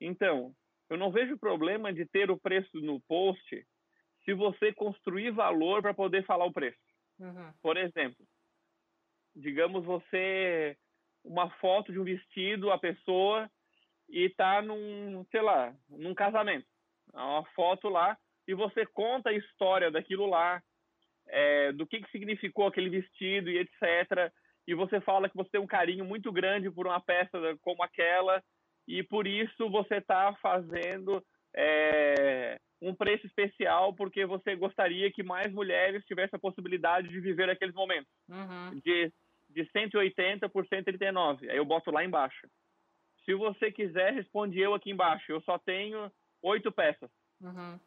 Então, 0.00 0.52
eu 0.88 0.96
não 0.96 1.10
vejo 1.10 1.38
problema 1.38 1.92
de 1.92 2.06
ter 2.06 2.30
o 2.30 2.38
preço 2.38 2.80
no 2.80 3.00
post 3.02 3.66
se 4.24 4.34
você 4.34 4.72
construir 4.72 5.30
valor 5.30 5.82
para 5.82 5.94
poder 5.94 6.24
falar 6.24 6.44
o 6.44 6.52
preço. 6.52 6.78
Uhum. 7.18 7.52
Por 7.62 7.76
exemplo, 7.76 8.26
digamos 9.34 9.84
você 9.84 10.76
uma 11.24 11.50
foto 11.58 11.92
de 11.92 11.98
um 11.98 12.04
vestido, 12.04 12.70
a 12.70 12.78
pessoa 12.78 13.50
e 14.08 14.30
tá 14.30 14.62
num, 14.62 15.24
sei 15.30 15.42
lá, 15.42 15.74
num 15.88 16.14
casamento. 16.14 16.66
É 17.14 17.18
uma 17.18 17.44
foto 17.54 17.88
lá 17.88 18.16
e 18.46 18.54
você 18.54 18.86
conta 18.86 19.30
a 19.30 19.34
história 19.34 19.90
daquilo 19.90 20.26
lá, 20.26 20.62
é, 21.26 21.72
do 21.72 21.86
que, 21.86 22.00
que 22.00 22.10
significou 22.10 22.66
aquele 22.66 22.88
vestido 22.88 23.50
e 23.50 23.58
etc. 23.58 24.32
E 24.66 24.74
você 24.74 25.00
fala 25.00 25.28
que 25.28 25.36
você 25.36 25.50
tem 25.50 25.60
um 25.60 25.66
carinho 25.66 26.04
muito 26.04 26.32
grande 26.32 26.70
por 26.70 26.86
uma 26.86 27.00
peça 27.00 27.38
como 27.60 27.82
aquela 27.82 28.42
e 28.88 29.02
por 29.02 29.26
isso 29.26 29.68
você 29.68 29.96
está 29.96 30.34
fazendo 30.40 31.22
é, 31.54 32.58
um 32.80 32.94
preço 32.94 33.26
especial 33.26 33.92
porque 33.92 34.24
você 34.24 34.56
gostaria 34.56 35.12
que 35.12 35.22
mais 35.22 35.52
mulheres 35.52 36.04
tivessem 36.06 36.38
a 36.38 36.40
possibilidade 36.40 37.08
de 37.08 37.20
viver 37.20 37.50
aqueles 37.50 37.74
momentos. 37.74 38.10
Uhum. 38.26 38.80
De, 38.82 39.12
de 39.50 39.70
180 39.70 40.48
por 40.48 40.66
139. 40.66 41.50
Aí 41.50 41.58
eu 41.58 41.66
boto 41.66 41.90
lá 41.90 42.02
embaixo. 42.02 42.48
Se 43.26 43.34
você 43.34 43.70
quiser, 43.70 44.14
responde 44.14 44.58
eu 44.58 44.72
aqui 44.72 44.90
embaixo. 44.90 45.30
Eu 45.30 45.42
só 45.42 45.58
tenho 45.58 46.10
oito 46.42 46.72
peças. 46.72 47.10
Uhum. 47.42 47.78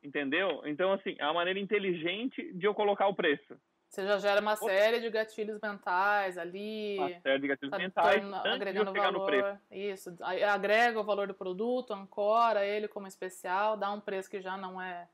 Entendeu? 0.00 0.62
Então, 0.64 0.92
assim, 0.92 1.16
é 1.18 1.24
uma 1.24 1.34
maneira 1.34 1.58
inteligente 1.58 2.52
de 2.52 2.66
eu 2.66 2.74
colocar 2.74 3.08
o 3.08 3.14
preço. 3.14 3.56
Você 3.88 4.04
já 4.04 4.18
gera 4.18 4.40
uma 4.40 4.56
série 4.56 5.00
de 5.00 5.08
gatilhos 5.08 5.60
mentais 5.60 6.36
ali. 6.36 6.96
Uma 6.98 7.20
série 7.20 7.38
de 7.38 7.48
gatilhos 7.48 7.70
tá 7.70 7.78
mentais. 7.78 8.20
Torna, 8.20 8.54
agregando 8.54 8.92
valor. 8.92 9.60
Isso. 9.70 10.16
Agrega 10.20 10.98
o 10.98 11.04
valor 11.04 11.28
do 11.28 11.34
produto, 11.34 11.92
ancora 11.92 12.66
ele 12.66 12.88
como 12.88 13.06
especial, 13.06 13.76
dá 13.76 13.92
um 13.92 14.00
preço 14.00 14.28
que 14.28 14.40
já 14.40 14.56
não 14.56 14.82
é 14.82 15.06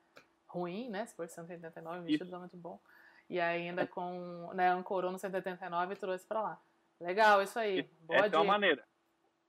ruim, 0.47 0.89
né? 0.89 1.07
Se 1.07 1.14
for 1.14 1.29
189, 1.29 1.99
o 1.99 2.03
vestido 2.03 2.35
é 2.35 2.39
muito 2.39 2.57
bom. 2.57 2.81
E 3.29 3.39
ainda 3.39 3.87
com, 3.87 4.51
né, 4.55 4.71
ancorou 4.71 5.12
no 5.12 5.18
189 5.18 5.95
e 5.95 5.97
trouxe 5.97 6.27
para 6.27 6.41
lá. 6.41 6.61
Legal, 7.01 7.43
isso 7.43 7.59
aí. 7.59 7.89
Boa 8.03 8.18
Essa 8.18 8.29
dica. 8.29 8.37
é 8.37 8.41
uma 8.41 8.53
maneira. 8.53 8.85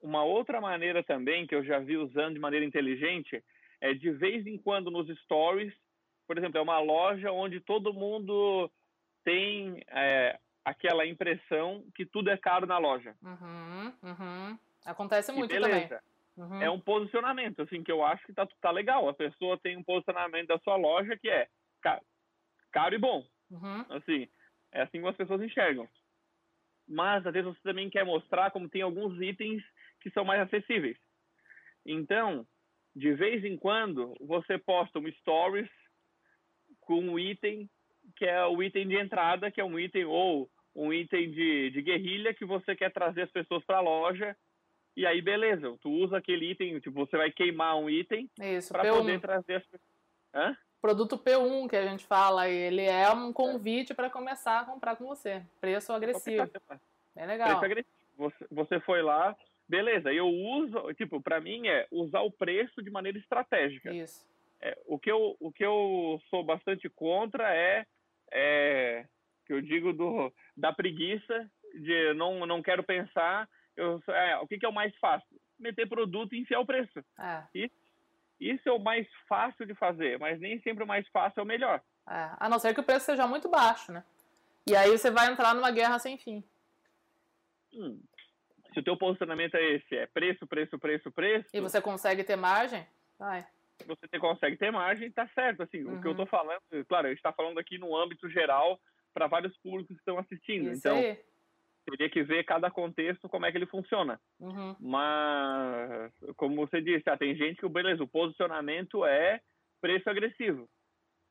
uma 0.01 0.23
outra 0.23 0.61
maneira 0.61 1.03
também 1.03 1.47
que 1.47 1.55
eu 1.55 1.63
já 1.63 1.79
vi 1.79 1.97
usando 1.97 2.35
de 2.35 2.39
maneira 2.39 2.65
inteligente 2.65 3.43
é 3.79 3.93
de 3.93 4.11
vez 4.11 4.45
em 4.45 4.57
quando 4.57 4.91
nos 4.91 5.07
stories, 5.21 5.73
por 6.27 6.37
exemplo, 6.37 6.59
é 6.59 6.61
uma 6.61 6.79
loja 6.79 7.31
onde 7.31 7.59
todo 7.59 7.93
mundo 7.93 8.69
tem 9.23 9.83
é, 9.89 10.39
aquela 10.63 11.05
impressão 11.05 11.83
que 11.95 12.05
tudo 12.05 12.29
é 12.29 12.37
caro 12.37 12.65
na 12.65 12.77
loja. 12.77 13.15
Uhum, 13.21 13.93
uhum. 14.03 14.59
Acontece 14.85 15.31
muito 15.31 15.53
também. 15.53 15.89
Uhum. 16.37 16.61
É 16.61 16.69
um 16.69 16.79
posicionamento, 16.79 17.61
assim, 17.61 17.83
que 17.83 17.91
eu 17.91 18.03
acho 18.03 18.25
que 18.25 18.33
tá, 18.33 18.47
tá 18.61 18.71
legal. 18.71 19.07
A 19.07 19.13
pessoa 19.13 19.59
tem 19.59 19.77
um 19.77 19.83
posicionamento 19.83 20.47
da 20.47 20.59
sua 20.59 20.75
loja 20.75 21.17
que 21.17 21.29
é 21.29 21.47
caro, 21.81 22.01
caro 22.71 22.95
e 22.95 22.97
bom. 22.97 23.25
Uhum. 23.51 23.85
Assim, 23.89 24.27
é 24.71 24.81
assim 24.81 25.01
que 25.01 25.07
as 25.07 25.15
pessoas 25.15 25.41
enxergam. 25.41 25.87
Mas, 26.87 27.25
às 27.25 27.33
vezes, 27.33 27.49
você 27.49 27.61
também 27.61 27.89
quer 27.89 28.05
mostrar 28.05 28.51
como 28.51 28.69
tem 28.69 28.81
alguns 28.81 29.21
itens 29.21 29.63
que 29.99 30.09
são 30.11 30.25
mais 30.25 30.41
acessíveis. 30.41 30.97
Então, 31.85 32.45
de 32.95 33.13
vez 33.13 33.43
em 33.43 33.57
quando, 33.57 34.15
você 34.19 34.57
posta 34.57 34.99
um 34.99 35.11
stories 35.11 35.69
com 36.81 36.99
um 36.99 37.19
item 37.19 37.69
que 38.15 38.25
é 38.25 38.45
o 38.45 38.61
item 38.61 38.87
de 38.87 38.97
entrada, 38.97 39.51
que 39.51 39.61
é 39.61 39.65
um 39.65 39.79
item 39.79 40.05
ou 40.05 40.49
um 40.75 40.93
item 40.93 41.31
de, 41.31 41.69
de 41.71 41.81
guerrilha 41.81 42.33
que 42.33 42.45
você 42.45 42.75
quer 42.75 42.91
trazer 42.91 43.23
as 43.23 43.31
pessoas 43.31 43.63
para 43.65 43.77
a 43.77 43.81
loja. 43.81 44.35
E 44.95 45.05
aí, 45.05 45.21
beleza, 45.21 45.77
tu 45.81 45.89
usa 45.89 46.17
aquele 46.17 46.51
item, 46.51 46.79
tipo, 46.79 47.05
você 47.05 47.17
vai 47.17 47.31
queimar 47.31 47.77
um 47.77 47.89
item 47.89 48.29
para 48.69 48.93
poder 48.93 49.19
trazer 49.19 49.55
as 49.55 49.63
pessoas. 49.63 49.91
Hã? 50.33 50.57
Produto 50.81 51.17
P1 51.17 51.69
que 51.69 51.75
a 51.75 51.85
gente 51.85 52.05
fala, 52.05 52.49
ele 52.49 52.83
é 52.83 53.09
um 53.11 53.31
convite 53.31 53.93
para 53.93 54.09
começar 54.09 54.61
a 54.61 54.65
comprar 54.65 54.95
com 54.95 55.05
você. 55.05 55.43
Preço 55.59 55.93
agressivo. 55.93 56.49
É 57.15 57.25
legal. 57.25 57.47
Preço 57.49 57.65
agressivo. 57.65 57.95
Você, 58.17 58.47
você 58.51 58.79
foi 58.81 59.01
lá, 59.01 59.35
beleza, 59.67 60.11
eu 60.11 60.27
uso, 60.27 60.93
tipo, 60.93 61.21
para 61.21 61.39
mim 61.39 61.67
é 61.67 61.87
usar 61.91 62.21
o 62.21 62.31
preço 62.31 62.81
de 62.81 62.89
maneira 62.89 63.17
estratégica. 63.17 63.93
Isso. 63.93 64.25
É, 64.61 64.77
o, 64.85 64.99
que 64.99 65.11
eu, 65.11 65.35
o 65.39 65.51
que 65.51 65.65
eu 65.65 66.21
sou 66.29 66.43
bastante 66.43 66.89
contra 66.89 67.55
é, 67.55 67.85
é 68.31 69.05
que 69.45 69.53
eu 69.53 69.61
digo 69.61 69.93
do, 69.93 70.33
da 70.55 70.71
preguiça, 70.71 71.49
de 71.75 72.13
não, 72.13 72.45
não 72.45 72.61
quero 72.61 72.83
pensar, 72.83 73.47
eu, 73.75 74.01
é, 74.07 74.37
o 74.37 74.47
que, 74.47 74.57
que 74.57 74.65
é 74.65 74.69
o 74.69 74.73
mais 74.73 74.95
fácil? 74.97 75.27
Meter 75.59 75.87
produto 75.87 76.33
e 76.33 76.39
enfiar 76.39 76.59
o 76.59 76.65
preço. 76.65 77.03
É. 77.19 77.43
E 77.53 77.71
isso 78.39 78.67
é 78.67 78.71
o 78.71 78.79
mais 78.79 79.07
fácil 79.27 79.65
de 79.65 79.75
fazer, 79.75 80.17
mas 80.19 80.39
nem 80.39 80.59
sempre 80.61 80.83
o 80.83 80.87
mais 80.87 81.07
fácil 81.09 81.41
é 81.41 81.43
o 81.43 81.45
melhor. 81.45 81.81
É, 82.09 82.31
a 82.39 82.49
não 82.49 82.59
ser 82.59 82.73
que 82.73 82.79
o 82.79 82.83
preço 82.83 83.05
seja 83.05 83.27
muito 83.27 83.49
baixo, 83.49 83.91
né? 83.91 84.03
E 84.67 84.75
aí 84.75 84.89
você 84.97 85.11
vai 85.11 85.31
entrar 85.31 85.53
numa 85.53 85.71
guerra 85.71 85.99
sem 85.99 86.17
fim. 86.17 86.43
Hum. 87.73 88.01
Se 88.73 88.79
o 88.79 88.83
teu 88.83 88.97
posicionamento 88.97 89.55
é 89.55 89.75
esse, 89.75 89.95
é 89.95 90.07
preço, 90.07 90.47
preço, 90.47 90.79
preço, 90.79 91.11
preço... 91.11 91.49
E 91.53 91.59
você 91.59 91.81
consegue 91.81 92.23
ter 92.23 92.35
margem, 92.35 92.85
vai. 93.19 93.45
Você 93.87 94.19
consegue 94.19 94.57
ter 94.57 94.71
margem, 94.71 95.11
tá 95.11 95.27
certo. 95.35 95.63
Assim, 95.63 95.83
uhum. 95.83 95.97
O 95.97 96.01
que 96.01 96.07
eu 96.07 96.15
tô 96.15 96.21
uhum. 96.21 96.27
falando, 96.27 96.61
claro, 96.87 97.07
a 97.07 97.09
gente 97.09 97.21
tá 97.21 97.31
falando 97.33 97.59
aqui 97.59 97.77
no 97.77 97.95
âmbito 97.95 98.29
geral 98.29 98.79
para 99.13 99.27
vários 99.27 99.57
públicos 99.57 99.95
que 99.95 100.01
estão 100.01 100.17
assistindo. 100.17 100.71
Isso 100.71 100.87
então, 100.87 100.97
aí 100.97 101.17
teria 101.85 102.09
que 102.09 102.23
ver 102.23 102.43
cada 102.43 102.69
contexto 102.69 103.27
como 103.27 103.45
é 103.45 103.51
que 103.51 103.57
ele 103.57 103.65
funciona. 103.65 104.19
Uhum. 104.39 104.75
Mas, 104.79 106.11
como 106.35 106.55
você 106.55 106.81
disse, 106.81 107.09
ah, 107.09 107.17
tem 107.17 107.35
gente 107.35 107.59
que, 107.59 107.67
beleza, 107.67 108.03
o 108.03 108.07
posicionamento 108.07 109.05
é 109.05 109.39
preço 109.81 110.09
agressivo, 110.09 110.69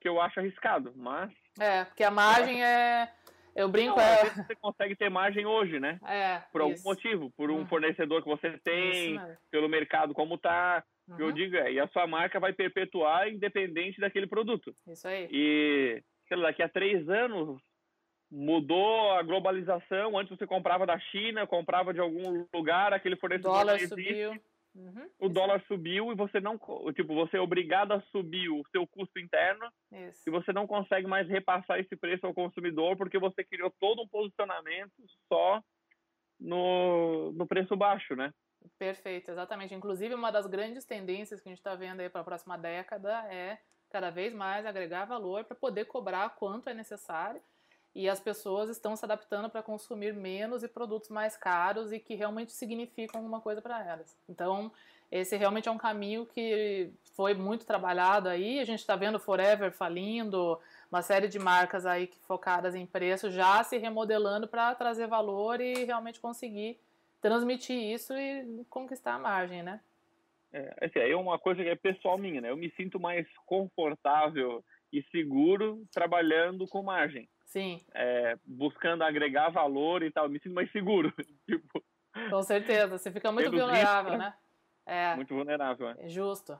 que 0.01 0.09
eu 0.09 0.21
acho 0.21 0.41
arriscado, 0.41 0.93
mas... 0.97 1.33
É, 1.59 1.85
porque 1.85 2.03
a 2.03 2.11
margem 2.11 2.65
é... 2.65 3.13
Eu 3.55 3.69
brinco... 3.69 3.97
Não, 3.97 4.03
é... 4.03 4.25
Você 4.31 4.55
consegue 4.57 4.97
ter 4.97 5.11
margem 5.11 5.45
hoje, 5.45 5.81
né? 5.81 5.99
É, 6.07 6.39
Por 6.53 6.61
algum 6.61 6.75
isso. 6.75 6.85
motivo, 6.85 7.31
por 7.37 7.51
um 7.51 7.59
uhum. 7.59 7.67
fornecedor 7.67 8.23
que 8.23 8.29
você 8.29 8.59
tem, 8.59 9.21
pelo 9.51 9.69
mercado 9.69 10.15
como 10.15 10.39
tá. 10.39 10.85
Uhum. 11.11 11.19
Eu 11.19 11.33
digo, 11.33 11.57
é, 11.57 11.73
e 11.73 11.81
a 11.81 11.89
sua 11.89 12.07
marca 12.07 12.39
vai 12.39 12.53
perpetuar 12.53 13.29
independente 13.29 14.01
daquele 14.01 14.27
produto. 14.27 14.73
Isso 14.87 15.09
aí. 15.09 15.29
E, 15.31 16.03
sei 16.29 16.37
lá, 16.37 16.45
daqui 16.45 16.63
a 16.63 16.69
três 16.69 17.09
anos, 17.09 17.61
mudou 18.31 19.13
a 19.13 19.23
globalização. 19.23 20.17
Antes 20.17 20.37
você 20.37 20.47
comprava 20.47 20.87
da 20.87 20.99
China, 20.99 21.47
comprava 21.47 21.93
de 21.93 22.01
algum 22.01 22.47
lugar, 22.55 22.93
aquele 22.93 23.17
fornecedor 23.17 23.53
dólar 23.53 23.81
subiu. 23.81 24.41
Uhum, 24.73 25.11
o 25.19 25.29
dólar 25.29 25.61
subiu 25.67 26.13
e 26.13 26.15
você 26.15 26.39
não, 26.39 26.57
tipo, 26.95 27.13
você 27.13 27.39
é 27.39 27.41
obrigado 27.41 27.91
a 27.91 28.01
subir 28.13 28.49
o 28.51 28.63
seu 28.71 28.87
custo 28.87 29.19
interno 29.19 29.69
isso. 29.91 30.23
e 30.29 30.31
você 30.31 30.53
não 30.53 30.65
consegue 30.65 31.09
mais 31.09 31.29
repassar 31.29 31.81
esse 31.81 31.97
preço 31.97 32.25
ao 32.25 32.33
consumidor 32.33 32.97
porque 32.97 33.19
você 33.19 33.43
criou 33.43 33.75
todo 33.81 34.01
um 34.01 34.07
posicionamento 34.07 34.93
só 35.27 35.61
no, 36.39 37.33
no 37.33 37.49
preço 37.49 37.75
baixo, 37.75 38.15
né? 38.15 38.33
Perfeito, 38.79 39.31
exatamente. 39.31 39.75
Inclusive, 39.75 40.15
uma 40.15 40.31
das 40.31 40.47
grandes 40.47 40.85
tendências 40.85 41.41
que 41.41 41.49
a 41.49 41.51
gente 41.51 41.59
está 41.59 41.75
vendo 41.75 42.01
aí 42.01 42.09
para 42.09 42.21
a 42.21 42.25
próxima 42.25 42.57
década 42.57 43.25
é 43.33 43.59
cada 43.91 44.11
vez 44.11 44.33
mais 44.33 44.65
agregar 44.65 45.05
valor 45.05 45.45
para 45.45 45.57
poder 45.57 45.87
cobrar 45.87 46.31
quanto 46.37 46.69
é 46.69 46.75
necessário 46.75 47.41
e 47.95 48.09
as 48.09 48.21
pessoas 48.21 48.71
estão 48.71 48.95
se 48.95 49.05
adaptando 49.05 49.51
para 49.51 49.63
consumir 49.63 50.15
menos 50.15 50.63
e 50.63 50.69
produtos 50.69 51.09
mais 51.09 51.37
caros 51.37 51.93
e 51.93 51.99
que 51.99 52.15
realmente 52.15 52.53
significam 52.53 53.21
alguma 53.21 53.41
coisa 53.41 53.61
para 53.61 53.85
elas. 53.85 54.17
Então, 54.29 54.71
esse 55.11 55.37
realmente 55.37 55.69
é 55.69 55.73
um 55.73 55.79
caminho 55.79 56.25
que 56.25 56.93
foi 57.17 57.35
muito 57.35 57.67
trabalhado 57.67 58.29
aí. 58.29 58.61
A 58.61 58.65
gente 58.65 58.79
está 58.79 58.95
vendo 58.95 59.19
Forever 59.19 59.73
falindo, 59.73 60.59
uma 60.91 61.03
série 61.03 61.27
de 61.27 61.39
marcas 61.39 61.85
aí 61.85 62.09
focadas 62.29 62.77
em 62.77 62.87
preço 62.87 63.31
já 63.31 63.63
se 63.65 63.77
remodelando 63.77 64.47
para 64.47 64.73
trazer 64.77 65.09
valor 65.09 65.61
e 65.61 65.85
realmente 65.85 66.21
conseguir 66.21 66.79
transmitir 67.21 67.77
isso 67.77 68.13
e 68.17 68.65
conquistar 68.69 69.15
a 69.15 69.19
margem, 69.19 69.63
né? 69.63 69.81
É, 70.53 70.87
assim, 70.87 70.99
é 70.99 71.17
uma 71.17 71.39
coisa 71.39 71.63
que 71.63 71.69
é 71.69 71.77
pessoal 71.77 72.19
minha, 72.19 72.41
né? 72.41 72.51
Eu 72.51 72.57
me 72.57 72.71
sinto 72.73 72.99
mais 72.99 73.27
confortável 73.47 74.65
e 74.93 75.03
seguro 75.11 75.85
trabalhando 75.93 76.67
com 76.67 76.83
margem. 76.83 77.29
Sim. 77.47 77.81
É, 77.95 78.37
buscando 78.45 79.03
agregar 79.03 79.51
valor 79.51 80.03
e 80.03 80.11
tal, 80.11 80.29
me 80.29 80.41
sinto 80.41 80.55
mais 80.55 80.71
seguro. 80.73 81.13
tipo, 81.47 81.83
Com 82.31 82.43
certeza, 82.43 82.99
você 82.99 83.11
fica 83.11 83.31
muito 83.31 83.51
vulnerável, 83.51 84.13
risco, 84.13 84.25
né? 84.25 84.35
É. 84.87 85.15
Muito 85.17 85.35
vulnerável, 85.35 85.91
é. 85.91 85.97
é. 86.01 86.09
Justo. 86.09 86.59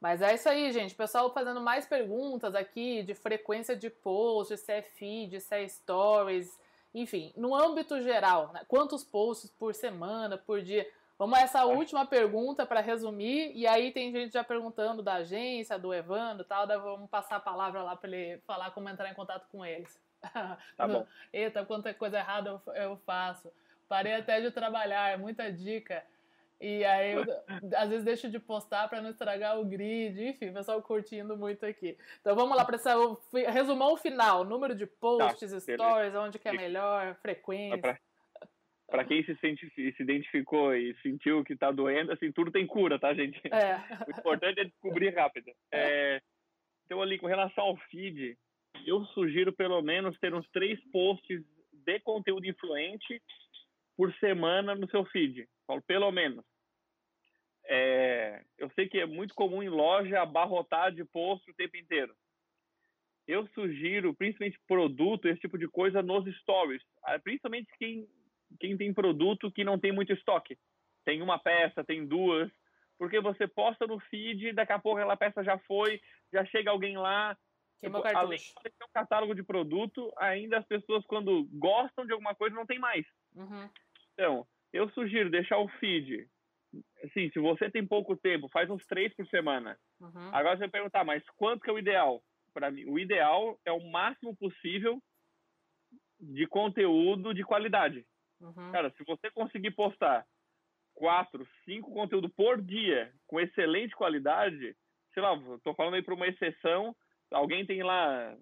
Mas 0.00 0.20
é 0.20 0.34
isso 0.34 0.48
aí, 0.48 0.72
gente. 0.72 0.94
Pessoal 0.94 1.32
fazendo 1.32 1.60
mais 1.60 1.86
perguntas 1.86 2.54
aqui 2.54 3.02
de 3.02 3.14
frequência 3.14 3.76
de 3.76 3.88
posts, 3.88 4.60
se 4.60 4.72
é 4.72 4.82
feed, 4.82 5.40
se 5.40 5.54
é 5.54 5.68
stories, 5.68 6.58
enfim, 6.94 7.32
no 7.36 7.54
âmbito 7.54 8.00
geral, 8.02 8.52
né? 8.52 8.62
quantos 8.68 9.02
posts 9.02 9.50
por 9.50 9.74
semana, 9.74 10.36
por 10.36 10.60
dia? 10.60 10.88
Vamos 11.18 11.38
a 11.38 11.42
essa 11.42 11.64
última 11.64 12.04
pergunta 12.04 12.66
para 12.66 12.80
resumir, 12.80 13.52
e 13.54 13.66
aí 13.66 13.92
tem 13.92 14.10
gente 14.10 14.32
já 14.32 14.42
perguntando 14.42 15.02
da 15.02 15.14
agência, 15.14 15.78
do 15.78 15.94
Evandro 15.94 16.44
tal, 16.44 16.66
vamos 16.66 17.08
passar 17.08 17.36
a 17.36 17.40
palavra 17.40 17.82
lá 17.82 17.94
para 17.94 18.10
ele 18.10 18.40
falar 18.46 18.70
como 18.72 18.88
entrar 18.88 19.10
em 19.10 19.14
contato 19.14 19.46
com 19.50 19.64
eles. 19.64 20.00
Tá 20.20 20.58
bom. 20.88 21.06
Eita, 21.32 21.64
quanta 21.64 21.94
coisa 21.94 22.18
errada 22.18 22.50
eu, 22.50 22.74
eu 22.74 22.96
faço. 23.06 23.52
Parei 23.88 24.14
até 24.14 24.40
de 24.40 24.50
trabalhar, 24.50 25.10
é 25.10 25.16
muita 25.16 25.52
dica. 25.52 26.04
E 26.62 26.84
aí, 26.84 27.14
eu, 27.14 27.24
às 27.76 27.88
vezes, 27.88 28.04
deixo 28.04 28.30
de 28.30 28.38
postar 28.38 28.86
para 28.88 29.02
não 29.02 29.10
estragar 29.10 29.58
o 29.58 29.64
grid. 29.64 30.28
Enfim, 30.28 30.50
o 30.50 30.54
pessoal 30.54 30.80
curtindo 30.80 31.36
muito 31.36 31.66
aqui. 31.66 31.98
Então, 32.20 32.36
vamos 32.36 32.56
lá 32.56 32.64
para 32.64 32.76
esse 32.76 32.88
resumão 33.50 33.96
final: 33.96 34.44
número 34.44 34.72
de 34.72 34.86
posts, 34.86 35.50
tá, 35.50 35.58
stories, 35.58 36.14
onde 36.14 36.38
que 36.38 36.48
é 36.48 36.52
melhor, 36.52 37.16
frequência. 37.16 37.98
Para 38.88 39.04
quem 39.04 39.24
se, 39.24 39.34
sente, 39.40 39.68
se 39.74 40.02
identificou 40.02 40.72
e 40.72 40.94
sentiu 41.02 41.42
que 41.42 41.54
está 41.54 41.72
doendo, 41.72 42.12
assim, 42.12 42.30
tudo 42.30 42.52
tem 42.52 42.64
cura, 42.64 42.96
tá, 42.96 43.12
gente? 43.12 43.40
É. 43.52 43.80
O 44.06 44.10
importante 44.16 44.60
é 44.60 44.64
descobrir 44.64 45.10
rápido. 45.10 45.50
É, 45.72 46.20
então, 46.86 47.02
ali, 47.02 47.18
com 47.18 47.26
relação 47.26 47.64
ao 47.64 47.76
feed, 47.90 48.38
eu 48.86 49.04
sugiro 49.06 49.52
pelo 49.52 49.82
menos 49.82 50.16
ter 50.20 50.32
uns 50.32 50.48
três 50.50 50.78
posts 50.92 51.42
de 51.72 52.00
conteúdo 52.00 52.46
influente 52.46 53.20
por 53.96 54.14
semana 54.16 54.76
no 54.76 54.88
seu 54.90 55.04
feed. 55.06 55.48
Falo, 55.66 55.82
pelo 55.82 56.12
menos. 56.12 56.44
É, 57.66 58.42
eu 58.58 58.70
sei 58.70 58.88
que 58.88 58.98
é 58.98 59.06
muito 59.06 59.34
comum 59.34 59.62
em 59.62 59.68
loja 59.68 60.20
abarrotar 60.20 60.92
de 60.92 61.04
post 61.04 61.48
o 61.50 61.54
tempo 61.54 61.76
inteiro. 61.76 62.14
Eu 63.26 63.46
sugiro, 63.48 64.14
principalmente 64.14 64.58
produto, 64.66 65.28
esse 65.28 65.40
tipo 65.40 65.56
de 65.56 65.68
coisa 65.68 66.02
nos 66.02 66.24
stories. 66.38 66.82
Ah, 67.04 67.18
principalmente 67.18 67.68
quem, 67.78 68.08
quem 68.58 68.76
tem 68.76 68.92
produto 68.92 69.50
que 69.50 69.62
não 69.62 69.78
tem 69.78 69.92
muito 69.92 70.12
estoque. 70.12 70.58
Tem 71.04 71.22
uma 71.22 71.38
peça, 71.38 71.84
tem 71.84 72.06
duas. 72.06 72.50
Porque 72.98 73.20
você 73.20 73.46
posta 73.46 73.86
no 73.86 73.98
feed, 74.00 74.52
daqui 74.52 74.72
a 74.72 74.78
pouco 74.78 74.98
aquela 74.98 75.16
peça 75.16 75.42
já 75.42 75.58
foi, 75.60 76.00
já 76.32 76.44
chega 76.44 76.70
alguém 76.70 76.96
lá, 76.96 77.36
Tipo, 77.82 78.00
além 78.16 78.38
de 78.38 78.54
ter 78.62 78.84
um 78.84 78.92
catálogo 78.94 79.34
de 79.34 79.42
produto, 79.42 80.12
ainda 80.16 80.58
as 80.58 80.66
pessoas, 80.66 81.04
quando 81.06 81.48
gostam 81.52 82.06
de 82.06 82.12
alguma 82.12 82.32
coisa, 82.32 82.54
não 82.54 82.64
tem 82.64 82.78
mais. 82.78 83.04
Uhum. 83.34 83.68
Então, 84.12 84.46
eu 84.72 84.88
sugiro 84.90 85.28
deixar 85.28 85.58
o 85.58 85.68
feed. 85.80 86.28
Assim, 87.04 87.30
se 87.30 87.38
você 87.38 87.70
tem 87.70 87.86
pouco 87.86 88.16
tempo, 88.16 88.48
faz 88.48 88.70
uns 88.70 88.84
três 88.86 89.14
por 89.14 89.26
semana. 89.26 89.78
Uhum. 90.00 90.34
Agora 90.34 90.56
você 90.56 90.60
vai 90.60 90.70
perguntar, 90.70 91.04
mas 91.04 91.22
quanto 91.36 91.62
que 91.62 91.70
é 91.70 91.72
o 91.72 91.78
ideal? 91.78 92.22
Para 92.54 92.70
mim, 92.70 92.84
o 92.86 92.98
ideal 92.98 93.58
é 93.64 93.72
o 93.72 93.90
máximo 93.90 94.36
possível 94.36 95.02
de 96.20 96.46
conteúdo 96.46 97.34
de 97.34 97.42
qualidade. 97.42 98.06
Uhum. 98.40 98.72
Cara, 98.72 98.90
se 98.90 99.04
você 99.04 99.30
conseguir 99.30 99.72
postar 99.72 100.26
quatro, 100.94 101.46
cinco 101.64 101.92
conteúdos 101.92 102.30
por 102.34 102.60
dia 102.60 103.12
com 103.26 103.40
excelente 103.40 103.94
qualidade, 103.94 104.76
sei 105.12 105.22
lá, 105.22 105.30
tô 105.62 105.74
falando 105.74 105.94
aí 105.94 106.02
para 106.02 106.14
uma 106.14 106.28
exceção, 106.28 106.94
alguém 107.30 107.66
tem 107.66 107.82
lá 107.82 108.36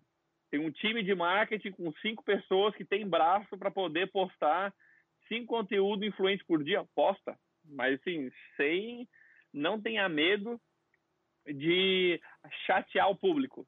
tem 0.51 0.59
um 0.59 0.71
time 0.71 1.03
de 1.03 1.15
marketing 1.15 1.71
com 1.71 1.93
cinco 2.03 2.25
pessoas 2.25 2.75
que 2.75 2.85
tem 2.85 3.09
braço 3.09 3.57
para 3.57 3.71
poder 3.71 4.11
postar 4.11 4.75
cinco 5.29 5.47
conteúdos 5.47 6.07
influentes 6.07 6.45
por 6.45 6.63
dia, 6.65 6.85
posta. 6.95 7.39
Mas 7.71 8.01
assim, 8.01 8.31
sem 8.57 9.09
não 9.53 9.81
tenha 9.81 10.09
medo 10.09 10.61
de 11.47 12.21
chatear 12.67 13.11
o 13.11 13.17
público. 13.17 13.67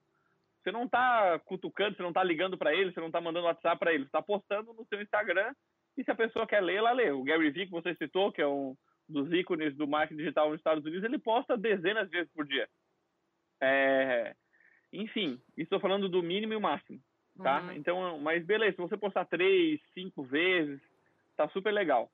Você 0.62 0.70
não 0.70 0.84
está 0.84 1.38
cutucando, 1.40 1.96
você 1.96 2.02
não 2.02 2.10
está 2.10 2.22
ligando 2.22 2.56
para 2.56 2.72
ele, 2.74 2.92
você 2.92 3.00
não 3.00 3.08
está 3.08 3.20
mandando 3.20 3.46
WhatsApp 3.46 3.78
para 3.78 3.92
ele, 3.92 4.04
você 4.04 4.08
está 4.08 4.22
postando 4.22 4.72
no 4.72 4.86
seu 4.86 5.02
Instagram 5.02 5.52
e 5.96 6.04
se 6.04 6.10
a 6.10 6.14
pessoa 6.14 6.46
quer 6.46 6.60
ler, 6.60 6.76
ela 6.76 6.92
lê. 6.92 7.10
O 7.10 7.22
Gary 7.22 7.50
Vee, 7.50 7.66
que 7.66 7.72
você 7.72 7.94
citou, 7.96 8.32
que 8.32 8.40
é 8.40 8.46
um 8.46 8.76
dos 9.08 9.30
ícones 9.32 9.76
do 9.76 9.86
marketing 9.86 10.18
digital 10.18 10.50
nos 10.50 10.58
Estados 10.58 10.84
Unidos, 10.84 11.04
ele 11.04 11.18
posta 11.18 11.56
dezenas 11.56 12.08
de 12.08 12.16
vezes 12.16 12.32
por 12.32 12.46
dia. 12.46 12.68
É... 13.60 14.34
Enfim, 14.92 15.40
estou 15.56 15.80
falando 15.80 16.08
do 16.08 16.22
mínimo 16.22 16.52
e 16.52 16.56
o 16.56 16.60
máximo, 16.60 17.00
tá? 17.42 17.62
Uhum. 17.62 17.72
Então, 17.72 18.18
mas 18.20 18.44
beleza, 18.44 18.72
se 18.72 18.82
você 18.82 18.96
postar 18.96 19.24
três, 19.24 19.80
cinco 19.94 20.22
vezes, 20.22 20.80
tá 21.36 21.48
super 21.48 21.72
legal. 21.72 22.10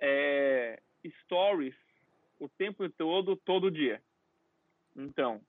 É... 0.00 0.80
Stories 1.22 1.74
o 2.38 2.48
tempo 2.48 2.88
todo, 2.90 3.36
todo 3.36 3.70
dia. 3.70 4.00
Então, 4.96 5.40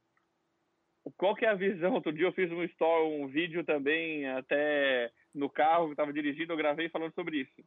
qual 1.18 1.36
que 1.36 1.46
é 1.46 1.50
a 1.50 1.56
visão? 1.56 1.94
Outro 1.94 2.12
dia 2.12 2.26
eu 2.26 2.34
fiz 2.34 2.52
um 2.52 2.64
story, 2.64 3.22
um 3.22 3.28
vídeo 3.28 3.64
também, 3.64 4.28
até 4.28 5.12
no 5.34 5.50
carro 5.50 5.88
que 5.88 5.94
estava 5.94 6.14
dirigindo, 6.14 6.54
eu 6.54 6.58
gravei 6.58 6.90
falando 6.90 7.14
sobre 7.14 7.38
isso. 7.42 7.64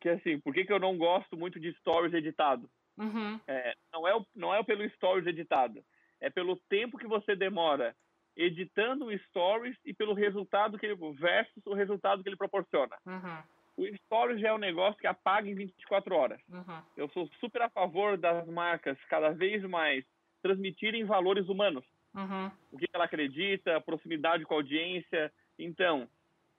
Que 0.00 0.08
assim, 0.10 0.38
por 0.40 0.54
que, 0.54 0.64
que 0.64 0.72
eu 0.72 0.78
não 0.78 0.96
gosto 0.96 1.36
muito 1.36 1.58
de 1.58 1.72
stories 1.74 2.14
editado? 2.14 2.68
Uhum. 2.96 3.40
É, 3.46 3.74
não, 3.92 4.08
é, 4.08 4.24
não 4.34 4.54
é 4.54 4.62
pelo 4.62 4.88
stories 4.90 5.26
editado, 5.26 5.84
é 6.20 6.28
pelo 6.28 6.56
tempo 6.68 6.98
que 6.98 7.06
você 7.06 7.36
demora 7.36 7.94
editando 8.36 9.06
o 9.06 9.18
stories 9.18 9.76
e 9.84 9.92
pelo 9.92 10.14
resultado 10.14 10.78
que 10.78 10.86
ele 10.86 10.96
versus 11.14 11.66
o 11.66 11.74
resultado 11.74 12.22
que 12.22 12.28
ele 12.28 12.36
proporciona. 12.36 12.96
Uhum. 13.04 13.42
O 13.78 13.86
stories 14.04 14.40
já 14.40 14.48
é 14.48 14.52
um 14.52 14.58
negócio 14.58 14.98
que 14.98 15.06
apaga 15.06 15.48
em 15.48 15.54
24 15.54 16.12
horas. 16.12 16.40
Uhum. 16.48 16.82
Eu 16.96 17.08
sou 17.10 17.28
super 17.38 17.62
a 17.62 17.70
favor 17.70 18.18
das 18.18 18.44
marcas 18.48 18.98
cada 19.08 19.30
vez 19.30 19.62
mais 19.62 20.04
transmitirem 20.42 21.04
valores 21.04 21.48
humanos. 21.48 21.84
Uhum. 22.12 22.50
O 22.72 22.78
que 22.78 22.88
ela 22.92 23.04
acredita, 23.04 23.76
a 23.76 23.80
proximidade 23.80 24.44
com 24.44 24.54
a 24.54 24.56
audiência. 24.56 25.32
Então, 25.56 26.08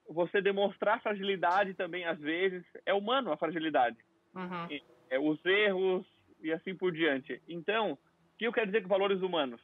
você 0.08 0.40
demonstrar 0.40 1.02
fragilidade 1.02 1.74
também, 1.74 2.06
às 2.06 2.18
vezes, 2.18 2.64
é 2.86 2.94
humano 2.94 3.30
a 3.30 3.36
fragilidade. 3.36 3.98
Uhum. 4.34 4.80
É, 5.10 5.18
os 5.18 5.44
erros 5.44 6.06
e 6.42 6.50
assim 6.50 6.74
por 6.74 6.90
diante. 6.90 7.42
Então, 7.46 7.92
o 7.92 7.98
que 8.38 8.46
eu 8.46 8.52
quero 8.52 8.68
dizer 8.68 8.80
com 8.80 8.88
valores 8.88 9.20
humanos? 9.20 9.60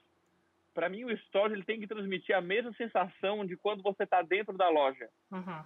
Para 0.74 0.90
mim, 0.90 1.04
o 1.04 1.10
story 1.10 1.54
ele 1.54 1.64
tem 1.64 1.80
que 1.80 1.86
transmitir 1.86 2.36
a 2.36 2.40
mesma 2.42 2.70
sensação 2.74 3.46
de 3.46 3.56
quando 3.56 3.82
você 3.82 4.02
está 4.02 4.20
dentro 4.20 4.58
da 4.58 4.68
loja. 4.68 5.08
Uhum. 5.32 5.64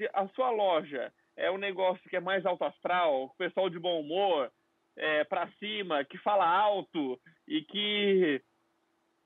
Se 0.00 0.08
a 0.14 0.26
sua 0.28 0.48
loja 0.48 1.12
é 1.36 1.50
um 1.50 1.58
negócio 1.58 2.08
que 2.08 2.16
é 2.16 2.20
mais 2.20 2.46
alto 2.46 2.64
astral, 2.64 3.34
pessoal 3.36 3.68
de 3.68 3.78
bom 3.78 4.00
humor, 4.00 4.50
é, 4.96 5.24
para 5.24 5.46
cima, 5.58 6.02
que 6.06 6.16
fala 6.16 6.48
alto 6.48 7.20
e 7.46 7.60
que 7.60 8.42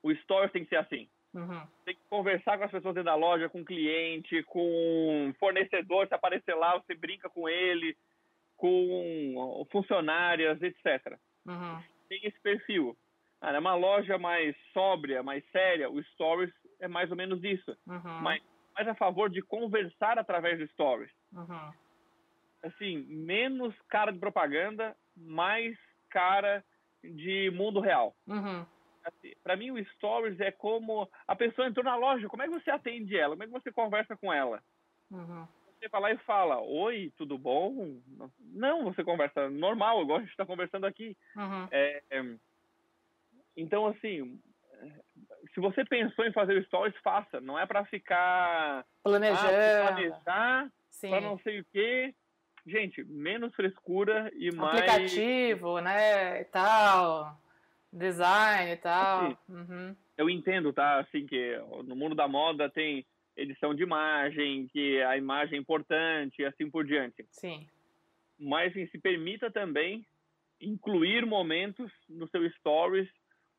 o 0.03 0.11
story 0.11 0.51
tem 0.51 0.63
que 0.65 0.69
ser 0.69 0.75
assim. 0.75 1.07
Uhum. 1.33 1.61
Tem 1.85 1.95
que 1.95 2.01
conversar 2.09 2.57
com 2.57 2.65
as 2.65 2.71
pessoas 2.71 2.93
dentro 2.93 3.05
da 3.05 3.15
loja, 3.15 3.47
com 3.47 3.61
o 3.61 3.65
cliente, 3.65 4.43
com 4.43 5.33
fornecedor, 5.39 6.09
se 6.09 6.13
aparecer 6.13 6.55
lá, 6.55 6.77
você 6.77 6.93
brinca 6.93 7.29
com 7.29 7.47
ele, 7.47 7.95
com 8.57 9.65
funcionárias, 9.71 10.61
etc. 10.61 11.17
Uhum. 11.45 11.81
Tem 12.09 12.19
esse 12.25 12.39
perfil. 12.41 12.97
Ah, 13.39 13.53
é 13.53 13.59
uma 13.59 13.75
loja 13.75 14.17
mais 14.17 14.53
sóbria, 14.73 15.23
mais 15.23 15.41
séria, 15.51 15.89
o 15.89 16.03
Stories 16.03 16.53
é 16.81 16.87
mais 16.89 17.09
ou 17.11 17.15
menos 17.15 17.41
isso. 17.45 17.71
Uhum. 17.87 18.21
Mas 18.21 18.43
mais 18.75 18.87
a 18.87 18.95
favor 18.95 19.29
de 19.29 19.41
conversar 19.41 20.19
através 20.19 20.59
do 20.59 20.67
Stories. 20.69 21.11
Uhum. 21.33 21.73
Assim, 22.63 22.97
menos 23.07 23.75
cara 23.87 24.11
de 24.11 24.19
propaganda, 24.19 24.95
mais 25.15 25.77
cara 26.09 26.63
de 27.03 27.51
mundo 27.51 27.79
real. 27.79 28.15
Uhum 28.27 28.65
assim, 29.05 29.33
para 29.43 29.55
mim 29.55 29.71
o 29.71 29.85
stories 29.85 30.39
é 30.39 30.51
como 30.51 31.09
a 31.27 31.35
pessoa 31.35 31.67
entrou 31.67 31.83
na 31.83 31.95
loja, 31.95 32.27
como 32.27 32.41
é 32.41 32.47
que 32.47 32.53
você 32.53 32.71
atende 32.71 33.15
ela? 33.17 33.35
Como 33.35 33.43
é 33.43 33.45
que 33.45 33.63
você 33.63 33.71
conversa 33.71 34.17
com 34.17 34.33
ela? 34.33 34.61
Uhum. 35.11 35.47
Você 35.79 35.87
vai 35.89 36.01
lá 36.01 36.11
e 36.11 36.17
fala, 36.19 36.59
oi, 36.61 37.13
tudo 37.15 37.37
bom? 37.37 37.99
Não, 38.39 38.83
você 38.85 39.03
conversa 39.03 39.49
normal, 39.49 40.01
igual 40.01 40.17
a 40.17 40.21
gente 40.21 40.31
está 40.31 40.45
conversando 40.45 40.85
aqui. 40.85 41.15
Uhum. 41.35 41.67
É, 41.71 42.03
é, 42.09 42.35
então, 43.55 43.85
assim, 43.85 44.41
se 45.55 45.59
você 45.59 45.83
pensou 45.83 46.25
em 46.25 46.33
fazer 46.33 46.63
stories, 46.65 46.95
faça. 47.03 47.41
Não 47.41 47.57
é 47.57 47.65
para 47.65 47.83
ficar 47.85 48.85
planejando, 49.03 49.47
ah, 49.47 49.87
planejar, 49.87 50.71
para 51.01 51.21
não 51.21 51.39
sei 51.39 51.61
o 51.61 51.65
quê. 51.71 52.13
Gente, 52.67 53.03
menos 53.03 53.55
frescura 53.55 54.31
e 54.35 54.49
Aplicativo, 54.49 54.61
mais 54.61 54.79
aplicativo, 54.79 55.79
né, 55.79 56.41
e 56.41 56.45
tal 56.45 57.39
design 57.95 58.71
e 58.71 58.77
tal. 58.77 59.25
Assim, 59.25 59.37
uhum. 59.49 59.95
Eu 60.17 60.29
entendo, 60.29 60.73
tá? 60.73 60.99
Assim, 60.99 61.25
que 61.25 61.57
no 61.85 61.95
mundo 61.95 62.13
da 62.13 62.27
moda 62.27 62.69
tem 62.69 63.05
edição 63.35 63.73
de 63.73 63.83
imagem, 63.83 64.67
que 64.67 65.01
a 65.03 65.17
imagem 65.17 65.57
é 65.57 65.61
importante 65.61 66.41
e 66.41 66.45
assim 66.45 66.69
por 66.69 66.85
diante. 66.85 67.25
Sim. 67.31 67.67
Mas 68.37 68.71
assim, 68.71 68.87
se 68.87 68.97
permita 68.97 69.49
também 69.49 70.05
incluir 70.59 71.25
momentos 71.25 71.91
no 72.09 72.27
seu 72.29 72.49
stories 72.51 73.09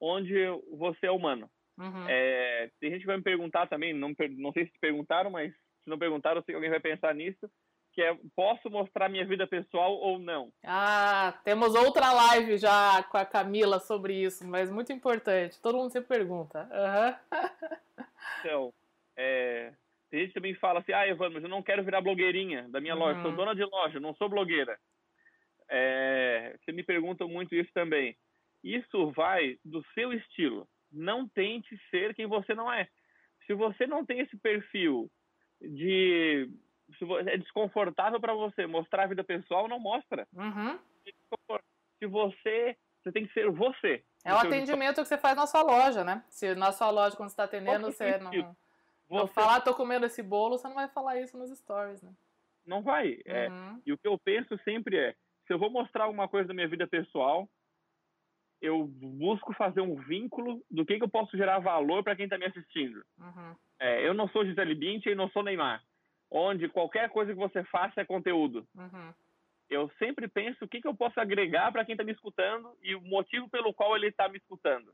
onde 0.00 0.34
você 0.72 1.06
é 1.06 1.10
humano. 1.10 1.50
Uhum. 1.78 2.08
É, 2.08 2.70
tem 2.80 2.90
gente 2.90 3.00
que 3.00 3.06
vai 3.06 3.16
me 3.16 3.22
perguntar 3.22 3.66
também, 3.66 3.92
não, 3.92 4.14
não 4.38 4.52
sei 4.52 4.66
se 4.66 4.78
perguntaram, 4.80 5.30
mas 5.30 5.52
se 5.52 5.90
não 5.90 5.98
perguntaram, 5.98 6.38
eu 6.38 6.42
sei 6.42 6.52
que 6.52 6.56
alguém 6.56 6.70
vai 6.70 6.80
pensar 6.80 7.14
nisso 7.14 7.50
que 7.96 8.02
é 8.02 8.14
posso 8.36 8.68
mostrar 8.68 9.08
minha 9.08 9.24
vida 9.24 9.46
pessoal 9.46 9.94
ou 9.94 10.18
não. 10.18 10.52
Ah, 10.62 11.32
temos 11.42 11.74
outra 11.74 12.12
live 12.12 12.58
já 12.58 13.02
com 13.04 13.16
a 13.16 13.24
Camila 13.24 13.80
sobre 13.80 14.22
isso, 14.22 14.46
mas 14.46 14.70
muito 14.70 14.92
importante. 14.92 15.58
Todo 15.62 15.78
mundo 15.78 15.90
sempre 15.90 16.14
pergunta. 16.14 16.68
Uhum. 16.70 17.16
então, 18.40 18.74
é, 19.16 19.72
tem 20.10 20.20
gente 20.20 20.28
que 20.28 20.34
também 20.34 20.54
fala 20.56 20.80
assim, 20.80 20.92
ah, 20.92 21.08
Evandro, 21.08 21.34
mas 21.34 21.42
eu 21.42 21.48
não 21.48 21.62
quero 21.62 21.82
virar 21.82 22.02
blogueirinha 22.02 22.68
da 22.68 22.82
minha 22.82 22.92
uhum. 22.92 23.00
loja, 23.00 23.22
sou 23.22 23.32
dona 23.32 23.54
de 23.54 23.64
loja, 23.64 23.98
não 23.98 24.14
sou 24.16 24.28
blogueira. 24.28 24.78
É, 25.66 26.54
você 26.60 26.72
me 26.72 26.82
pergunta 26.82 27.26
muito 27.26 27.54
isso 27.54 27.72
também. 27.72 28.14
Isso 28.62 29.10
vai 29.12 29.58
do 29.64 29.82
seu 29.94 30.12
estilo. 30.12 30.68
Não 30.96 31.28
tente 31.28 31.78
ser 31.90 32.14
quem 32.14 32.26
você 32.26 32.54
não 32.54 32.72
é. 32.72 32.88
Se 33.46 33.54
você 33.54 33.86
não 33.86 34.04
tem 34.04 34.20
esse 34.20 34.36
perfil 34.38 35.10
de 35.60 36.50
é 37.26 37.36
desconfortável 37.36 38.20
para 38.20 38.32
você 38.32 38.66
mostrar 38.66 39.04
a 39.04 39.06
vida 39.06 39.24
pessoal, 39.24 39.68
não 39.68 39.78
mostra. 39.78 40.26
Uhum. 40.32 40.78
Se 41.98 42.06
você, 42.06 42.76
você 43.02 43.12
tem 43.12 43.26
que 43.26 43.32
ser 43.32 43.50
você. 43.50 44.04
É 44.24 44.32
o 44.32 44.38
atendimento 44.38 45.02
que 45.02 45.08
você 45.08 45.18
faz 45.18 45.36
na 45.36 45.46
sua 45.46 45.62
loja, 45.62 46.04
né? 46.04 46.24
Se 46.28 46.54
na 46.54 46.72
sua 46.72 46.90
loja, 46.90 47.16
quando 47.16 47.28
você 47.28 47.34
está 47.34 47.44
atendendo, 47.44 47.86
você 47.86 48.18
não, 48.18 48.30
você 48.30 48.54
não 49.08 49.26
falar, 49.28 49.60
tô 49.60 49.74
comendo 49.74 50.06
esse 50.06 50.22
bolo, 50.22 50.58
você 50.58 50.66
não 50.68 50.74
vai 50.74 50.88
falar 50.88 51.20
isso 51.20 51.36
nos 51.36 51.50
stories, 51.58 52.02
né? 52.02 52.12
Não 52.64 52.82
vai. 52.82 53.18
É. 53.24 53.48
Uhum. 53.48 53.82
E 53.86 53.92
o 53.92 53.98
que 53.98 54.08
eu 54.08 54.18
penso 54.18 54.58
sempre 54.64 54.96
é, 54.96 55.14
se 55.46 55.52
eu 55.52 55.58
vou 55.58 55.70
mostrar 55.70 56.04
alguma 56.04 56.28
coisa 56.28 56.48
da 56.48 56.54
minha 56.54 56.68
vida 56.68 56.86
pessoal, 56.86 57.48
eu 58.60 58.86
busco 58.86 59.52
fazer 59.54 59.80
um 59.80 59.96
vínculo 59.96 60.62
do 60.70 60.84
que, 60.84 60.98
que 60.98 61.04
eu 61.04 61.08
posso 61.08 61.36
gerar 61.36 61.58
valor 61.58 62.02
para 62.02 62.16
quem 62.16 62.24
está 62.24 62.38
me 62.38 62.46
assistindo. 62.46 63.02
Uhum. 63.18 63.54
É, 63.78 64.06
eu 64.06 64.14
não 64.14 64.28
sou 64.28 64.44
Gisele 64.44 64.74
Bündchen 64.74 65.12
e 65.12 65.16
não 65.16 65.28
sou 65.30 65.42
Neymar 65.42 65.82
onde 66.30 66.68
qualquer 66.68 67.08
coisa 67.10 67.32
que 67.32 67.38
você 67.38 67.62
faça 67.64 68.00
é 68.00 68.04
conteúdo. 68.04 68.66
Uhum. 68.74 69.14
Eu 69.68 69.90
sempre 69.98 70.28
penso 70.28 70.64
o 70.64 70.68
que, 70.68 70.80
que 70.80 70.88
eu 70.88 70.94
posso 70.94 71.18
agregar 71.18 71.72
para 71.72 71.84
quem 71.84 71.94
está 71.94 72.04
me 72.04 72.12
escutando 72.12 72.72
e 72.82 72.94
o 72.94 73.00
motivo 73.00 73.48
pelo 73.48 73.74
qual 73.74 73.96
ele 73.96 74.08
está 74.08 74.28
me 74.28 74.38
escutando. 74.38 74.92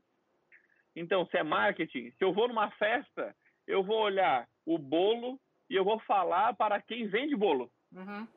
Então, 0.95 1.25
se 1.27 1.37
é 1.37 1.43
marketing, 1.43 2.11
se 2.11 2.23
eu 2.23 2.33
vou 2.33 2.47
numa 2.47 2.69
festa, 2.71 3.35
eu 3.67 3.83
vou 3.83 3.99
olhar 3.99 4.47
o 4.65 4.77
bolo 4.77 5.39
e 5.69 5.75
eu 5.75 5.83
vou 5.83 5.99
falar 6.01 6.55
para 6.55 6.81
quem 6.81 7.07
vende 7.07 7.35
bolo. 7.35 7.71
Uhum. 7.91 8.27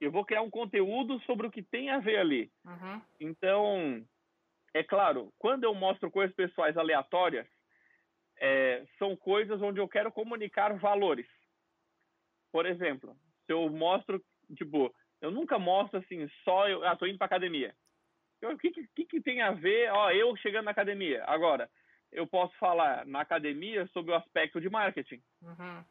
Eu 0.00 0.12
vou 0.12 0.24
criar 0.24 0.42
um 0.42 0.50
conteúdo 0.50 1.18
sobre 1.20 1.46
o 1.46 1.50
que 1.50 1.62
tem 1.62 1.90
a 1.90 1.98
ver 1.98 2.18
ali. 2.18 2.50
Uhum. 2.64 3.00
Então, 3.20 4.04
é 4.76 4.82
claro, 4.82 5.32
quando 5.38 5.64
eu 5.64 5.74
mostro 5.74 6.10
coisas 6.10 6.34
pessoais 6.34 6.76
aleatórias, 6.76 7.46
é, 8.38 8.84
são 8.98 9.16
coisas 9.16 9.60
onde 9.62 9.80
eu 9.80 9.88
quero 9.88 10.12
comunicar 10.12 10.76
valores. 10.78 11.26
Por 12.52 12.66
exemplo, 12.66 13.16
se 13.46 13.52
eu 13.52 13.68
mostro, 13.70 14.22
tipo, 14.56 14.94
eu 15.20 15.30
nunca 15.30 15.58
mostro 15.58 15.98
assim, 15.98 16.28
só 16.44 16.68
eu, 16.68 16.84
ah, 16.84 16.94
tô 16.94 17.06
indo 17.06 17.18
pra 17.18 17.26
academia. 17.26 17.74
O 18.42 18.58
que, 18.58 18.70
que, 18.70 19.04
que 19.06 19.20
tem 19.20 19.40
a 19.40 19.52
ver, 19.52 19.90
ó, 19.90 20.10
eu 20.10 20.36
chegando 20.36 20.66
na 20.66 20.72
academia? 20.72 21.24
Agora, 21.24 21.70
eu 22.12 22.26
posso 22.26 22.54
falar 22.58 23.06
na 23.06 23.22
academia 23.22 23.86
sobre 23.88 24.12
o 24.12 24.14
aspecto 24.14 24.60
de 24.60 24.68
marketing. 24.68 25.22
Uhum. 25.42 25.84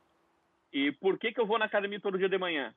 E 0.72 0.92
por 0.92 1.18
que, 1.18 1.32
que 1.32 1.40
eu 1.40 1.48
vou 1.48 1.58
na 1.58 1.66
academia 1.66 2.00
todo 2.00 2.20
dia 2.20 2.30
de 2.30 2.38
manhã? 2.38 2.74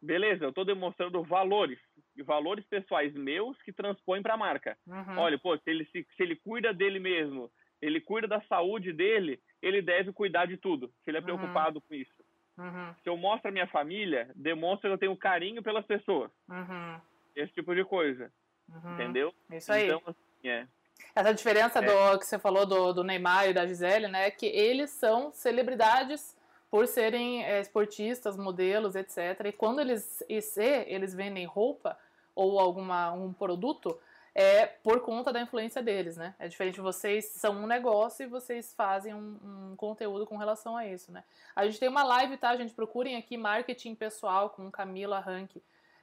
beleza, 0.00 0.44
eu 0.44 0.50
estou 0.50 0.64
demonstrando 0.64 1.22
valores, 1.22 1.78
valores 2.22 2.64
pessoais 2.66 3.14
meus 3.14 3.60
que 3.62 3.72
transpõem 3.72 4.22
para 4.22 4.34
a 4.34 4.38
marca. 4.38 4.76
Uhum. 4.86 5.18
Olha, 5.18 5.38
pô, 5.38 5.56
se 5.56 5.70
ele, 5.70 5.84
se, 5.86 6.06
se 6.16 6.22
ele 6.22 6.36
cuida 6.36 6.72
dele 6.72 6.98
mesmo, 6.98 7.50
ele 7.80 8.00
cuida 8.00 8.26
da 8.26 8.40
saúde 8.42 8.92
dele, 8.92 9.40
ele 9.62 9.80
deve 9.80 10.12
cuidar 10.12 10.46
de 10.46 10.56
tudo, 10.56 10.88
se 11.02 11.10
ele 11.10 11.18
é 11.18 11.20
uhum. 11.20 11.26
preocupado 11.26 11.80
com 11.80 11.94
isso. 11.94 12.24
Uhum. 12.58 12.94
Se 13.02 13.08
eu 13.08 13.16
mostro 13.16 13.48
a 13.48 13.52
minha 13.52 13.68
família, 13.68 14.30
demonstra 14.34 14.90
que 14.90 14.94
eu 14.94 14.98
tenho 14.98 15.16
carinho 15.16 15.62
pelas 15.62 15.86
pessoas. 15.86 16.30
Uhum. 16.48 17.00
Esse 17.36 17.52
tipo 17.52 17.74
de 17.74 17.84
coisa. 17.84 18.32
Uhum. 18.68 18.94
Entendeu? 18.94 19.34
Isso 19.50 19.72
aí. 19.72 19.86
Então, 19.86 20.02
assim, 20.06 20.48
é. 20.48 20.66
Essa 21.14 21.32
diferença 21.32 21.78
é. 21.78 21.82
do 21.82 22.18
que 22.18 22.26
você 22.26 22.38
falou 22.38 22.66
do, 22.66 22.92
do 22.92 23.04
Neymar 23.04 23.48
e 23.48 23.54
da 23.54 23.64
Gisele, 23.66 24.08
né? 24.08 24.30
Que 24.30 24.46
eles 24.46 24.90
são 24.90 25.32
celebridades 25.32 26.36
por 26.70 26.86
serem 26.86 27.44
é, 27.44 27.60
esportistas, 27.60 28.36
modelos, 28.36 28.94
etc. 28.94 29.46
E 29.46 29.52
quando 29.52 29.80
eles 29.80 30.22
e 30.28 30.42
se 30.42 30.84
eles 30.86 31.14
vendem 31.14 31.46
roupa 31.46 31.96
ou 32.38 32.60
alguma 32.60 33.10
um 33.10 33.32
produto, 33.32 33.98
é 34.32 34.64
por 34.64 35.00
conta 35.00 35.32
da 35.32 35.40
influência 35.40 35.82
deles, 35.82 36.16
né? 36.16 36.36
É 36.38 36.46
diferente, 36.46 36.80
vocês 36.80 37.24
são 37.24 37.56
um 37.56 37.66
negócio 37.66 38.22
e 38.22 38.28
vocês 38.28 38.72
fazem 38.72 39.12
um, 39.12 39.72
um, 39.72 39.76
conteúdo 39.76 40.24
com 40.24 40.36
relação 40.36 40.76
a 40.76 40.86
isso, 40.86 41.10
né? 41.10 41.24
A 41.56 41.66
gente 41.66 41.80
tem 41.80 41.88
uma 41.88 42.04
live, 42.04 42.36
tá, 42.36 42.56
gente? 42.56 42.72
Procurem 42.72 43.16
aqui 43.16 43.36
marketing 43.36 43.96
pessoal 43.96 44.50
com 44.50 44.70
Camila 44.70 45.18
Rank, 45.18 45.56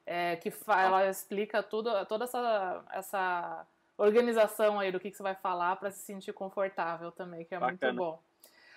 é, 0.05 0.36
que 0.36 0.51
ela 0.67 1.07
explica 1.07 1.63
tudo, 1.63 2.05
toda 2.05 2.25
essa, 2.25 2.83
essa 2.91 3.65
organização 3.97 4.77
aí 4.77 4.91
do 4.91 4.99
que, 4.99 5.09
que 5.09 5.15
você 5.15 5.23
vai 5.23 5.36
falar 5.36 5.77
para 5.77 5.89
se 5.89 5.99
sentir 5.99 6.33
confortável 6.33 7.13
também, 7.13 7.45
que 7.45 7.55
é 7.55 7.59
Bacana. 7.59 7.93
muito 7.93 7.97
bom. 7.97 8.19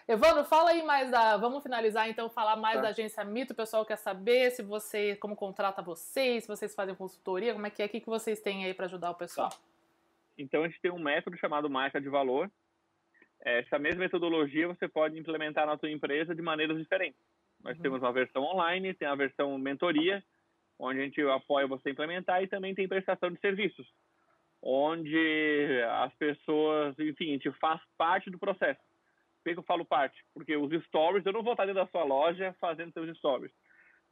Evandro, 0.09 0.43
fala 0.43 0.71
aí 0.71 0.83
mais 0.83 1.11
da. 1.11 1.37
Vamos 1.37 1.63
finalizar 1.63 2.09
então, 2.09 2.31
falar 2.31 2.57
mais 2.57 2.77
tá. 2.77 2.83
da 2.85 2.89
agência 2.89 3.23
Mito. 3.25 3.53
O 3.53 3.57
pessoal 3.57 3.85
quer 3.85 3.97
saber 3.97 4.51
se 4.53 4.63
você, 4.63 5.15
como 5.17 5.37
contrata 5.37 5.83
vocês, 5.83 6.45
se 6.45 6.49
vocês 6.49 6.75
fazem 6.75 6.95
consultoria, 6.95 7.53
como 7.53 7.67
é 7.67 7.71
que 7.71 7.83
é, 7.83 7.85
o 7.85 7.89
que, 7.91 8.01
que 8.01 8.07
vocês 8.07 8.41
têm 8.41 8.65
aí 8.65 8.73
para 8.73 8.87
ajudar 8.87 9.11
o 9.11 9.15
pessoal? 9.15 9.51
Tá. 9.51 9.59
Então 10.39 10.65
a 10.65 10.67
gente 10.67 10.81
tem 10.81 10.91
um 10.91 10.99
método 10.99 11.37
chamado 11.37 11.69
marca 11.69 12.01
de 12.01 12.09
valor. 12.09 12.51
Essa 13.45 13.79
mesma 13.79 14.01
metodologia 14.01 14.67
você 14.67 14.89
pode 14.89 15.19
implementar 15.19 15.67
na 15.67 15.77
sua 15.77 15.91
empresa 15.91 16.35
de 16.35 16.41
maneiras 16.41 16.79
diferentes. 16.79 17.21
Nós 17.63 17.77
uhum. 17.77 17.83
temos 17.83 18.01
uma 18.01 18.13
versão 18.13 18.43
online, 18.45 18.95
tem 18.95 19.07
a 19.07 19.15
versão 19.15 19.59
mentoria, 19.59 20.25
onde 20.79 21.01
a 21.01 21.05
gente 21.05 21.21
apoia 21.21 21.67
você 21.67 21.91
a 21.91 21.93
implementar, 21.93 22.43
e 22.43 22.49
também 22.49 22.75
tem 22.75 22.89
prestação 22.89 23.31
de 23.31 23.39
serviços, 23.41 23.87
onde 24.63 25.83
as 26.01 26.15
pessoas, 26.15 26.99
enfim, 26.99 27.29
a 27.29 27.33
gente 27.33 27.53
faz 27.61 27.79
parte 27.99 28.31
do 28.31 28.39
processo 28.39 28.88
que 29.55 29.61
eu 29.61 29.65
falo 29.65 29.85
parte? 29.85 30.25
Porque 30.35 30.57
os 30.57 30.71
stories, 30.85 31.25
eu 31.25 31.33
não 31.33 31.43
vou 31.43 31.53
estar 31.53 31.67
dentro 31.67 31.83
da 31.83 31.91
sua 31.91 32.05
loja 32.05 32.55
fazendo 32.61 32.93
seus 32.93 33.17
stories. 33.19 33.53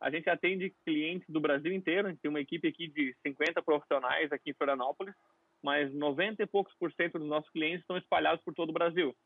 A 0.01 0.11
gente 0.11 0.29
atende 0.29 0.75
clientes 0.85 1.29
do 1.29 1.41
Brasil 1.41 1.73
inteiro, 1.73 2.07
a 2.07 2.11
gente 2.11 2.21
tem 2.21 2.29
uma 2.29 2.41
equipe 2.41 2.69
aqui 2.69 2.89
de 2.89 3.15
50 3.23 3.63
profissionais 3.63 4.31
aqui 4.31 4.51
em 4.51 4.55
Florianópolis, 4.55 5.15
mas 5.63 5.93
90 5.95 6.43
e 6.43 6.47
poucos 6.47 6.75
por 6.79 6.93
cento 6.93 7.19
dos 7.19 7.29
nossos 7.29 7.51
clientes 7.51 7.81
estão 7.81 7.97
espalhados 7.97 8.45
por 8.45 8.55
todo 8.55 8.71
o 8.71 8.75
Brasil. 8.75 9.17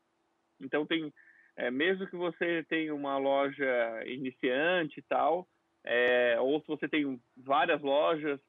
Então, 0.61 0.85
tem, 0.85 1.13
é, 1.57 1.69
mesmo 1.69 2.07
que 2.07 2.15
você 2.15 2.63
tenha 2.69 2.95
uma 2.95 3.17
loja 3.17 4.03
iniciante 4.05 4.99
e 4.99 5.03
tal, 5.03 5.47
é, 5.83 6.37
ou 6.39 6.61
se 6.61 6.67
você 6.67 6.87
tem 6.87 7.21
várias 7.35 7.81
lojas, 7.81 8.39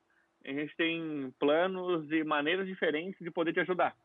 a 0.45 0.53
gente 0.53 0.77
tem 0.77 1.35
planos 1.41 2.11
e 2.11 2.23
maneiras 2.23 2.67
diferentes 2.67 3.19
de 3.21 3.31
poder 3.31 3.53
te 3.53 3.61
ajudar 3.61 3.97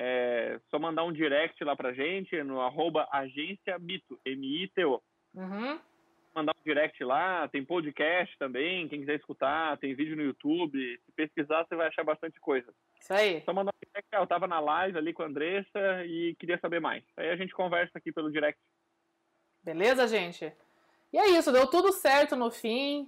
é 0.00 0.60
só 0.70 0.78
mandar 0.78 1.02
um 1.04 1.12
direct 1.12 1.62
lá 1.64 1.74
pra 1.74 1.92
gente 1.92 2.40
no 2.44 2.60
arroba 2.60 3.08
agência 3.10 3.76
Mito, 3.80 4.18
M-I-T-O. 4.24 5.02
Uhum. 5.34 5.80
Mandar 6.32 6.54
um 6.56 6.62
direct 6.64 7.02
lá, 7.02 7.48
tem 7.48 7.64
podcast 7.64 8.38
também, 8.38 8.86
quem 8.86 9.00
quiser 9.00 9.16
escutar, 9.16 9.76
tem 9.78 9.96
vídeo 9.96 10.16
no 10.16 10.22
YouTube. 10.22 10.78
Se 11.04 11.12
pesquisar, 11.16 11.64
você 11.64 11.74
vai 11.74 11.88
achar 11.88 12.04
bastante 12.04 12.38
coisa. 12.38 12.72
Isso 13.00 13.12
aí. 13.12 13.42
Só 13.44 13.52
mandar 13.52 13.72
um 13.74 13.86
direct, 13.86 14.08
eu 14.12 14.26
tava 14.26 14.46
na 14.46 14.60
live 14.60 14.96
ali 14.96 15.12
com 15.12 15.24
a 15.24 15.26
Andressa 15.26 16.04
e 16.06 16.36
queria 16.38 16.60
saber 16.60 16.80
mais. 16.80 17.02
Aí 17.16 17.30
a 17.30 17.36
gente 17.36 17.52
conversa 17.52 17.98
aqui 17.98 18.12
pelo 18.12 18.30
direct. 18.30 18.60
Beleza, 19.64 20.06
gente? 20.06 20.52
E 21.12 21.18
é 21.18 21.28
isso, 21.30 21.50
deu 21.50 21.66
tudo 21.66 21.92
certo 21.92 22.36
no 22.36 22.50
fim. 22.52 23.04